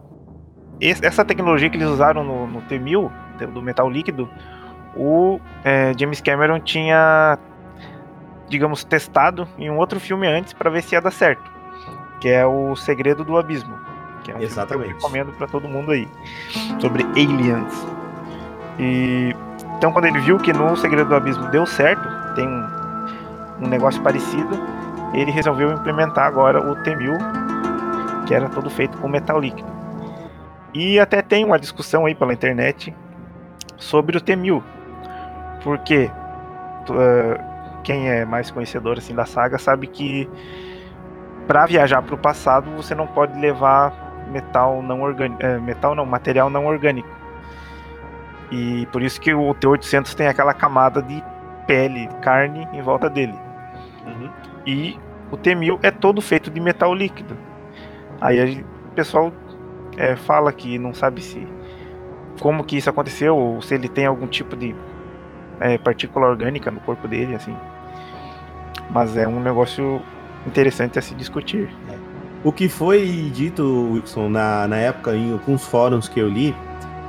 essa 0.80 1.24
tecnologia 1.24 1.68
que 1.68 1.76
eles 1.76 1.88
usaram 1.88 2.22
no, 2.22 2.46
no 2.46 2.62
T-1000, 2.62 3.10
do 3.46 3.62
metal 3.62 3.88
líquido, 3.88 4.28
o 4.96 5.40
é, 5.64 5.92
James 5.98 6.20
Cameron 6.20 6.60
tinha, 6.60 7.38
digamos, 8.48 8.84
testado 8.84 9.46
em 9.58 9.70
um 9.70 9.76
outro 9.76 10.00
filme 10.00 10.26
antes 10.26 10.52
para 10.52 10.70
ver 10.70 10.82
se 10.82 10.94
ia 10.94 11.00
dar 11.00 11.12
certo, 11.12 11.50
que 12.20 12.28
é 12.28 12.44
o 12.46 12.74
Segredo 12.74 13.24
do 13.24 13.36
Abismo, 13.36 13.76
que 14.24 14.30
é 14.30 14.34
um 14.34 14.38
filme 14.38 14.46
que 14.46 14.52
Exatamente. 14.52 14.90
eu 14.90 14.96
recomendo 14.96 15.32
para 15.32 15.46
todo 15.46 15.68
mundo 15.68 15.92
aí, 15.92 16.08
sobre 16.80 17.04
aliens. 17.04 17.86
E 18.78 19.34
então 19.76 19.92
quando 19.92 20.06
ele 20.06 20.20
viu 20.20 20.38
que 20.38 20.52
no 20.52 20.76
Segredo 20.76 21.08
do 21.08 21.14
Abismo 21.14 21.48
deu 21.50 21.66
certo, 21.66 22.08
tem 22.34 22.46
um, 22.46 22.77
um 23.60 23.68
negócio 23.68 24.02
parecido, 24.02 24.58
ele 25.12 25.30
resolveu 25.30 25.72
implementar 25.72 26.26
agora 26.26 26.60
o 26.60 26.76
T-1000, 26.82 28.24
que 28.26 28.34
era 28.34 28.48
todo 28.48 28.68
feito 28.68 28.98
com 28.98 29.08
metal 29.08 29.40
líquido. 29.40 29.68
E 30.74 30.98
até 31.00 31.22
tem 31.22 31.44
uma 31.44 31.58
discussão 31.58 32.06
aí 32.06 32.14
pela 32.14 32.32
internet 32.32 32.94
sobre 33.76 34.16
o 34.16 34.20
T-1000, 34.20 34.62
porque 35.62 36.10
tu, 36.84 36.94
eh, 37.00 37.40
quem 37.82 38.10
é 38.10 38.24
mais 38.24 38.50
conhecedor 38.50 38.98
assim 38.98 39.14
da 39.14 39.24
saga 39.24 39.58
sabe 39.58 39.86
que 39.86 40.28
para 41.46 41.64
viajar 41.66 42.02
para 42.02 42.14
o 42.14 42.18
passado 42.18 42.70
você 42.76 42.94
não 42.94 43.06
pode 43.06 43.38
levar 43.40 43.92
metal 44.30 44.82
não 44.82 45.00
orgânico, 45.00 45.42
metal 45.62 45.94
não, 45.94 46.04
material 46.04 46.50
não 46.50 46.66
orgânico. 46.66 47.08
E 48.50 48.86
por 48.92 49.02
isso 49.02 49.20
que 49.20 49.32
o 49.32 49.54
T800 49.54 50.14
tem 50.14 50.26
aquela 50.26 50.52
camada 50.52 51.02
de 51.02 51.22
pele, 51.66 52.08
carne 52.22 52.68
em 52.72 52.82
volta 52.82 53.08
dele. 53.08 53.47
E 54.68 54.98
o 55.32 55.36
T1000 55.38 55.78
é 55.82 55.90
todo 55.90 56.20
feito 56.20 56.50
de 56.50 56.60
metal 56.60 56.94
líquido. 56.94 57.34
Aí 58.20 58.46
gente- 58.46 58.62
o 58.62 58.94
pessoal 58.94 59.32
é, 59.96 60.14
fala 60.14 60.52
que 60.52 60.78
não 60.78 60.92
sabe 60.92 61.22
se 61.22 61.46
como 62.38 62.62
que 62.62 62.76
isso 62.76 62.90
aconteceu 62.90 63.34
ou 63.34 63.62
se 63.62 63.74
ele 63.74 63.88
tem 63.88 64.04
algum 64.04 64.26
tipo 64.26 64.54
de 64.54 64.74
é, 65.58 65.78
partícula 65.78 66.26
orgânica 66.26 66.70
no 66.70 66.80
corpo 66.80 67.08
dele, 67.08 67.34
assim. 67.34 67.56
Mas 68.90 69.16
é 69.16 69.26
um 69.26 69.40
negócio 69.40 70.02
interessante 70.46 70.98
a 70.98 71.02
se 71.02 71.14
discutir. 71.14 71.68
O 72.44 72.52
que 72.52 72.68
foi 72.68 73.30
dito, 73.34 73.90
Wilson, 73.92 74.28
na, 74.28 74.68
na 74.68 74.76
época, 74.76 75.16
em 75.16 75.32
alguns 75.32 75.64
fóruns 75.64 76.08
que 76.08 76.20
eu 76.20 76.28
li, 76.28 76.54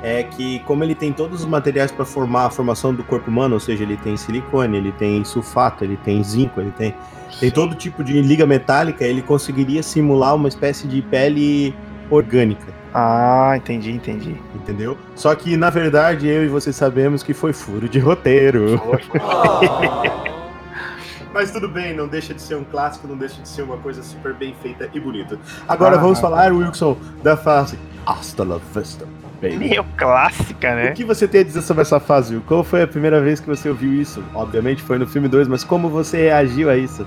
é 0.02 0.24
que 0.24 0.60
como 0.60 0.84
ele 0.84 0.96
tem 0.96 1.12
todos 1.14 1.42
os 1.42 1.46
materiais 1.46 1.92
para 1.92 2.06
formar 2.06 2.46
a 2.46 2.50
formação 2.50 2.94
do 2.94 3.04
corpo 3.04 3.30
humano, 3.30 3.54
ou 3.56 3.60
seja, 3.60 3.84
ele 3.84 3.98
tem 3.98 4.18
silicone, 4.18 4.78
ele 4.78 4.92
tem 4.94 5.24
sulfato, 5.24 5.84
ele 5.84 5.98
tem 5.98 6.24
zinco, 6.24 6.60
ele 6.60 6.72
tem, 6.72 6.96
tem 7.40 7.52
todo 7.52 7.76
tipo 7.76 8.04
de 8.04 8.22
liga 8.22 8.46
metálica, 8.46 9.04
ele 9.06 9.22
conseguiria 9.22 9.84
simular 9.84 10.36
uma 10.36 10.48
espécie 10.48 10.88
de 10.88 11.02
pele 11.02 11.74
orgânica, 12.10 12.74
Ah, 12.94 13.54
entendi, 13.56 13.92
entendi. 13.92 14.36
entendeu? 14.56 14.98
Só 15.16 15.34
que, 15.36 15.56
na 15.56 15.70
verdade, 15.70 16.28
eu 16.28 16.44
e 16.44 16.48
você 16.48 16.74
sabemos 16.74 17.22
que 17.22 17.34
foi 17.34 17.54
furo 17.54 17.88
de 17.88 18.00
roteiro. 18.00 18.82
Mas 21.34 21.52
tudo 21.52 21.68
bem, 21.70 21.96
não 21.96 22.08
deixa 22.08 22.34
de 22.34 22.42
ser 22.42 22.56
um 22.56 22.64
clássico, 22.64 23.08
não 23.08 23.16
deixa 23.16 23.42
de 23.42 23.48
ser 23.48 23.62
uma 23.62 23.78
coisa 23.78 24.02
super 24.02 24.34
bem 24.34 24.56
feita 24.62 24.90
e 24.94 25.00
bonita. 25.00 25.38
Agora 25.68 25.96
Ah. 25.96 26.00
vamos 26.00 26.20
falar, 26.20 26.52
Wilson, 26.52 26.98
da 27.24 27.38
fase 27.38 27.78
Hasta 28.06 28.44
la 28.44 28.60
vista, 28.74 29.06
baby. 29.40 29.58
Meio 29.58 29.84
clássica, 29.96 30.74
né? 30.74 30.90
O 30.90 30.94
que 30.94 31.04
você 31.04 31.28
tem 31.28 31.42
a 31.42 31.44
dizer 31.44 31.62
sobre 31.62 31.82
essa 31.84 32.00
fase, 32.00 32.34
Will? 32.34 32.44
Qual 32.48 32.64
foi 32.64 32.82
a 32.82 32.88
primeira 32.88 33.22
vez 33.22 33.40
que 33.40 33.48
você 33.48 33.70
ouviu 33.70 33.94
isso? 33.94 34.24
Obviamente 34.34 34.82
foi 34.82 34.98
no 34.98 35.06
filme 35.06 35.28
2, 35.28 35.48
mas 35.48 35.64
como 35.64 35.88
você 35.90 36.18
reagiu 36.18 36.70
a 36.72 36.76
isso? 36.78 37.06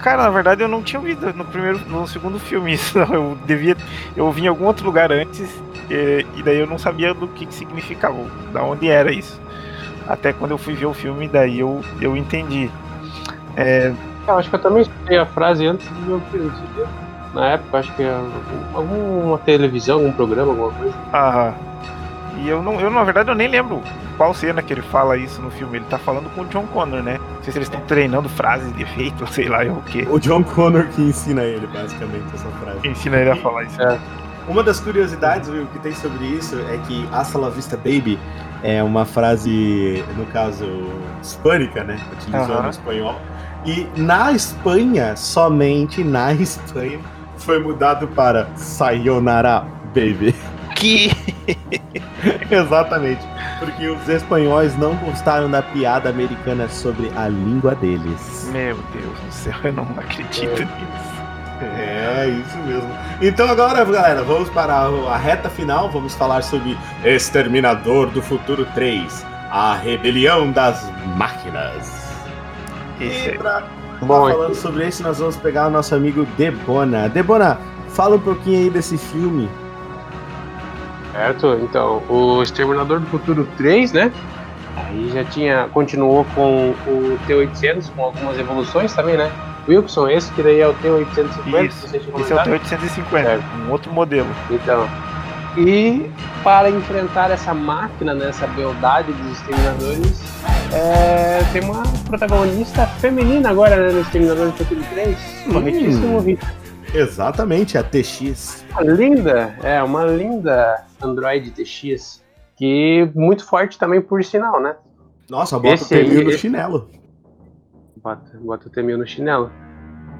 Cara, 0.00 0.22
na 0.22 0.30
verdade 0.30 0.62
eu 0.62 0.68
não 0.68 0.82
tinha 0.82 0.98
ouvido 1.00 1.30
no 1.34 1.44
primeiro, 1.44 1.78
no 1.88 2.06
segundo 2.08 2.38
filme 2.38 2.72
isso. 2.74 2.98
não. 2.98 3.12
Eu 3.12 3.38
devia, 3.46 3.76
eu 4.16 4.24
ouvi 4.24 4.42
em 4.44 4.46
algum 4.46 4.64
outro 4.64 4.86
lugar 4.86 5.12
antes 5.12 5.50
e, 5.90 6.24
e 6.36 6.42
daí 6.42 6.58
eu 6.58 6.66
não 6.66 6.78
sabia 6.78 7.12
do 7.12 7.28
que, 7.28 7.44
que 7.44 7.54
significava, 7.54 8.16
da 8.52 8.62
onde 8.62 8.88
era 8.88 9.12
isso. 9.12 9.38
Até 10.08 10.32
quando 10.32 10.52
eu 10.52 10.58
fui 10.58 10.74
ver 10.74 10.86
o 10.86 10.94
filme, 10.94 11.28
daí 11.28 11.58
eu, 11.60 11.82
eu 12.00 12.16
entendi. 12.16 12.70
É, 13.56 13.92
Eu 14.26 14.38
acho 14.38 14.48
que 14.48 14.56
eu 14.56 14.60
também 14.60 14.82
escutei 14.82 15.18
a 15.18 15.26
frase 15.26 15.66
antes 15.66 15.86
do 15.88 16.00
meu 16.00 16.20
filme. 16.32 16.50
sabia? 16.50 16.86
Na 17.34 17.46
época, 17.50 17.78
acho 17.78 17.92
que 17.94 18.02
é 18.02 18.14
algum- 18.14 18.76
alguma 18.76 19.38
televisão, 19.38 19.96
algum 19.96 20.12
programa, 20.12 20.52
alguma 20.52 20.70
coisa. 20.72 20.94
aham. 21.12 21.54
E 22.38 22.48
eu 22.48 22.60
não, 22.62 22.80
eu 22.80 22.90
na 22.90 23.04
verdade 23.04 23.28
eu 23.30 23.34
nem 23.34 23.46
lembro 23.46 23.80
qual 24.16 24.34
cena 24.34 24.60
que 24.60 24.72
ele 24.72 24.82
fala 24.82 25.16
isso 25.16 25.40
no 25.40 25.50
filme. 25.52 25.78
Ele 25.78 25.84
tá 25.88 25.98
falando 25.98 26.28
com 26.34 26.40
o 26.42 26.44
John 26.46 26.66
Connor, 26.66 27.00
né? 27.02 27.18
Não 27.36 27.42
sei 27.44 27.52
se 27.52 27.58
eles 27.58 27.68
estão 27.68 27.80
treinando 27.82 28.28
frases 28.28 28.74
de 28.74 28.82
efeito, 28.82 29.24
sei 29.32 29.48
lá, 29.48 29.64
é 29.64 29.70
o 29.70 29.76
que. 29.82 30.02
O 30.10 30.18
John 30.18 30.42
Connor 30.42 30.86
que 30.88 31.00
ensina 31.02 31.42
ele, 31.42 31.66
basicamente, 31.68 32.24
essa 32.34 32.48
frase. 32.60 32.86
Ensina 32.88 33.18
ele 33.18 33.30
a 33.30 33.36
falar 33.36 33.62
isso. 33.64 33.80
É. 33.80 33.98
Uma 34.48 34.62
das 34.62 34.78
curiosidades, 34.80 35.48
Will, 35.48 35.66
que 35.72 35.78
tem 35.78 35.92
sobre 35.94 36.24
isso 36.26 36.58
é 36.70 36.76
que 36.86 37.08
Hasta 37.12 37.38
la 37.38 37.48
vista, 37.50 37.76
baby 37.76 38.18
é 38.62 38.82
uma 38.82 39.04
frase, 39.04 40.04
no 40.16 40.26
caso, 40.26 40.66
hispânica, 41.22 41.82
né? 41.84 41.98
Utilizando 42.12 42.52
Aham. 42.52 42.62
no 42.64 42.70
espanhol. 42.70 43.16
E 43.64 43.86
na 43.96 44.32
Espanha, 44.32 45.16
somente 45.16 46.04
na 46.04 46.32
Espanha, 46.32 47.00
foi 47.38 47.58
mudado 47.58 48.06
para 48.08 48.48
Sayonara, 48.56 49.64
baby. 49.94 50.34
Que 50.74 51.10
Exatamente. 52.50 53.26
Porque 53.58 53.86
os 53.86 54.08
espanhóis 54.08 54.76
não 54.76 54.94
gostaram 54.96 55.50
da 55.50 55.62
piada 55.62 56.10
americana 56.10 56.68
sobre 56.68 57.10
a 57.16 57.28
língua 57.28 57.74
deles. 57.74 58.48
Meu 58.52 58.76
Deus 58.92 59.18
do 59.18 59.32
céu, 59.32 59.54
eu 59.64 59.72
não 59.72 59.84
acredito 59.96 60.60
nisso. 60.60 61.14
É, 61.62 62.28
isso 62.28 62.58
mesmo. 62.58 62.90
Então 63.22 63.48
agora, 63.48 63.84
galera, 63.84 64.22
vamos 64.22 64.50
para 64.50 64.74
a 64.74 65.16
reta 65.16 65.48
final. 65.48 65.90
Vamos 65.90 66.14
falar 66.14 66.42
sobre 66.42 66.76
Exterminador 67.04 68.10
do 68.10 68.20
Futuro 68.20 68.66
3. 68.74 69.24
A 69.50 69.74
Rebelião 69.74 70.50
das 70.50 70.90
Máquinas. 71.16 72.03
Esse 73.00 73.30
E 73.30 73.38
pra 73.38 73.62
Bom, 74.00 74.28
falando 74.30 74.54
sobre 74.54 74.86
esse, 74.86 75.02
nós 75.02 75.18
vamos 75.18 75.36
pegar 75.36 75.68
o 75.68 75.70
nosso 75.70 75.94
amigo 75.94 76.26
Debona. 76.36 77.08
Debona, 77.08 77.58
fala 77.88 78.16
um 78.16 78.20
pouquinho 78.20 78.58
aí 78.58 78.70
desse 78.70 78.98
filme. 78.98 79.48
certo? 81.12 81.58
Então, 81.62 82.02
o 82.08 82.42
Exterminador 82.42 83.00
do 83.00 83.06
Futuro 83.06 83.48
3, 83.56 83.92
né? 83.92 84.12
Aí 84.76 85.10
já 85.14 85.24
tinha. 85.24 85.68
Continuou 85.72 86.26
com 86.34 86.70
o 86.86 87.18
T-800, 87.26 87.90
com 87.94 88.04
algumas 88.04 88.38
evoluções 88.38 88.92
também, 88.92 89.16
né? 89.16 89.30
Wilson, 89.66 90.08
esse 90.08 90.30
que 90.32 90.42
daí 90.42 90.60
é 90.60 90.68
o 90.68 90.74
T-850, 90.74 91.64
Isso, 91.68 91.88
você 91.88 91.96
esse 91.96 92.06
é 92.06 92.08
o 92.08 92.12
comentado. 92.12 92.50
T850, 92.50 93.22
Certo. 93.22 93.44
um 93.66 93.70
outro 93.70 93.92
modelo. 93.92 94.28
Então. 94.50 94.86
E 95.56 96.10
para 96.42 96.68
enfrentar 96.68 97.30
essa 97.30 97.54
máquina, 97.54 98.12
né, 98.12 98.28
essa 98.28 98.46
beldade 98.48 99.12
dos 99.12 99.32
exterminadores, 99.38 100.20
é, 100.72 101.40
tem 101.52 101.62
uma 101.68 101.82
protagonista 102.06 102.86
feminina 102.86 103.50
agora 103.50 103.76
né, 103.76 103.92
no 103.92 104.00
Exterminador 104.00 104.46
do 104.46 104.52
Futuro 104.52 104.80
3. 104.92 105.18
Corretíssimo, 105.52 106.20
Vitor. 106.20 106.48
Exatamente, 106.94 107.76
a 107.76 107.82
TX. 107.82 108.64
Uma 108.70 108.82
linda, 108.82 109.56
é, 109.62 109.82
uma 109.82 110.04
linda 110.04 110.84
Android 111.02 111.50
TX. 111.50 112.22
Que 112.56 113.10
muito 113.16 113.44
forte 113.44 113.76
também, 113.78 114.00
por 114.00 114.22
sinal, 114.22 114.60
né? 114.60 114.76
Nossa, 115.28 115.56
bota 115.58 115.74
Esse 115.74 115.92
o 115.94 115.98
aí, 115.98 116.22
no 116.24 116.30
esse- 116.30 116.38
chinelo. 116.38 116.88
Bota, 117.96 118.38
bota 118.38 118.68
o 118.68 118.70
T-1000 118.70 118.96
no 118.96 119.06
chinelo. 119.06 119.50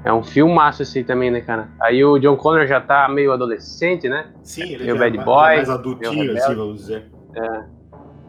É 0.03 0.11
um 0.11 0.21
filmaço 0.23 0.81
esse 0.83 0.97
aí 0.99 1.03
também, 1.03 1.31
né, 1.31 1.39
cara? 1.41 1.69
Aí 1.79 2.03
o 2.03 2.19
John 2.19 2.35
Connor 2.35 2.67
já 2.67 2.81
tá 2.81 3.07
meio 3.07 3.31
adolescente, 3.31 4.09
né? 4.09 4.27
Sim, 4.43 4.63
ele 4.63 4.85
já 4.85 4.95
bad 4.95 5.15
é 5.15 5.17
mais- 5.17 5.25
boy, 5.25 5.53
é 5.53 5.55
mais 5.57 5.69
adultinho, 5.69 6.37
assim, 6.37 6.55
vamos 6.55 6.77
dizer. 6.81 7.05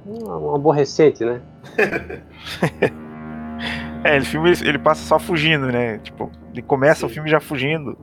Um, 0.06 0.50
um 0.50 0.54
aborrecente, 0.54 1.24
né? 1.24 1.40
É, 4.04 4.14
ele, 4.14 4.24
filme, 4.24 4.52
ele, 4.62 4.78
passa 4.78 5.02
só 5.02 5.18
fugindo, 5.18 5.66
né? 5.66 5.98
Tipo, 5.98 6.30
ele 6.52 6.62
começa 6.62 7.04
o 7.06 7.08
filme 7.08 7.28
já 7.28 7.40
fugindo. 7.40 7.98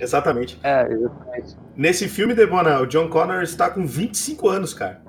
Exatamente. 0.00 0.58
É, 0.62 0.90
exatamente. 0.90 1.56
Nesse 1.76 2.08
filme, 2.08 2.32
Debona, 2.32 2.80
o 2.80 2.86
John 2.86 3.08
Connor 3.08 3.42
está 3.42 3.68
com 3.68 3.86
25 3.86 4.48
anos, 4.48 4.72
cara. 4.72 5.02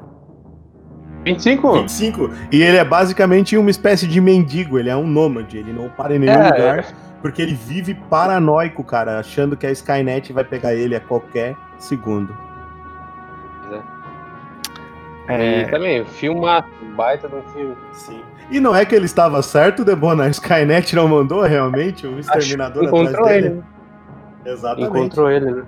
25? 1.23 1.73
25. 1.73 2.29
E 2.51 2.61
ele 2.61 2.77
é 2.77 2.83
basicamente 2.83 3.57
uma 3.57 3.71
espécie 3.71 4.07
de 4.07 4.19
mendigo, 4.19 4.77
ele 4.77 4.89
é 4.89 4.95
um 4.95 5.07
nômade, 5.07 5.57
ele 5.57 5.71
não 5.71 5.89
para 5.89 6.15
em 6.15 6.19
nenhum 6.19 6.33
É, 6.33 6.49
lugar, 6.51 6.85
porque 7.21 7.41
ele 7.41 7.55
vive 7.55 7.95
paranoico, 8.09 8.83
cara, 8.83 9.19
achando 9.19 9.55
que 9.55 9.65
a 9.65 9.71
Skynet 9.71 10.31
vai 10.33 10.43
pegar 10.43 10.73
ele 10.73 10.95
a 10.95 10.99
qualquer 10.99 11.55
segundo. 11.79 12.35
E 15.29 15.33
É, 15.33 15.63
também, 15.65 16.05
filmaço, 16.05 16.67
baita 16.95 17.27
um 17.27 17.41
filme. 17.53 17.75
Sim. 17.93 18.21
E 18.51 18.59
não 18.59 18.75
é 18.75 18.85
que 18.85 18.93
ele 18.93 19.05
estava 19.05 19.41
certo, 19.41 19.83
Debona, 19.83 20.25
a 20.25 20.29
Skynet 20.29 20.95
não 20.95 21.07
mandou 21.07 21.41
realmente 21.41 22.05
um 22.05 22.19
exterminador 22.19 22.85
atrás 22.85 23.03
Encontrou 23.09 23.27
dele? 23.27 23.47
ele? 23.47 23.63
Exatamente. 24.45 24.89
Encontrou 24.89 25.31
ele, 25.31 25.51
né? 25.51 25.63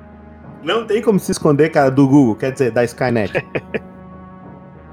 Não 0.64 0.86
tem 0.86 1.01
como 1.01 1.20
se 1.20 1.32
esconder, 1.32 1.70
cara, 1.70 1.89
do 1.89 2.08
Google, 2.08 2.36
quer 2.36 2.51
dizer, 2.51 2.72
da 2.72 2.84
Skynet. 2.84 3.32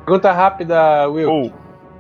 Pergunta 0.05 0.33
rápida, 0.33 1.09
Will. 1.09 1.31
ou, 1.31 1.53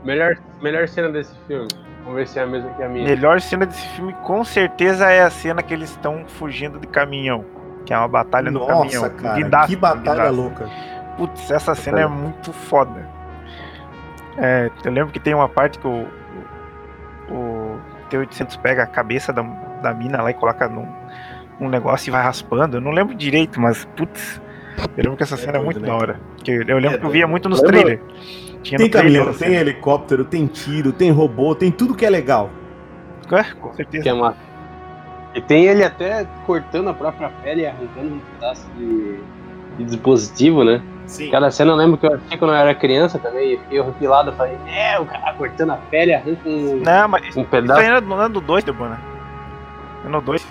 Melhor, 0.04 0.36
melhor 0.62 0.86
cena 0.86 1.08
desse 1.08 1.34
filme. 1.46 1.68
Vamos 2.02 2.16
ver 2.16 2.28
se 2.28 2.38
é 2.38 2.42
a 2.42 2.46
mesma 2.46 2.68
que 2.70 2.82
a 2.82 2.88
minha. 2.88 3.06
Melhor 3.08 3.40
cena 3.40 3.64
desse 3.64 3.86
filme 3.88 4.12
com 4.22 4.44
certeza 4.44 5.10
é 5.10 5.22
a 5.22 5.30
cena 5.30 5.62
que 5.62 5.72
eles 5.72 5.88
estão 5.90 6.24
fugindo 6.26 6.78
de 6.78 6.86
caminhão. 6.86 7.42
Que 7.86 7.94
é 7.94 7.98
uma 7.98 8.08
batalha 8.08 8.50
no 8.50 8.66
caminhão. 8.66 9.02
Nossa, 9.02 9.10
cara, 9.10 9.36
Guindaste, 9.36 9.68
que 9.74 9.76
batalha 9.80 10.30
guindaste. 10.30 10.36
louca. 10.36 10.68
Putz, 11.16 11.50
essa 11.50 11.74
cena 11.74 12.00
é 12.00 12.06
muito 12.06 12.52
foda. 12.52 13.08
É, 14.36 14.70
eu 14.84 14.90
lembro 14.92 15.12
que 15.12 15.20
tem 15.20 15.32
uma 15.34 15.48
parte 15.48 15.78
que 15.78 15.86
o, 15.86 16.06
o, 17.30 17.34
o 17.34 17.80
T-800 18.10 18.58
pega 18.58 18.82
a 18.82 18.86
cabeça 18.86 19.32
da, 19.32 19.42
da 19.42 19.94
mina 19.94 20.20
lá 20.22 20.30
e 20.30 20.34
coloca 20.34 20.68
num, 20.68 20.86
num 21.60 21.68
negócio 21.68 22.08
e 22.08 22.10
vai 22.10 22.22
raspando. 22.22 22.76
Eu 22.76 22.80
não 22.80 22.90
lembro 22.90 23.14
direito, 23.14 23.60
mas 23.60 23.84
putz, 23.96 24.40
eu 24.96 25.04
lembro 25.04 25.16
que 25.16 25.22
essa 25.22 25.34
É 25.36 25.38
cena 25.38 25.58
é 25.58 25.60
doido, 25.60 25.64
muito 25.66 25.80
né, 25.80 25.86
da 25.86 25.94
hora. 25.94 26.20
Porque 26.36 26.50
eu 26.50 26.78
lembro 26.78 26.96
É 26.96 26.98
que 26.98 27.06
eu 27.06 27.10
via 27.10 27.26
muito 27.28 27.48
nos 27.48 27.62
Lembra- 27.62 27.80
trailers. 27.82 28.44
Tinha 28.64 28.78
Tem 28.78 28.86
no 28.86 28.92
trailer 28.92 29.20
caminhão, 29.24 29.38
tem 29.38 29.54
helicóptero, 29.56 30.24
tem 30.24 30.46
tiro, 30.46 30.90
tem 30.90 31.10
robô, 31.10 31.54
tem 31.54 31.70
tudo 31.70 31.94
que 31.94 32.04
é 32.04 32.10
legal. 32.10 32.50
É, 33.30 33.42
com 33.54 33.72
certeza. 33.74 34.02
Que 34.02 34.08
é 34.08 34.12
uma... 34.12 34.34
E 35.34 35.40
tem 35.40 35.66
ele 35.66 35.84
até 35.84 36.26
cortando 36.46 36.88
a 36.88 36.94
própria 36.94 37.28
pele 37.42 37.62
e 37.62 37.66
arrancando 37.66 38.14
um 38.14 38.20
pedaço 38.20 38.66
de, 38.76 39.18
de 39.76 39.84
dispositivo, 39.84 40.64
né? 40.64 40.80
Sim. 41.06 41.28
Aquela 41.28 41.50
cena 41.50 41.72
eu 41.72 41.76
lembro 41.76 41.96
que 41.98 42.06
eu 42.06 42.14
assisti 42.14 42.38
quando 42.38 42.52
eu 42.52 42.56
era 42.56 42.74
criança 42.74 43.18
também, 43.18 43.54
e 43.54 43.58
fiquei 43.58 43.80
horripilado, 43.80 44.32
falei, 44.32 44.56
é, 44.66 44.98
o 44.98 45.04
cara 45.04 45.34
cortando 45.34 45.70
a 45.72 45.76
pele 45.76 46.14
arranca 46.14 46.48
um, 46.48 46.80
Não, 46.84 47.08
mas 47.08 47.26
isso 47.28 47.38
um 47.38 47.42
isso 47.42 47.50
pedaço 47.50 47.80
aí 47.80 47.88
não 47.88 47.96
é 48.22 48.28
no- 48.28 48.34
no 48.34 48.40
2, 48.40 48.64
Debona. 48.64 48.98
É 50.04 50.08
no 50.08 50.20
2. 50.20 50.46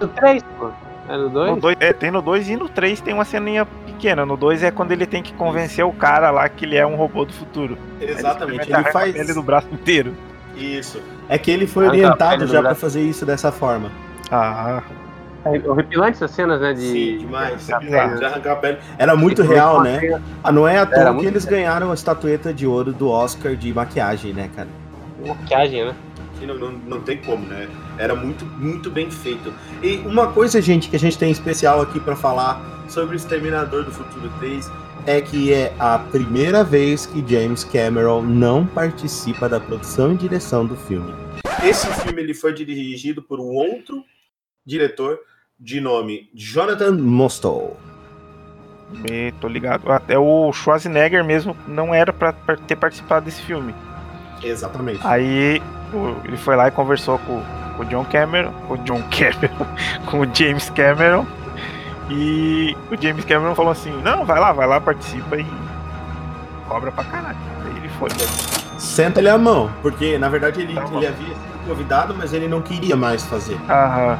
do 0.00 0.08
3, 0.08 0.42
pô. 0.58 0.70
É 1.08 1.16
no 1.16 1.22
No 1.24 1.30
2? 1.30 1.60
dois, 1.60 1.76
é, 1.80 1.92
tem 1.92 2.10
no 2.10 2.20
2 2.20 2.48
e 2.50 2.56
no 2.56 2.68
3 2.68 3.00
tem 3.00 3.14
uma 3.14 3.24
ceninha 3.24 3.66
pequena. 3.86 4.26
No 4.26 4.36
2 4.36 4.62
é 4.62 4.70
quando 4.70 4.92
ele 4.92 5.06
tem 5.06 5.22
que 5.22 5.32
convencer 5.32 5.82
o 5.84 5.92
cara 5.92 6.30
lá 6.30 6.46
que 6.50 6.64
ele 6.66 6.76
é 6.76 6.86
um 6.86 6.96
robô 6.96 7.24
do 7.24 7.32
futuro. 7.32 7.78
Exatamente, 8.00 8.64
ele 8.66 8.74
arranca 8.74 8.92
faz 8.92 9.14
a 9.14 9.18
pele 9.18 9.32
do 9.32 9.42
braço 9.42 9.68
inteiro. 9.72 10.14
isso. 10.56 11.00
É 11.28 11.38
que 11.38 11.50
ele 11.50 11.66
foi 11.66 11.86
orientado 11.86 12.44
do 12.44 12.46
já 12.46 12.54
pra 12.60 12.62
braço. 12.70 12.80
fazer 12.80 13.00
isso 13.02 13.24
dessa 13.24 13.50
forma. 13.52 13.90
Ah, 14.30 14.82
horripilante 15.66 16.16
essas 16.16 16.30
cenas, 16.30 16.60
né? 16.60 16.72
De... 16.72 16.80
Sim, 16.80 17.18
demais. 17.18 17.68
É. 17.68 17.78
De 18.16 18.24
arrancar 18.24 18.52
a 18.52 18.56
pele. 18.56 18.78
Era 18.98 19.16
muito 19.16 19.42
real, 19.42 19.82
né? 19.82 20.00
cena- 20.00 20.22
Ah, 20.42 20.52
não 20.52 20.66
é 20.66 20.78
à 20.78 20.86
toa 20.86 21.18
que 21.18 21.26
eles 21.26 21.44
ganharam 21.44 21.90
a 21.90 21.94
estatueta 21.94 22.52
de 22.52 22.66
ouro 22.66 22.92
do 22.92 23.08
Oscar 23.08 23.54
de 23.56 23.72
maquiagem, 23.72 24.32
né, 24.32 24.50
cara? 24.54 24.68
Maquiagem, 25.26 25.84
né? 25.86 25.94
Não, 26.42 26.54
não, 26.54 26.70
não 26.72 27.00
tem 27.00 27.18
como, 27.18 27.44
né? 27.46 27.68
Era 27.98 28.14
muito, 28.14 28.44
muito 28.44 28.90
bem 28.90 29.10
feito. 29.10 29.52
E 29.82 29.96
uma 30.06 30.28
coisa, 30.28 30.62
gente, 30.62 30.88
que 30.88 30.94
a 30.94 30.98
gente 30.98 31.18
tem 31.18 31.30
especial 31.32 31.80
aqui 31.80 31.98
pra 31.98 32.14
falar 32.14 32.60
sobre 32.88 33.14
o 33.14 33.18
Exterminador 33.18 33.82
do 33.84 33.90
Futuro 33.90 34.30
3 34.38 34.70
é 35.04 35.20
que 35.20 35.52
é 35.52 35.72
a 35.78 35.98
primeira 35.98 36.62
vez 36.62 37.06
que 37.06 37.24
James 37.26 37.64
Cameron 37.64 38.22
não 38.22 38.64
participa 38.66 39.48
da 39.48 39.58
produção 39.58 40.12
e 40.12 40.16
direção 40.16 40.64
do 40.64 40.76
filme. 40.76 41.12
Esse 41.64 41.86
filme 42.02 42.22
ele 42.22 42.34
foi 42.34 42.52
dirigido 42.52 43.20
por 43.22 43.40
um 43.40 43.46
outro 43.54 44.04
diretor 44.64 45.18
de 45.58 45.80
nome 45.80 46.28
Jonathan 46.34 46.92
Mostow. 46.92 47.76
me- 48.90 49.32
tô 49.40 49.48
ligado. 49.48 49.90
Até 49.92 50.18
o 50.18 50.50
Schwarzenegger 50.52 51.24
mesmo 51.24 51.56
não 51.66 51.94
era 51.94 52.12
pra, 52.12 52.32
pra 52.32 52.56
ter 52.56 52.76
participado 52.76 53.24
desse 53.26 53.42
filme. 53.42 53.74
Exatamente. 54.42 55.00
Aí 55.06 55.60
ele 56.24 56.36
foi 56.36 56.56
lá 56.56 56.68
e 56.68 56.70
conversou 56.70 57.18
com, 57.18 57.42
com 57.76 57.82
o 57.82 57.86
John 57.86 58.04
Cameron, 58.04 58.52
com 58.66 58.74
o 58.74 58.78
John 58.78 59.02
Cameron, 59.10 59.66
com 60.10 60.20
o 60.20 60.34
James 60.34 60.70
Cameron. 60.70 61.26
E 62.10 62.74
o 62.90 62.96
James 63.00 63.24
Cameron 63.24 63.54
falou 63.54 63.72
assim: 63.72 63.92
Não, 64.02 64.24
vai 64.24 64.40
lá, 64.40 64.52
vai 64.52 64.66
lá, 64.66 64.80
participa 64.80 65.36
e 65.36 65.44
cobra 66.66 66.90
pra 66.92 67.04
caralho. 67.04 67.36
Aí 67.66 67.76
ele 67.76 67.88
foi. 67.98 68.08
Senta-lhe 68.78 69.28
a 69.28 69.36
mão, 69.36 69.70
porque 69.82 70.16
na 70.18 70.28
verdade 70.28 70.60
ele, 70.62 70.72
Tá 70.74 70.84
ele 70.86 71.06
havia 71.06 71.28
sido 71.28 71.66
convidado, 71.66 72.14
mas 72.16 72.32
ele 72.32 72.46
não 72.48 72.62
queria 72.62 72.96
mais 72.96 73.24
fazer. 73.26 73.58
Aham, 73.68 74.18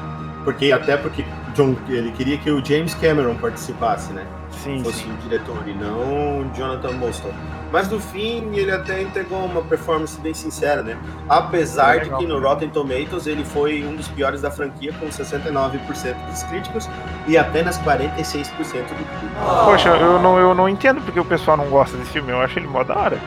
Porque 0.49 0.73
até 0.73 0.97
porque 0.97 1.27
John, 1.55 1.77
ele 1.91 2.11
queria 2.13 2.39
que 2.39 2.51
o 2.51 2.65
James 2.65 2.95
Cameron 2.95 3.35
participasse, 3.35 4.15
né? 4.15 4.27
sim, 4.51 4.83
Fosse 4.83 5.03
sim. 5.03 5.13
o 5.13 5.17
diretor 5.19 5.63
e 5.67 5.75
não 5.75 6.41
o 6.41 6.51
Jonathan 6.55 6.93
Mostow. 6.93 7.33
Mas 7.71 7.87
no 7.91 8.01
fim 8.01 8.49
ele 8.55 8.71
até 8.71 9.03
entregou 9.03 9.45
uma 9.45 9.61
performance 9.61 10.19
bem 10.21 10.33
sincera, 10.33 10.83
né? 10.83 10.97
Apesar 11.29 11.99
de 11.99 12.05
Legal. 12.05 12.19
que 12.19 12.27
no 12.27 12.41
Rotten 12.41 12.71
Tomatoes 12.71 13.27
ele 13.27 13.45
foi 13.45 13.85
um 13.85 13.95
dos 13.95 14.09
piores 14.09 14.41
da 14.41 14.51
franquia 14.51 14.91
com 14.95 15.07
69% 15.09 16.17
dos 16.31 16.43
críticos 16.45 16.89
e 17.27 17.37
apenas 17.37 17.79
46% 17.81 18.15
do 18.15 19.05
público. 19.05 19.65
Poxa, 19.67 19.91
eu 19.91 20.19
não, 20.19 20.39
eu 20.39 20.55
não 20.55 20.67
entendo 20.67 21.03
porque 21.03 21.21
o 21.21 21.27
pessoal 21.27 21.59
não 21.59 21.69
gosta 21.69 21.95
desse 21.99 22.13
filme. 22.13 22.33
Eu 22.33 22.41
acho 22.41 22.59
ele 22.59 22.67
mó 22.67 22.83
da 22.83 22.97
hora. 22.97 23.19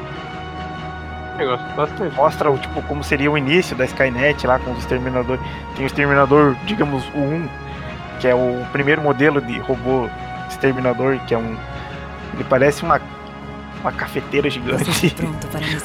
Eu 1.42 1.58
gosto 1.58 1.76
bastante. 1.76 2.16
Mostra 2.16 2.52
o 2.52 2.58
tipo 2.58 2.82
como 2.84 3.04
seria 3.04 3.32
o 3.32 3.38
início 3.38 3.76
da 3.76 3.86
Skynet 3.86 4.46
lá 4.46 4.60
com 4.60 4.72
os 4.72 4.80
exterminadores. 4.80 5.42
Tem 5.76 5.86
o 5.86 5.88
exterminador, 5.88 6.56
digamos, 6.66 7.04
o 7.14 7.20
1, 7.20 7.50
que 8.20 8.28
é 8.28 8.36
o 8.36 8.66
primeiro 8.72 9.02
modelo 9.02 9.42
de 9.42 9.60
robô 9.60 10.08
exterminador, 10.50 11.20
que 11.28 11.34
é 11.34 11.38
um. 11.38 11.58
Ele 12.34 12.44
parece 12.44 12.84
uma, 12.84 13.02
uma 13.82 13.92
cafeteira 13.92 14.50
gigante. 14.50 15.16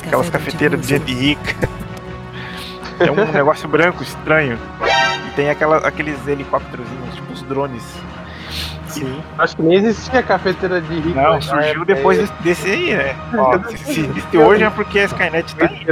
Aquelas 0.06 0.30
cafeteiras 0.30 0.80
de 0.80 0.86
gente 0.86 1.14
rica. 1.14 1.54
É 2.98 3.10
um 3.10 3.30
negócio 3.30 3.68
branco 3.68 4.02
estranho. 4.02 4.58
E 5.28 5.30
tem 5.32 5.50
aquela, 5.50 5.76
aqueles 5.86 6.26
helicópteros, 6.26 6.86
tipo 7.14 7.30
os 7.30 7.42
drones. 7.42 7.84
Sim. 8.98 9.22
Acho 9.38 9.56
que 9.56 9.62
nem 9.62 9.76
existia 9.78 10.22
cafeteira 10.22 10.80
de 10.80 10.94
rico. 10.94 11.18
Não, 11.18 11.34
né? 11.34 11.40
surgiu 11.40 11.84
depois 11.84 12.18
é, 12.18 12.42
desse, 12.42 12.70
aí, 12.70 12.96
né? 12.96 13.16
Ó, 13.36 13.58
se, 13.68 13.78
se 13.78 14.00
existe 14.00 14.38
hoje 14.38 14.64
é 14.64 14.70
porque 14.70 15.00
a 15.00 15.04
Skynet 15.04 15.54
tá 15.56 15.66
aí. 15.66 15.86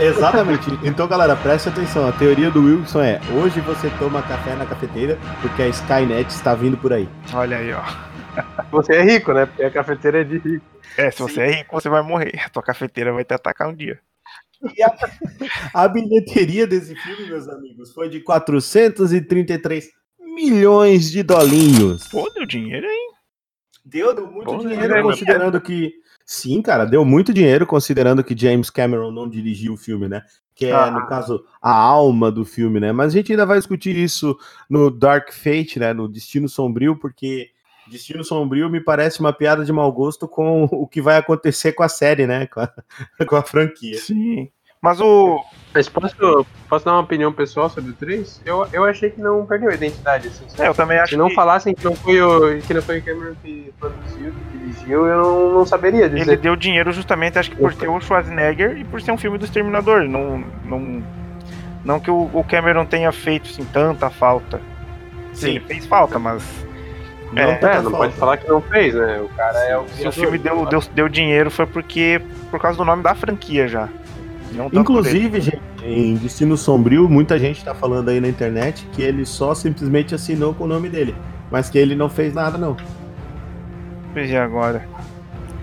Exatamente. 0.00 0.70
Então, 0.82 1.06
galera, 1.06 1.36
preste 1.36 1.68
atenção. 1.68 2.08
A 2.08 2.12
teoria 2.12 2.50
do 2.50 2.64
Wilson 2.64 3.02
é: 3.02 3.20
hoje 3.32 3.60
você 3.60 3.90
toma 3.98 4.22
café 4.22 4.54
na 4.54 4.64
cafeteira 4.64 5.18
porque 5.42 5.62
a 5.62 5.68
Skynet 5.68 6.30
está 6.30 6.54
vindo 6.54 6.76
por 6.76 6.92
aí. 6.92 7.08
Olha 7.34 7.58
aí, 7.58 7.72
ó. 7.72 7.82
Você 8.70 8.94
é 8.94 9.02
rico, 9.02 9.32
né? 9.32 9.46
Porque 9.46 9.64
a 9.64 9.70
cafeteira 9.70 10.20
é 10.20 10.24
de 10.24 10.38
rico. 10.38 10.64
É, 10.96 11.10
se 11.10 11.20
você 11.20 11.40
é 11.40 11.50
rico, 11.50 11.80
você 11.80 11.88
vai 11.88 12.02
morrer. 12.02 12.40
A 12.44 12.48
tua 12.48 12.62
cafeteira 12.62 13.12
vai 13.12 13.24
te 13.24 13.34
atacar 13.34 13.68
um 13.68 13.74
dia. 13.74 13.98
E 14.76 14.82
a, 14.82 14.94
a 15.74 15.88
bilheteria 15.88 16.66
desse 16.66 16.94
filme, 16.94 17.26
meus 17.26 17.48
amigos, 17.48 17.92
foi 17.92 18.08
de 18.08 18.20
433 18.20 19.88
milhões 20.44 21.10
de 21.10 21.22
dolinhos. 21.22 22.06
Pô, 22.08 22.28
deu 22.30 22.46
dinheiro 22.46 22.86
aí. 22.86 23.10
Deu, 23.84 24.14
deu 24.14 24.26
muito 24.26 24.44
Pô, 24.46 24.58
dinheiro, 24.58 24.94
né? 24.94 25.02
considerando 25.02 25.60
que. 25.60 25.92
Sim, 26.24 26.62
cara, 26.62 26.84
deu 26.84 27.04
muito 27.04 27.34
dinheiro, 27.34 27.66
considerando 27.66 28.22
que 28.22 28.38
James 28.38 28.70
Cameron 28.70 29.10
não 29.10 29.28
dirigiu 29.28 29.72
o 29.72 29.76
filme, 29.76 30.06
né? 30.08 30.22
Que 30.54 30.66
é, 30.66 30.72
Ah. 30.72 30.90
no 30.90 31.06
caso, 31.06 31.44
a 31.60 31.72
alma 31.74 32.30
do 32.30 32.44
filme, 32.44 32.78
né? 32.78 32.92
Mas 32.92 33.12
a 33.12 33.16
gente 33.16 33.32
ainda 33.32 33.44
vai 33.46 33.58
discutir 33.58 33.96
isso 33.96 34.38
no 34.68 34.90
Dark 34.90 35.32
Fate, 35.32 35.78
né? 35.80 35.92
No 35.92 36.06
Destino 36.08 36.48
Sombrio, 36.48 36.96
porque 36.96 37.50
Destino 37.90 38.22
Sombrio 38.22 38.70
me 38.70 38.80
parece 38.80 39.18
uma 39.18 39.32
piada 39.32 39.64
de 39.64 39.72
mau 39.72 39.90
gosto 39.90 40.28
com 40.28 40.64
o 40.70 40.86
que 40.86 41.00
vai 41.02 41.16
acontecer 41.16 41.72
com 41.72 41.82
a 41.82 41.88
série, 41.88 42.26
né? 42.26 42.46
Com 42.46 42.60
a, 42.60 42.68
com 43.26 43.34
a 43.36 43.42
franquia. 43.42 43.98
Sim. 43.98 44.50
Mas 44.82 45.00
o. 45.00 45.44
Mas 45.72 45.88
posso, 45.88 46.46
posso 46.68 46.84
dar 46.84 46.92
uma 46.92 47.00
opinião 47.02 47.32
pessoal 47.32 47.68
sobre 47.70 47.90
o 47.90 47.94
3? 47.94 48.42
Eu, 48.44 48.66
eu 48.72 48.84
achei 48.84 49.10
que 49.10 49.20
não 49.20 49.46
perdeu 49.46 49.70
a 49.70 49.74
identidade, 49.74 50.26
assim. 50.28 50.44
É, 50.58 50.66
eu 50.66 50.74
também 50.74 50.98
acho 50.98 51.10
Se 51.10 51.16
não 51.16 51.28
que 51.28 51.34
falassem 51.34 51.74
que 51.74 51.84
não 51.84 51.94
foi 51.94 52.20
o, 52.20 52.60
que 52.62 52.74
não 52.74 52.82
foi 52.82 52.98
o 52.98 53.02
Cameron 53.04 53.34
que 53.40 53.72
produziu, 53.78 54.32
que 54.50 54.58
dirigiu, 54.58 55.06
eu 55.06 55.22
não, 55.22 55.52
não 55.52 55.66
saberia 55.66 56.06
ele 56.06 56.18
dizer. 56.18 56.38
deu 56.38 56.56
dinheiro 56.56 56.90
justamente, 56.92 57.38
acho 57.38 57.50
que 57.50 57.56
por 57.56 57.72
ter 57.72 57.88
o 57.88 58.00
Schwarzenegger 58.00 58.78
e 58.78 58.84
por 58.84 59.00
ser 59.00 59.12
um 59.12 59.18
filme 59.18 59.38
do 59.38 59.44
Exterminador. 59.44 60.02
Não, 60.08 60.42
não, 60.64 61.02
não 61.84 62.00
que 62.00 62.10
o, 62.10 62.44
Cameron 62.48 62.84
tenha 62.84 63.12
feito 63.12 63.48
assim, 63.48 63.64
tanta 63.64 64.10
falta. 64.10 64.60
Sim. 65.34 65.50
Ele 65.50 65.60
fez 65.60 65.86
falta, 65.86 66.18
mas 66.18 66.42
Não 67.32 67.42
É, 67.42 67.50
É, 67.52 67.74
não 67.76 67.82
falta. 67.82 67.96
pode 67.98 68.14
falar 68.14 68.36
que 68.38 68.48
não 68.48 68.60
fez, 68.60 68.92
né? 68.94 69.20
O 69.20 69.28
cara 69.28 69.58
é 69.66 69.78
o 69.78 69.86
se 69.88 70.08
o 70.08 70.10
filme 70.10 70.36
deu, 70.36 70.66
deu, 70.66 70.80
deu 70.92 71.08
dinheiro 71.08 71.48
foi 71.48 71.66
porque 71.66 72.20
por 72.50 72.58
causa 72.58 72.76
do 72.76 72.84
nome 72.84 73.04
da 73.04 73.14
franquia 73.14 73.68
já. 73.68 73.88
Inclusive, 74.72 75.40
gente, 75.40 75.60
em 75.82 76.14
Destino 76.14 76.56
Sombrio, 76.56 77.08
muita 77.08 77.38
gente 77.38 77.64
tá 77.64 77.74
falando 77.74 78.08
aí 78.08 78.20
na 78.20 78.28
internet 78.28 78.86
que 78.92 79.02
ele 79.02 79.24
só 79.24 79.54
simplesmente 79.54 80.14
assinou 80.14 80.54
com 80.54 80.64
o 80.64 80.66
nome 80.66 80.88
dele, 80.88 81.14
mas 81.50 81.70
que 81.70 81.78
ele 81.78 81.94
não 81.94 82.08
fez 82.08 82.34
nada, 82.34 82.58
não. 82.58 82.76
Pois 84.12 84.30
é, 84.30 84.38
agora. 84.38 84.86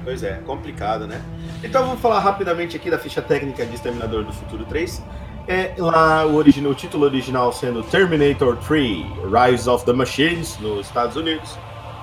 Pois 0.04 0.24
é, 0.24 0.36
complicado, 0.46 1.06
né? 1.06 1.22
Então 1.64 1.86
vamos 1.86 2.00
falar 2.00 2.20
rapidamente 2.20 2.78
aqui 2.78 2.90
da 2.90 2.98
ficha 2.98 3.22
técnica 3.22 3.66
de 3.66 3.76
Exterminador 3.76 4.24
do 4.24 4.32
Futuro 4.32 4.64
3. 4.66 5.04
É 5.50 5.74
lá 5.78 6.26
o, 6.26 6.36
original, 6.36 6.72
o 6.72 6.76
título 6.76 7.06
original 7.06 7.52
sendo 7.52 7.84
Terminator 7.84 8.58
3 8.58 9.06
Rise 9.50 9.70
of 9.70 9.86
the 9.86 9.94
Machines 9.94 10.58
nos 10.60 10.88
Estados 10.88 11.16
Unidos. 11.16 11.58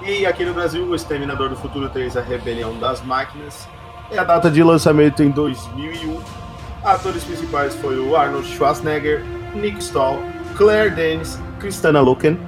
E 0.07 0.27
aqui 0.27 0.45
no 0.45 0.53
Brasil, 0.53 0.85
o 0.85 0.95
Exterminador 0.95 1.49
do 1.49 1.57
Futuro 1.57 1.89
3 1.89 2.17
A 2.19 2.21
Rebelião 2.21 2.79
das 2.79 3.03
Máquinas. 3.03 3.67
É 4.11 4.19
a 4.19 4.25
data 4.25 4.51
de 4.51 4.63
lançamento 4.63 5.23
em 5.23 5.31
2001. 5.31 6.44
Atores 6.85 7.25
principais 7.25 7.75
foi 7.77 7.99
o 7.99 8.15
Arnold 8.15 8.47
Schwarzenegger, 8.47 9.25
Nick 9.55 9.83
Stahl, 9.83 10.23
Claire 10.55 10.91
Danes, 10.91 11.41
Kristana 11.59 12.03
Loken. 12.03 12.39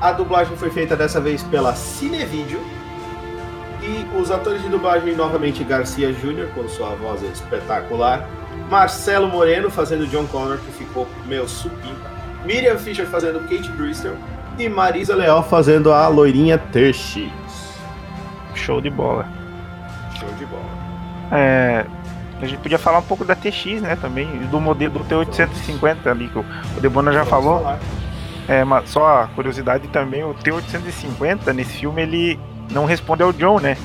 A 0.00 0.10
dublagem 0.10 0.56
foi 0.56 0.70
feita 0.70 0.96
dessa 0.96 1.20
vez 1.20 1.40
pela 1.44 1.72
Cinevideo. 1.76 2.60
E 3.80 4.04
os 4.18 4.32
atores 4.32 4.60
de 4.60 4.68
dublagem, 4.68 5.14
novamente 5.14 5.62
Garcia 5.62 6.12
Júnior, 6.12 6.48
com 6.48 6.68
sua 6.68 6.96
voz 6.96 7.22
espetacular. 7.22 8.28
Marcelo 8.68 9.28
Moreno 9.28 9.70
fazendo 9.70 10.08
John 10.08 10.26
Connor, 10.26 10.58
que 10.58 10.72
ficou 10.72 11.06
meu 11.26 11.46
supimpa. 11.46 12.10
Miriam 12.44 12.76
Fisher 12.76 13.06
fazendo 13.06 13.38
Kate 13.48 13.70
Bristol. 13.70 14.16
E 14.58 14.68
Marisa 14.68 15.14
Leal 15.14 15.44
fazendo 15.44 15.92
a 15.92 16.08
loirinha 16.08 16.58
TX. 16.58 17.30
Show 18.54 18.80
de 18.80 18.90
bola. 18.90 19.28
Show 20.18 20.28
de 20.38 20.46
bola. 20.46 20.64
É, 21.30 21.86
a 22.40 22.46
gente 22.46 22.60
podia 22.60 22.78
falar 22.78 22.98
um 22.98 23.02
pouco 23.02 23.24
da 23.24 23.34
TX, 23.34 23.80
né, 23.80 23.96
também, 23.96 24.26
do 24.50 24.60
modelo 24.60 24.98
do 24.98 25.04
T850 25.04 26.06
ali, 26.06 26.28
que 26.28 26.38
o 26.38 26.44
Debona 26.80 27.12
já 27.12 27.24
falou. 27.24 27.60
falar. 27.60 27.78
É, 28.48 28.62
mas 28.64 28.88
só 28.90 29.22
a 29.22 29.26
curiosidade 29.28 29.88
também, 29.88 30.22
o 30.22 30.32
T850 30.34 31.52
nesse 31.52 31.78
filme 31.78 32.02
ele 32.02 32.38
não 32.70 32.84
responde 32.84 33.22
ao 33.22 33.32
John, 33.32 33.58
né? 33.58 33.76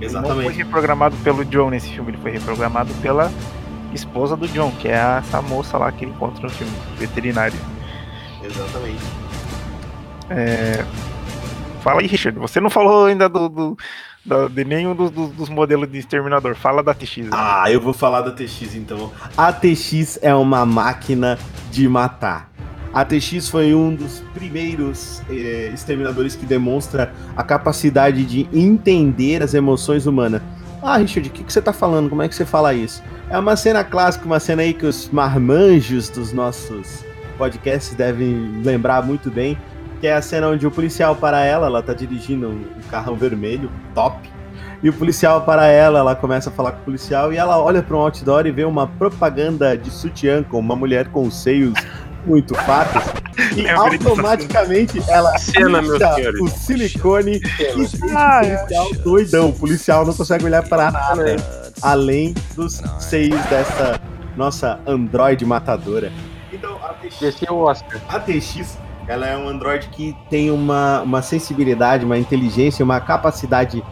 Ele 0.00 0.12
não 0.12 0.22
foi 0.22 0.30
Exatamente. 0.30 0.56
reprogramado 0.58 1.16
pelo 1.24 1.44
John 1.44 1.70
nesse 1.70 1.88
filme, 1.90 2.10
ele 2.10 2.18
foi 2.18 2.30
reprogramado 2.30 2.92
pela 3.00 3.30
esposa 3.94 4.36
do 4.36 4.46
John, 4.48 4.70
que 4.72 4.88
é 4.88 5.18
essa 5.18 5.40
moça 5.40 5.78
lá 5.78 5.90
que 5.90 6.04
ele 6.04 6.12
encontra 6.12 6.42
no 6.42 6.50
filme, 6.50 6.72
veterinária. 6.98 7.58
Exatamente. 8.42 9.02
Fala 11.80 12.00
aí, 12.00 12.06
Richard, 12.06 12.38
você 12.38 12.60
não 12.60 12.68
falou 12.70 13.06
ainda 13.06 13.28
do, 13.28 13.48
do- 13.48 13.78
de 14.50 14.64
nenhum 14.64 14.94
dos, 14.94 15.10
dos- 15.10 15.30
dos 15.30 15.48
modelos 15.48 15.90
de 15.90 15.98
exterminador. 15.98 16.54
Fala 16.54 16.82
da 16.82 16.94
TX. 16.94 17.16
né? 17.24 17.28
Ah, 17.32 17.70
eu 17.70 17.80
vou 17.80 17.92
falar 17.92 18.20
da 18.22 18.30
TX 18.30 18.74
então. 18.74 19.10
A 19.36 19.52
TX 19.52 20.18
é 20.22 20.34
uma 20.34 20.64
máquina 20.66 21.38
de 21.70 21.88
matar. 21.88 22.50
A 22.92 23.04
TX 23.04 23.48
foi 23.48 23.74
um 23.74 23.94
dos 23.94 24.20
primeiros 24.32 25.20
eh, 25.28 25.70
exterminadores 25.74 26.34
que 26.34 26.46
demonstra 26.46 27.12
a 27.36 27.42
capacidade 27.42 28.24
de 28.24 28.48
entender 28.52 29.42
as 29.42 29.52
emoções 29.54 30.06
humanas. 30.06 30.40
Ah, 30.82 30.96
Richard, 30.96 31.28
o 31.28 31.32
que, 31.32 31.44
que 31.44 31.52
você 31.52 31.60
tá 31.60 31.72
falando? 31.72 32.08
Como 32.08 32.22
é 32.22 32.28
que 32.28 32.34
você 32.34 32.46
fala 32.46 32.72
isso? 32.72 33.02
É 33.28 33.38
uma 33.38 33.56
cena 33.56 33.84
clássica, 33.84 34.24
uma 34.24 34.40
cena 34.40 34.62
aí 34.62 34.72
que 34.72 34.86
os 34.86 35.10
marmanjos 35.10 36.08
dos 36.08 36.32
nossos 36.32 37.04
podcasts 37.36 37.94
devem 37.94 38.62
lembrar 38.64 39.04
muito 39.04 39.30
bem, 39.30 39.58
que 40.00 40.06
é 40.06 40.14
a 40.14 40.22
cena 40.22 40.48
onde 40.48 40.66
o 40.66 40.70
policial 40.70 41.16
para 41.16 41.44
ela, 41.44 41.66
ela 41.66 41.82
tá 41.82 41.92
dirigindo 41.92 42.48
um 42.48 42.64
carrão 42.90 43.14
vermelho, 43.14 43.70
top, 43.94 44.30
e 44.82 44.88
o 44.88 44.92
policial 44.92 45.42
para 45.42 45.66
ela, 45.66 45.98
ela 45.98 46.14
começa 46.14 46.50
a 46.50 46.52
falar 46.52 46.72
com 46.72 46.82
o 46.82 46.84
policial 46.84 47.32
e 47.32 47.36
ela 47.36 47.58
olha 47.58 47.82
para 47.82 47.96
um 47.96 48.00
outdoor 48.00 48.46
e 48.46 48.52
vê 48.52 48.64
uma 48.64 48.86
propaganda 48.86 49.76
de 49.76 49.90
sutiã 49.90 50.42
com 50.42 50.58
uma 50.58 50.76
mulher 50.76 51.08
com 51.08 51.22
os 51.22 51.34
seios 51.34 51.74
muito 52.24 52.54
fartos. 52.54 53.02
E 53.56 53.62
dessa 53.62 53.80
automaticamente 53.80 55.02
ela 55.08 55.36
Cena, 55.38 55.80
o 56.40 56.48
silicone 56.48 57.40
e 57.58 58.14
Ah, 58.14 58.40
policial 58.42 58.94
doidão. 59.02 59.48
O 59.48 59.52
policial 59.52 60.06
não 60.06 60.14
consegue 60.14 60.44
olhar 60.44 60.62
para 60.68 60.90
nada 60.90 61.36
além 61.82 62.34
dos 62.54 62.82
seios 63.00 63.40
dessa 63.46 64.00
nossa 64.36 64.78
androide 64.86 65.44
matadora. 65.44 66.12
Então, 66.52 66.76
a 66.82 66.94
TX 66.94 67.42
é 67.42 67.52
a 68.08 68.20
TX, 68.20 68.78
ela 69.08 69.26
é 69.26 69.36
um 69.36 69.48
Android 69.48 69.88
que 69.88 70.14
tem 70.28 70.50
uma, 70.50 71.00
uma 71.00 71.22
sensibilidade, 71.22 72.04
uma 72.04 72.18
inteligência, 72.18 72.84
uma 72.84 73.00
capacidade 73.00 73.82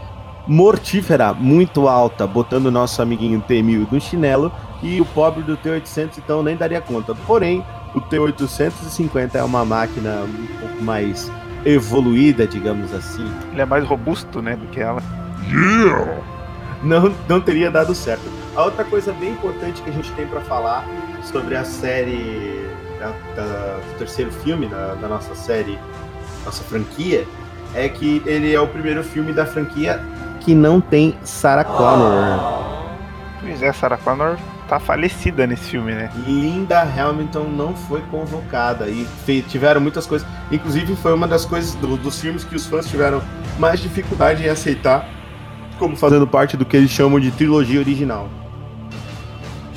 mortífera 0.47 1.33
muito 1.33 1.89
alta, 1.89 2.27
botando 2.27 2.67
o 2.67 2.71
nosso 2.71 3.01
amiguinho 3.01 3.43
T1000 3.43 3.89
no 3.91 4.01
chinelo 4.01 4.53
e 4.83 5.01
o 5.01 5.07
pobre 5.07 5.43
do 5.43 5.57
T800 5.57 6.19
então 6.19 6.43
nem 6.43 6.55
daria 6.55 6.83
conta. 6.83 7.15
Porém, 7.27 7.65
o 7.95 8.01
T850 8.01 9.35
é 9.35 9.43
uma 9.43 9.65
máquina 9.65 10.23
um 10.23 10.47
pouco 10.61 10.83
mais 10.83 11.33
evoluída, 11.65 12.47
digamos 12.47 12.93
assim. 12.95 13.27
Ele 13.51 13.63
é 13.63 13.65
mais 13.65 13.85
robusto, 13.85 14.43
né, 14.43 14.55
do 14.55 14.67
que 14.67 14.81
ela. 14.81 15.03
não, 16.85 17.13
não 17.27 17.41
teria 17.41 17.71
dado 17.71 17.95
certo. 17.95 18.31
A 18.55 18.63
outra 18.65 18.85
coisa 18.85 19.13
bem 19.15 19.31
importante 19.31 19.81
que 19.83 19.89
a 19.89 19.93
gente 19.93 20.13
tem 20.13 20.27
para 20.27 20.43
falar 20.43 20.85
sobre 21.25 21.57
a 21.57 21.65
série 21.65 22.67
da- 22.99 23.13
da- 23.35 23.79
do 23.93 23.99
terceiro 23.99 24.31
filme 24.31 24.67
da, 24.67 24.95
da 24.95 25.09
nossa 25.09 25.35
série, 25.35 25.79
nossa 26.45 26.63
franquia, 26.65 27.27
é 27.75 27.89
que 27.89 28.23
ele 28.27 28.55
é 28.55 28.61
o 28.61 28.67
primeiro 28.67 29.03
filme 29.05 29.33
da 29.33 29.45
franquia 29.47 30.01
que 30.41 30.55
não 30.55 30.81
tem 30.81 31.17
Sarah 31.25 31.65
Connor. 31.65 32.67
Pois 33.41 33.63
é, 33.63 33.73
Sarah 33.73 33.97
Connor 33.99 34.37
tá 34.69 34.79
falecida 34.81 35.47
nesse 35.47 35.65
filme, 35.71 35.93
né? 35.93 36.11
Linda 36.27 36.81
Hamilton 36.83 37.45
não 37.45 37.75
foi 37.75 38.01
convocada 38.11 38.89
e 38.89 39.07
tiveram 39.49 39.81
muitas 39.81 40.07
coisas. 40.07 40.27
Inclusive 40.51 40.97
foi 40.97 41.13
uma 41.13 41.29
das 41.29 41.45
coisas 41.45 41.75
do- 41.77 41.97
dos 41.97 42.21
filmes 42.21 42.45
que 42.45 42.57
os 42.57 42.67
fãs 42.67 42.87
tiveram 42.89 43.23
mais 43.59 43.81
dificuldade 43.81 44.45
em 44.45 44.49
aceitar 44.49 45.09
como 45.79 45.95
fazendo 45.97 46.27
parte 46.27 46.57
do 46.57 46.65
que 46.65 46.77
eles 46.77 46.91
chamam 46.91 47.21
de 47.21 47.31
trilogia 47.31 47.79
original. 47.79 48.29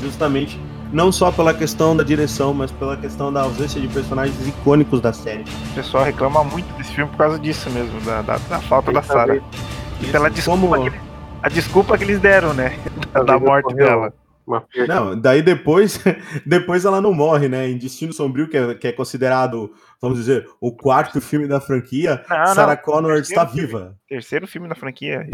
Justamente 0.02 0.60
não 0.92 1.12
só 1.12 1.32
pela 1.32 1.54
questão 1.54 1.96
da 1.96 2.04
direção, 2.04 2.54
mas 2.54 2.72
pela 2.72 2.98
questão 2.98 3.32
da 3.32 3.42
ausência 3.44 3.80
de 3.80 3.88
personagens 3.88 4.48
icônicos 4.48 5.00
da 5.02 5.14
série. 5.14 5.44
O 5.72 5.76
pessoal 5.76 6.04
reclama 6.04 6.44
muito 6.44 6.72
desse 6.76 6.94
filme 6.94 7.12
por 7.12 7.18
causa 7.18 7.38
disso 7.40 7.70
mesmo, 7.70 8.00
da, 8.02 8.22
da, 8.22 8.38
da 8.38 8.60
falta 8.62 8.92
da 8.92 9.02
Sarah. 9.02 9.40
E 10.02 10.08
pela 10.12 10.30
desculpa 10.30 10.68
Como- 10.78 10.92
que 10.92 10.98
a 11.42 11.48
desculpa 11.50 11.98
que 11.98 12.04
eles 12.04 12.20
deram, 12.20 12.54
né? 12.54 12.78
Da, 13.14 13.24
da 13.24 13.40
morte 13.40 13.74
dela. 13.74 14.14
Não, 14.88 15.20
daí 15.20 15.42
depois, 15.44 16.00
depois 16.46 16.86
ela 16.86 17.00
não 17.02 17.14
morre, 17.14 17.48
né? 17.48 17.70
Em 17.70 17.78
Destino 17.78 18.12
Sombrio, 18.14 18.48
que 18.48 18.58
é, 18.58 18.74
que 18.76 18.88
é 18.88 18.92
considerado, 18.92 19.72
vamos 20.02 20.18
dizer, 20.18 20.48
o 20.60 20.72
quarto 20.72 21.22
filme 21.22 21.48
da 21.48 21.60
franquia, 21.62 22.24
Não, 22.30 22.38
não, 22.38 22.46
Sarah 22.56 22.76
Connor 22.78 23.14
terceiro 23.16 23.42
está 23.42 23.48
filme. 23.48 23.68
viva. 23.68 23.96
Terceiro 24.08 24.48
filme 24.48 24.68
da 24.68 24.74
franquia. 24.76 25.28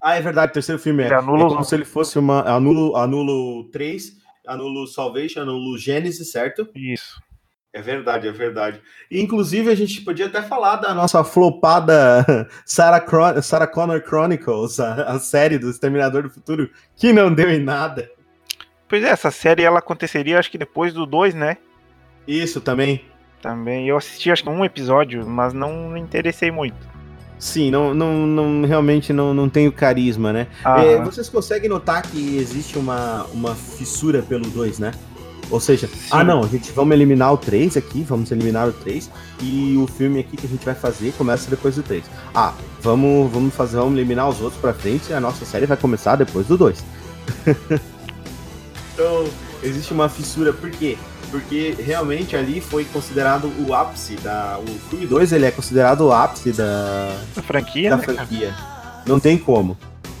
Ah, 0.00 0.14
é 0.16 0.20
verdade, 0.20 0.52
terceiro 0.52 0.80
filme 0.80 1.02
é. 1.02 1.08
É 1.08 1.18
os 1.18 1.24
como 1.24 1.64
se 1.64 1.74
ele 1.74 1.84
fosse 1.84 2.18
uma. 2.18 2.42
Anulo, 2.42 2.96
anulo 2.96 3.64
3, 3.70 4.12
anulo 4.46 4.86
Salvation, 4.86 5.40
anulo 5.42 5.76
Gênesis, 5.76 6.30
certo? 6.30 6.68
Isso. 6.74 7.20
É 7.72 7.82
verdade, 7.82 8.26
é 8.26 8.32
verdade. 8.32 8.80
Inclusive, 9.10 9.70
a 9.70 9.74
gente 9.74 10.00
podia 10.00 10.26
até 10.26 10.40
falar 10.40 10.76
da 10.76 10.94
nossa 10.94 11.22
flopada 11.22 12.48
Sarah, 12.64 13.00
Cron 13.00 13.42
Sarah 13.42 13.66
Connor 13.66 14.00
Chronicles, 14.00 14.80
a, 14.80 15.02
a 15.02 15.18
série 15.18 15.58
do 15.58 15.68
Exterminador 15.68 16.22
do 16.22 16.30
Futuro, 16.30 16.70
que 16.96 17.12
não 17.12 17.34
deu 17.34 17.50
em 17.50 17.60
nada. 17.60 18.10
Pois 18.88 19.04
é, 19.04 19.08
essa 19.08 19.30
série 19.30 19.62
ela 19.62 19.80
aconteceria 19.80 20.38
acho 20.38 20.50
que 20.50 20.56
depois 20.56 20.94
do 20.94 21.04
2, 21.04 21.34
né? 21.34 21.58
Isso 22.26 22.62
também. 22.62 23.04
Também. 23.42 23.86
Eu 23.86 23.98
assisti 23.98 24.30
acho 24.30 24.42
que 24.42 24.48
um 24.48 24.64
episódio, 24.64 25.26
mas 25.26 25.52
não 25.52 25.90
me 25.90 26.00
interessei 26.00 26.50
muito. 26.50 26.95
Sim, 27.38 27.70
não, 27.70 27.92
não, 27.94 28.26
não 28.26 28.66
realmente 28.66 29.12
não, 29.12 29.34
não 29.34 29.48
tem 29.48 29.68
o 29.68 29.72
carisma, 29.72 30.32
né? 30.32 30.46
Ah, 30.64 30.82
É, 30.84 31.02
vocês 31.02 31.28
conseguem 31.28 31.68
notar 31.68 32.02
que 32.02 32.36
existe 32.38 32.78
uma, 32.78 33.24
uma 33.32 33.54
fissura 33.54 34.22
pelo 34.22 34.48
2, 34.48 34.78
né? 34.78 34.92
Ou 35.50 35.60
seja, 35.60 35.88
ah 36.10 36.24
não, 36.24 36.42
a 36.42 36.46
gente 36.48 36.72
vamos 36.72 36.92
eliminar 36.94 37.32
o 37.32 37.36
3 37.36 37.76
aqui, 37.76 38.02
vamos 38.02 38.32
eliminar 38.32 38.68
o 38.68 38.72
3 38.72 39.08
e 39.40 39.76
o 39.76 39.86
filme 39.86 40.18
aqui 40.18 40.36
que 40.36 40.44
a 40.46 40.48
gente 40.48 40.64
vai 40.64 40.74
fazer 40.74 41.12
começa 41.12 41.48
depois 41.48 41.76
do 41.76 41.82
3. 41.84 42.02
Ah, 42.34 42.52
vamos, 42.80 43.30
vamos 43.30 43.54
fazer, 43.54 43.76
vamos 43.76 43.96
eliminar 43.96 44.28
os 44.28 44.40
outros 44.40 44.60
pra 44.60 44.74
frente 44.74 45.10
e 45.10 45.14
a 45.14 45.20
nossa 45.20 45.44
série 45.44 45.66
vai 45.66 45.76
começar 45.76 46.16
depois 46.16 46.48
do 46.48 46.56
2. 46.58 46.84
então, 48.94 49.24
existe 49.62 49.92
uma 49.92 50.08
fissura, 50.08 50.52
por 50.52 50.70
quê? 50.70 50.98
Porque 51.36 51.74
realmente 51.78 52.34
ali 52.34 52.62
foi 52.62 52.86
considerado 52.86 53.52
o 53.68 53.74
ápice 53.74 54.14
da. 54.16 54.58
O 54.58 54.88
filme 54.88 55.06
2 55.06 55.32
ele 55.32 55.44
é 55.44 55.50
considerado 55.50 56.00
o 56.06 56.10
ápice 56.10 56.50
da, 56.50 57.14
a 57.36 57.42
franquia, 57.42 57.90
da 57.90 57.98
né, 57.98 58.04
cara? 58.06 58.16
franquia. 58.16 58.54
Não 59.06 59.20
tem 59.20 59.36
como. 59.36 59.76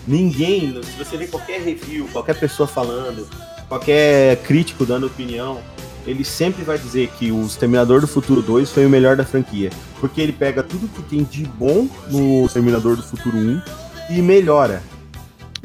Ninguém, 0.06 0.78
se 0.82 0.92
você 0.92 1.16
vê 1.16 1.26
qualquer 1.26 1.62
review, 1.62 2.06
qualquer 2.12 2.38
pessoa 2.38 2.66
falando, 2.66 3.26
qualquer 3.66 4.36
crítico 4.42 4.84
dando 4.84 5.06
opinião, 5.06 5.58
ele 6.06 6.22
sempre 6.22 6.62
vai 6.62 6.76
dizer 6.76 7.08
que 7.18 7.32
o 7.32 7.46
Exterminador 7.46 8.02
do 8.02 8.06
Futuro 8.06 8.42
2 8.42 8.70
foi 8.70 8.84
o 8.84 8.90
melhor 8.90 9.16
da 9.16 9.24
franquia. 9.24 9.70
Porque 9.98 10.20
ele 10.20 10.32
pega 10.32 10.62
tudo 10.62 10.86
que 10.86 11.02
tem 11.02 11.24
de 11.24 11.44
bom 11.46 11.88
no 12.10 12.44
Exterminador 12.44 12.94
do 12.94 13.02
Futuro 13.02 13.38
1 13.38 13.62
e 14.10 14.20
melhora. 14.20 14.82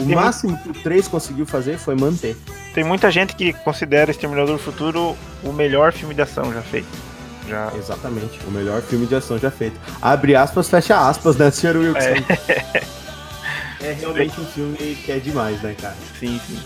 O 0.01 0.05
Tem 0.05 0.15
máximo 0.15 0.57
que 0.57 0.69
o 0.69 0.73
3 0.73 1.07
conseguiu 1.07 1.45
fazer 1.45 1.77
foi 1.77 1.95
manter. 1.95 2.35
Tem 2.73 2.83
muita 2.83 3.11
gente 3.11 3.35
que 3.35 3.53
considera 3.53 4.11
Exterminador 4.11 4.57
do 4.57 4.63
Futuro 4.63 5.15
o 5.43 5.53
melhor 5.53 5.93
filme 5.93 6.13
de 6.13 6.21
ação 6.21 6.51
já 6.51 6.61
feito. 6.61 6.87
Já. 7.47 7.71
Exatamente, 7.75 8.39
o 8.47 8.51
melhor 8.51 8.81
filme 8.81 9.05
de 9.05 9.15
ação 9.15 9.37
já 9.37 9.51
feito. 9.51 9.79
Abre 10.01 10.35
aspas, 10.35 10.69
fecha 10.69 11.07
aspas, 11.07 11.35
né, 11.35 11.51
Sr. 11.51 11.77
Wilson? 11.77 12.91
É. 13.83 13.93
realmente 13.93 14.39
um 14.39 14.45
filme 14.45 14.95
que 15.03 15.11
é 15.11 15.17
demais, 15.17 15.59
né, 15.63 15.75
cara? 15.81 15.95
Sim, 16.19 16.39
sim. 16.45 16.59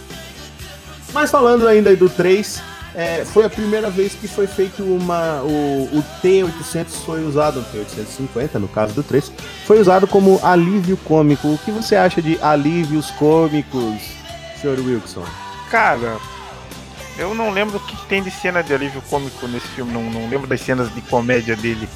Mas 1.14 1.32
falando 1.32 1.66
ainda 1.66 1.90
aí 1.90 1.96
do 1.96 2.10
3, 2.10 2.62
é, 2.96 3.26
foi 3.26 3.46
a 3.46 3.50
primeira 3.50 3.90
vez 3.90 4.14
que 4.14 4.28
foi 4.28 4.48
feito 4.48 4.82
uma. 4.84 5.42
O, 5.42 5.90
o 6.00 6.04
T800 6.24 6.86
foi 7.06 7.24
usado, 7.26 7.60
o 7.60 7.64
T850, 7.66 8.56
no 8.60 8.68
caso 8.68 8.94
do 8.94 9.04
3, 9.04 9.32
foi 9.66 9.80
usado 9.80 10.08
como 10.08 10.40
alívio 10.44 10.96
cômico. 10.98 11.48
O 11.48 11.58
que 11.58 11.72
você 11.72 11.96
acha 11.96 12.22
de 12.22 12.40
alívios 12.42 13.12
cômicos, 13.12 14.02
Sr. 14.62 14.80
Wilson? 14.86 15.24
Cara, 15.70 16.18
eu 17.18 17.36
não 17.36 17.50
lembro 17.50 17.78
o 17.78 17.80
que 17.82 17.96
que 17.96 18.06
tem 18.08 18.24
de 18.24 18.32
cena 18.32 18.62
de 18.64 18.74
alívio 18.74 19.02
cômico 19.10 19.48
nesse 19.48 19.68
filme. 19.68 19.92
Não, 19.92 20.04
não 20.04 20.30
lembro 20.30 20.48
das 20.48 20.62
cenas 20.62 20.94
de 20.94 21.02
comédia 21.02 21.56
dele. 21.56 21.88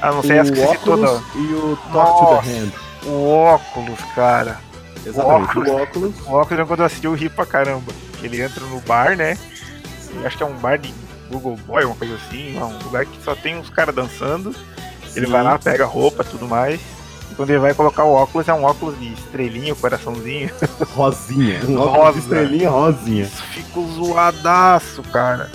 A 0.00 0.10
não 0.12 0.22
ser 0.22 0.42
que 0.44 0.50
o 0.50 0.54
você 0.56 0.66
citou 0.72 0.94
óculos 0.94 1.10
da- 1.10 1.38
e 1.38 1.54
o 1.54 1.78
Talk 1.92 2.18
to 2.18 2.24
Nossa. 2.24 2.42
the 2.42 2.58
Hand. 2.58 2.72
O 3.06 3.28
óculos, 3.30 3.98
cara. 4.14 4.60
Exatamente, 5.04 5.48
Óculos. 5.50 5.68
o 5.68 5.74
óculos. 5.76 6.14
O 6.26 6.32
óculos 6.32 6.66
quando 6.68 6.80
eu 6.80 6.86
assisti 6.86 7.06
eu 7.06 7.14
ri 7.14 7.28
pra 7.28 7.44
caramba. 7.46 7.92
Ele 8.22 8.40
entra 8.42 8.64
no 8.66 8.80
bar, 8.80 9.16
né? 9.16 9.36
Acho 10.24 10.36
que 10.36 10.42
é 10.42 10.46
um 10.46 10.54
bar 10.56 10.78
de 10.78 10.92
Google 11.30 11.56
Boy, 11.66 11.84
uma 11.84 11.94
coisa 11.96 12.14
assim. 12.14 12.58
Um 12.58 12.78
lugar 12.84 13.06
que 13.06 13.22
só 13.24 13.34
tem 13.34 13.56
uns 13.56 13.70
caras 13.70 13.94
dançando. 13.94 14.54
Ele 15.14 15.26
Sim. 15.26 15.32
vai 15.32 15.42
lá, 15.42 15.58
pega 15.58 15.84
roupa 15.84 16.24
tudo 16.24 16.46
mais. 16.48 16.80
E 17.30 17.34
quando 17.34 17.50
ele 17.50 17.58
vai 17.58 17.72
colocar 17.74 18.04
o 18.04 18.12
óculos, 18.12 18.46
é 18.48 18.52
um 18.54 18.64
óculos 18.64 18.98
de 18.98 19.12
estrelinha, 19.12 19.74
coraçãozinho. 19.74 20.50
Rosinha. 20.94 21.60
Um 21.68 21.78
Rosa. 21.78 22.18
estrelinha 22.18 22.68
rosinha. 22.70 23.24
Isso 23.24 23.42
ficou 23.44 23.86
zoadaço, 23.92 25.02
cara. 25.04 25.50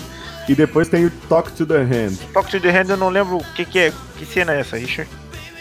E 0.49 0.55
depois 0.55 0.88
tem 0.88 1.05
o 1.05 1.12
Talk 1.30 1.51
to 1.51 1.66
the 1.66 1.78
Hand. 1.82 2.16
Talk 2.34 2.49
to 2.49 2.60
the 2.60 2.70
Hand, 2.70 2.89
eu 2.89 2.97
não 2.97 3.10
lembro 3.10 3.38
o 3.38 3.43
que, 3.53 3.66
que 3.66 3.80
é. 3.80 3.93
Que 4.18 4.26
cena 4.26 4.53
é 4.53 4.62
essa, 4.62 4.78
Richard? 4.78 5.10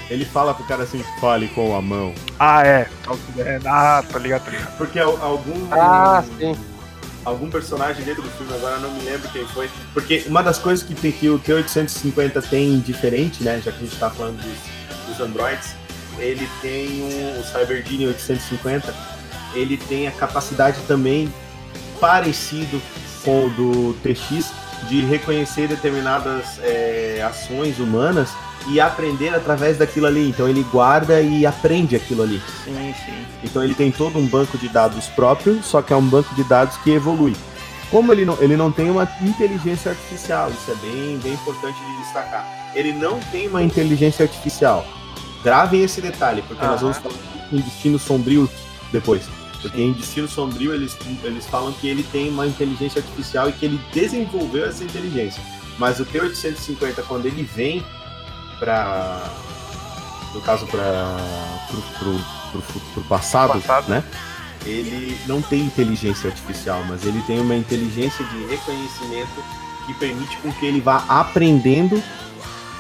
Ele 0.09 0.24
fala 0.24 0.55
pro 0.55 0.64
cara 0.64 0.84
assim, 0.84 1.05
fale 1.20 1.49
com 1.49 1.76
a 1.76 1.82
mão. 1.82 2.14
Ah, 2.38 2.64
é. 2.64 2.86
Talk 3.03 3.18
to 3.20 3.32
the 3.32 3.57
Hand. 3.57 3.62
Ah, 3.66 4.03
tá 4.11 4.18
ligado, 4.18 4.44
tá 4.44 4.51
ligado. 4.53 4.76
Porque 4.78 4.99
al- 5.01 5.18
algum. 5.20 5.66
Ah, 5.72 6.22
sim. 6.38 6.57
Algum 7.27 7.51
personagem 7.51 8.05
dentro 8.05 8.22
do 8.22 8.31
filme, 8.31 8.55
agora 8.55 8.79
não 8.79 8.93
me 8.93 9.03
lembro 9.03 9.29
quem 9.31 9.45
foi. 9.49 9.68
Porque 9.93 10.24
uma 10.29 10.43
das 10.43 10.59
coisas 10.59 10.87
que, 10.87 10.95
tem, 10.95 11.11
que 11.11 11.29
o 11.29 11.39
T-850 11.41 12.49
tem 12.49 12.79
diferente, 12.79 13.43
né? 13.43 13.61
Já 13.62 13.72
que 13.72 13.79
a 13.79 13.87
gente 13.87 13.99
tá 13.99 14.09
falando 14.09 14.41
dos, 14.41 15.09
dos 15.09 15.20
androids, 15.20 15.74
ele 16.18 16.49
tem 16.62 17.03
o 17.39 17.43
Cyberdyne 17.43 18.07
850, 18.07 18.95
ele 19.55 19.77
tem 19.77 20.07
a 20.07 20.12
capacidade 20.12 20.79
também 20.87 21.33
parecido 22.01 22.81
com 23.24 23.47
o 23.47 23.51
do 23.51 23.95
TX 24.03 24.53
de 24.89 25.01
reconhecer 25.01 25.66
determinadas 25.66 26.61
é, 26.62 27.22
ações 27.27 27.81
humanas 27.81 28.31
e 28.69 28.81
aprender 28.81 29.35
através 29.35 29.79
daquilo 29.79 30.07
ali. 30.07 30.29
Então 30.29 30.49
ele 30.49 30.62
guarda 30.64 31.21
e 31.21 31.47
aprende 31.47 31.97
aquilo 31.97 32.23
ali. 32.23 32.43
Sim, 32.64 32.95
sim. 33.05 33.27
Então 33.45 33.62
ele 33.62 33.75
tem 33.75 33.91
todo 33.91 34.19
um 34.19 34.27
banco 34.27 34.59
de 34.59 34.69
dados 34.69 35.07
próprio, 35.07 35.62
só 35.62 35.83
que 35.83 35.93
é 35.93 35.97
um 35.97 36.07
banco 36.07 36.35
de 36.35 36.45
dados 36.45 36.77
que 36.79 36.91
evolui. 36.91 37.35
Como 37.91 38.12
ele 38.12 38.25
não, 38.25 38.37
ele 38.43 38.57
não 38.57 38.73
tem 38.73 38.91
uma 38.91 39.09
inteligência 39.23 39.93
artificial, 39.93 40.51
isso 40.51 40.71
é 40.71 40.75
bem, 40.87 41.19
bem 41.19 41.35
importante 41.35 41.79
de 41.79 42.03
destacar. 42.03 42.45
Ele 42.75 42.93
não 42.93 43.21
tem 43.31 43.49
uma 43.49 43.62
inteligência 43.62 44.25
artificial. 44.25 44.85
Gravem 45.45 45.83
esse 45.83 46.01
detalhe, 46.01 46.43
porque 46.43 46.64
nós 46.67 46.81
vamos 46.81 46.99
falar 46.99 47.14
em 47.53 47.61
Destino 47.61 47.99
Sombrio 47.99 48.51
depois. 48.93 49.23
Porque 49.62 49.81
em 49.81 49.93
Destino 49.93 50.27
Sombrio 50.27 50.75
eles, 50.75 50.97
eles 51.23 51.47
falam 51.47 51.73
que 51.73 51.89
ele 51.89 52.03
tem 52.03 52.29
uma 52.29 52.47
inteligência 52.47 53.01
artificial 53.01 53.49
e 53.49 53.53
que 53.53 53.64
ele 53.64 53.81
desenvolveu 53.93 54.67
essa 54.67 54.83
inteligência. 54.83 55.43
Mas 55.79 56.01
o 56.01 56.05
T-850, 56.05 57.03
quando 57.07 57.27
ele 57.27 57.43
vem 57.43 57.85
para 58.59 59.22
no 60.34 60.40
caso 60.42 60.66
para 60.66 61.16
pro 61.98 63.02
passado, 63.09 63.61
Passado. 63.61 63.88
né? 63.88 64.04
Ele 64.64 65.18
não 65.26 65.40
tem 65.40 65.61
inteligência 65.61 66.28
artificial, 66.28 66.82
mas 66.88 67.04
ele 67.04 67.22
tem 67.26 67.40
uma 67.40 67.54
inteligência 67.54 68.24
de 68.24 68.46
reconhecimento 68.46 69.44
que 69.86 69.94
permite 69.94 70.36
com 70.38 70.52
que 70.52 70.66
ele 70.66 70.80
vá 70.80 71.04
aprendendo 71.09 72.02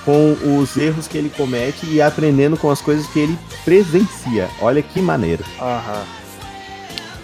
com 0.04 0.36
os 0.60 0.76
erros 0.76 1.06
que 1.08 1.16
ele 1.18 1.30
comete 1.30 1.86
e 1.86 2.00
aprendendo 2.02 2.56
com 2.56 2.70
as 2.70 2.80
coisas 2.80 3.06
que 3.08 3.18
ele 3.18 3.38
presencia. 3.64 4.48
Olha 4.60 4.82
que 4.82 5.00
maneiro. 5.00 5.44
Aham. 5.60 6.04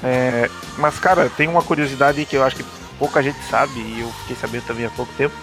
É, 0.04 0.50
mas, 0.78 0.98
cara, 0.98 1.30
tem 1.36 1.48
uma 1.48 1.62
curiosidade 1.62 2.24
que 2.24 2.36
eu 2.36 2.42
acho 2.44 2.56
que 2.56 2.64
pouca 2.98 3.22
gente 3.22 3.38
sabe, 3.48 3.78
e 3.80 4.00
eu 4.00 4.12
fiquei 4.22 4.36
sabendo 4.36 4.64
também 4.64 4.84
há 4.86 4.90
pouco 4.90 5.12
tempo, 5.16 5.34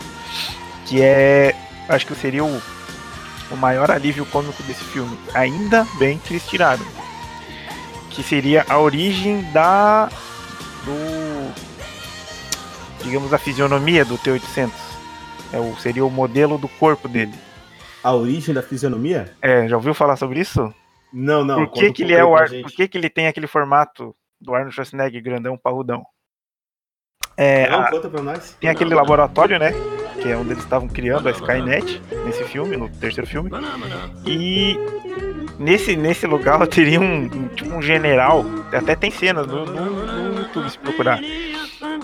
que 0.85 1.01
é. 1.01 1.55
Acho 1.87 2.05
que 2.05 2.13
seria 2.15 2.43
o, 2.43 2.61
o 3.51 3.55
maior 3.55 3.89
alívio 3.91 4.25
cômico 4.25 4.61
desse 4.63 4.83
filme. 4.85 5.17
Ainda 5.33 5.85
bem 5.97 6.17
que 6.19 6.33
eles 6.33 6.45
tiraram. 6.47 6.85
Que 8.09 8.23
seria 8.23 8.65
a 8.69 8.77
origem 8.79 9.41
da. 9.51 10.07
do. 10.85 11.69
digamos, 13.03 13.33
a 13.33 13.37
fisionomia 13.37 14.03
do 14.05 14.17
T-800. 14.17 14.71
É 15.51 15.59
o, 15.59 15.75
seria 15.77 16.05
o 16.05 16.09
modelo 16.11 16.57
do 16.57 16.67
corpo 16.67 17.07
dele. 17.07 17.33
A 18.03 18.13
origem 18.13 18.53
da 18.53 18.61
fisionomia? 18.61 19.33
É, 19.41 19.67
já 19.67 19.75
ouviu 19.75 19.93
falar 19.93 20.15
sobre 20.15 20.39
isso? 20.39 20.73
Não, 21.11 21.43
não. 21.43 21.65
por 21.65 21.73
que, 21.73 21.91
que 21.91 22.03
ele 22.03 22.13
é 22.13 22.23
o 22.23 22.35
Ar... 22.35 22.49
Por 22.49 22.71
que, 22.71 22.87
que 22.87 22.97
ele 22.97 23.09
tem 23.09 23.27
aquele 23.27 23.47
formato 23.47 24.15
do 24.39 24.53
Arnold 24.53 24.73
Schwarzenegger 24.75 25.21
grandão 25.23 25.57
parrudão? 25.57 26.05
É, 27.35 27.69
Não, 27.69 27.81
a- 27.81 27.89
conta 27.89 28.09
pra 28.09 28.21
nós. 28.21 28.55
tem 28.59 28.69
aquele 28.69 28.93
laboratório, 28.93 29.57
né? 29.57 29.71
Que 30.21 30.29
é 30.29 30.37
onde 30.37 30.51
eles 30.51 30.63
estavam 30.63 30.87
criando 30.87 31.27
a 31.27 31.31
Skynet 31.31 32.01
nesse 32.25 32.43
filme, 32.43 32.75
no 32.75 32.89
terceiro 32.89 33.27
filme. 33.29 33.49
E 34.25 34.77
nesse, 35.57 35.95
nesse 35.95 36.25
lugar 36.27 36.65
teria 36.67 36.99
um, 36.99 37.27
tipo 37.55 37.73
um 37.73 37.81
general. 37.81 38.45
Até 38.71 38.95
tem 38.95 39.11
cenas 39.11 39.47
no, 39.47 39.65
no- 39.65 40.31
no 40.31 40.39
YouTube 40.41 40.69
se 40.69 40.77
procurar. 40.77 41.19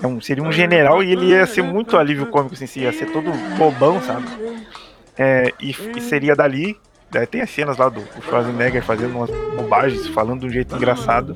É 0.02 0.06
um- 0.06 0.20
seria 0.20 0.42
um 0.42 0.52
general 0.52 1.02
e 1.02 1.12
ele 1.12 1.26
ia 1.26 1.46
ser 1.46 1.62
muito 1.62 1.96
alívio 1.96 2.26
cômico, 2.26 2.54
assim, 2.54 2.80
ia 2.80 2.92
ser 2.92 3.06
todo 3.06 3.30
bobão, 3.58 4.00
sabe? 4.02 4.26
É, 5.18 5.52
e, 5.60 5.74
e 5.96 6.00
seria 6.00 6.34
dali. 6.34 6.76
Tem 7.30 7.40
as 7.40 7.50
cenas 7.50 7.78
lá 7.78 7.88
do, 7.88 8.00
do 8.00 8.22
Schwarzenegger 8.24 8.82
fazendo 8.82 9.16
umas 9.16 9.30
bobagens, 9.54 10.06
falando 10.08 10.40
de 10.40 10.46
um 10.46 10.50
jeito 10.50 10.74
engraçado. 10.74 11.34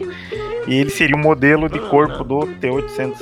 E 0.66 0.74
ele 0.74 0.90
seria 0.90 1.16
o 1.16 1.18
modelo 1.18 1.68
de 1.70 1.78
corpo 1.78 2.22
do 2.24 2.46
T-800 2.46 3.14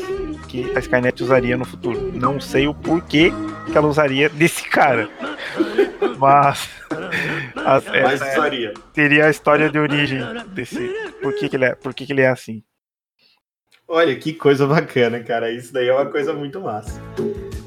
que 0.48 0.76
a 0.76 0.80
Skynet 0.80 1.22
usaria 1.22 1.56
no 1.56 1.64
futuro. 1.64 2.10
Não 2.12 2.40
sei 2.40 2.66
o 2.66 2.74
porquê 2.74 3.32
que 3.70 3.76
ela 3.78 3.86
usaria 3.86 4.28
desse 4.28 4.64
cara. 4.68 5.08
Mas. 6.18 6.68
as- 7.64 7.84
Mas 7.86 8.20
usaria. 8.20 8.74
teria 8.92 9.26
a 9.26 9.30
história 9.30 9.70
de 9.70 9.78
origem 9.78 10.20
desse. 10.48 10.88
Por 11.22 11.32
que, 11.34 11.48
que, 11.48 11.56
ele, 11.56 11.64
é, 11.66 11.74
por 11.74 11.94
que, 11.94 12.06
que 12.06 12.12
ele 12.12 12.22
é 12.22 12.28
assim? 12.28 12.62
Olha 13.86 14.14
que 14.16 14.32
coisa 14.32 14.66
bacana, 14.66 15.20
cara. 15.20 15.50
Isso 15.52 15.72
daí 15.72 15.88
é 15.88 15.94
uma 15.94 16.06
coisa 16.06 16.32
muito 16.32 16.60
massa. 16.60 17.00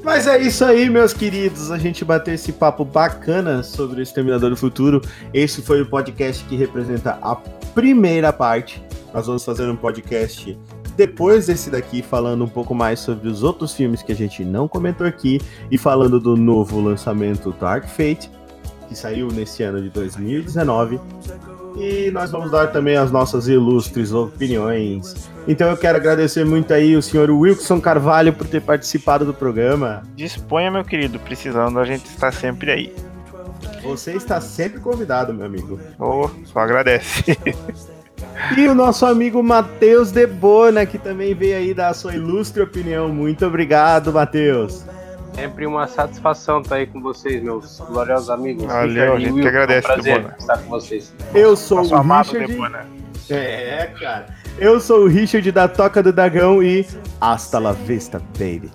Mas 0.04 0.26
é 0.26 0.38
isso 0.40 0.64
aí, 0.64 0.88
meus 0.90 1.12
queridos. 1.12 1.70
A 1.70 1.78
gente 1.78 2.04
bateu 2.04 2.34
esse 2.34 2.52
papo 2.52 2.84
bacana 2.84 3.62
sobre 3.62 4.00
o 4.00 4.02
Exterminador 4.02 4.50
do 4.50 4.56
Futuro. 4.56 5.00
Esse 5.32 5.62
foi 5.62 5.80
o 5.80 5.86
podcast 5.86 6.44
que 6.44 6.56
representa 6.56 7.18
a 7.22 7.36
primeira 7.74 8.32
parte. 8.32 8.82
Nós 9.14 9.26
vamos 9.26 9.44
fazer 9.44 9.68
um 9.68 9.76
podcast 9.76 10.58
depois 10.96 11.46
desse 11.46 11.70
daqui, 11.70 12.02
falando 12.02 12.44
um 12.44 12.48
pouco 12.48 12.74
mais 12.74 13.00
sobre 13.00 13.28
os 13.28 13.42
outros 13.42 13.74
filmes 13.74 14.02
que 14.02 14.12
a 14.12 14.16
gente 14.16 14.44
não 14.44 14.68
comentou 14.68 15.06
aqui 15.06 15.40
e 15.70 15.78
falando 15.78 16.20
do 16.20 16.36
novo 16.36 16.80
lançamento 16.80 17.54
Dark 17.58 17.84
Fate, 17.84 18.30
que 18.88 18.96
saiu 18.96 19.28
nesse 19.28 19.62
ano 19.62 19.80
de 19.80 19.88
2019. 19.90 21.00
E 21.76 22.10
nós 22.10 22.30
vamos 22.30 22.50
dar 22.50 22.66
também 22.66 22.96
as 22.96 23.10
nossas 23.10 23.48
ilustres 23.48 24.12
opiniões. 24.12 25.30
Então 25.48 25.70
eu 25.70 25.76
quero 25.76 25.96
agradecer 25.96 26.44
muito 26.44 26.72
aí 26.74 26.94
o 26.94 27.02
senhor 27.02 27.30
Wilson 27.30 27.80
Carvalho 27.80 28.32
por 28.32 28.46
ter 28.46 28.60
participado 28.60 29.24
do 29.24 29.32
programa. 29.32 30.02
Disponha, 30.14 30.70
meu 30.70 30.84
querido, 30.84 31.18
precisando, 31.18 31.78
a 31.78 31.84
gente 31.84 32.04
está 32.04 32.30
sempre 32.30 32.70
aí. 32.70 32.94
Você 33.82 34.12
está 34.12 34.40
sempre 34.40 34.80
convidado, 34.80 35.32
meu 35.32 35.46
amigo. 35.46 35.80
Ou 35.98 36.30
só 36.44 36.60
agradece. 36.60 37.24
E 38.56 38.66
o 38.68 38.74
nosso 38.74 39.06
amigo 39.06 39.42
Matheus 39.42 40.10
Debona, 40.10 40.84
que 40.86 40.98
também 40.98 41.34
veio 41.34 41.56
aí 41.56 41.74
dar 41.74 41.88
a 41.88 41.94
sua 41.94 42.14
ilustre 42.14 42.62
opinião. 42.62 43.08
Muito 43.08 43.46
obrigado, 43.46 44.12
Matheus. 44.12 44.84
Sempre 45.34 45.66
uma 45.66 45.86
satisfação 45.86 46.60
estar 46.60 46.76
aí 46.76 46.86
com 46.86 47.00
vocês, 47.00 47.42
meus 47.42 47.80
gloriosos 47.80 48.28
amigos. 48.28 48.64
Valeu, 48.66 48.86
Richard 48.86 49.10
a 49.16 49.18
gente 49.18 49.32
Will, 49.32 49.42
que 49.42 49.48
agradece, 49.48 49.86
É 49.86 49.90
um 49.90 49.94
prazer 49.94 50.14
Debona. 50.16 50.36
estar 50.38 50.58
com 50.58 50.68
vocês. 50.70 51.14
Eu 51.34 51.56
sou 51.56 51.78
Nosso 51.78 51.94
o 51.94 51.96
amado 51.96 52.26
Richard. 52.32 52.52
Debona. 52.52 52.86
É, 53.30 53.90
cara. 53.98 54.26
Eu 54.58 54.78
sou 54.80 55.04
o 55.04 55.06
Richard 55.06 55.50
da 55.50 55.66
Toca 55.68 56.02
do 56.02 56.12
Dragão 56.12 56.62
e 56.62 56.86
hasta 57.20 57.58
la 57.58 57.72
vista, 57.72 58.20
baby. 58.38 58.70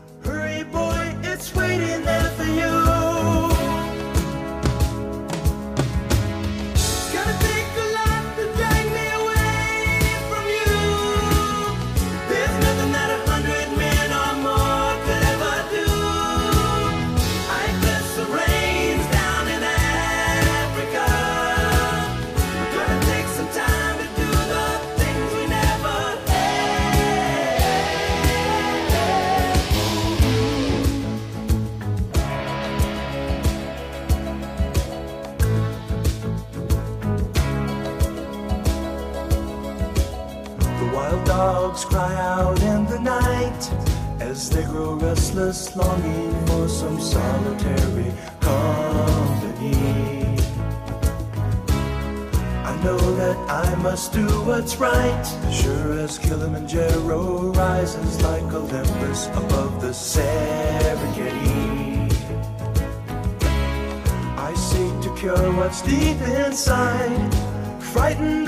Deep 65.81 66.19
inside, 66.21 67.33
frightened 67.79 68.47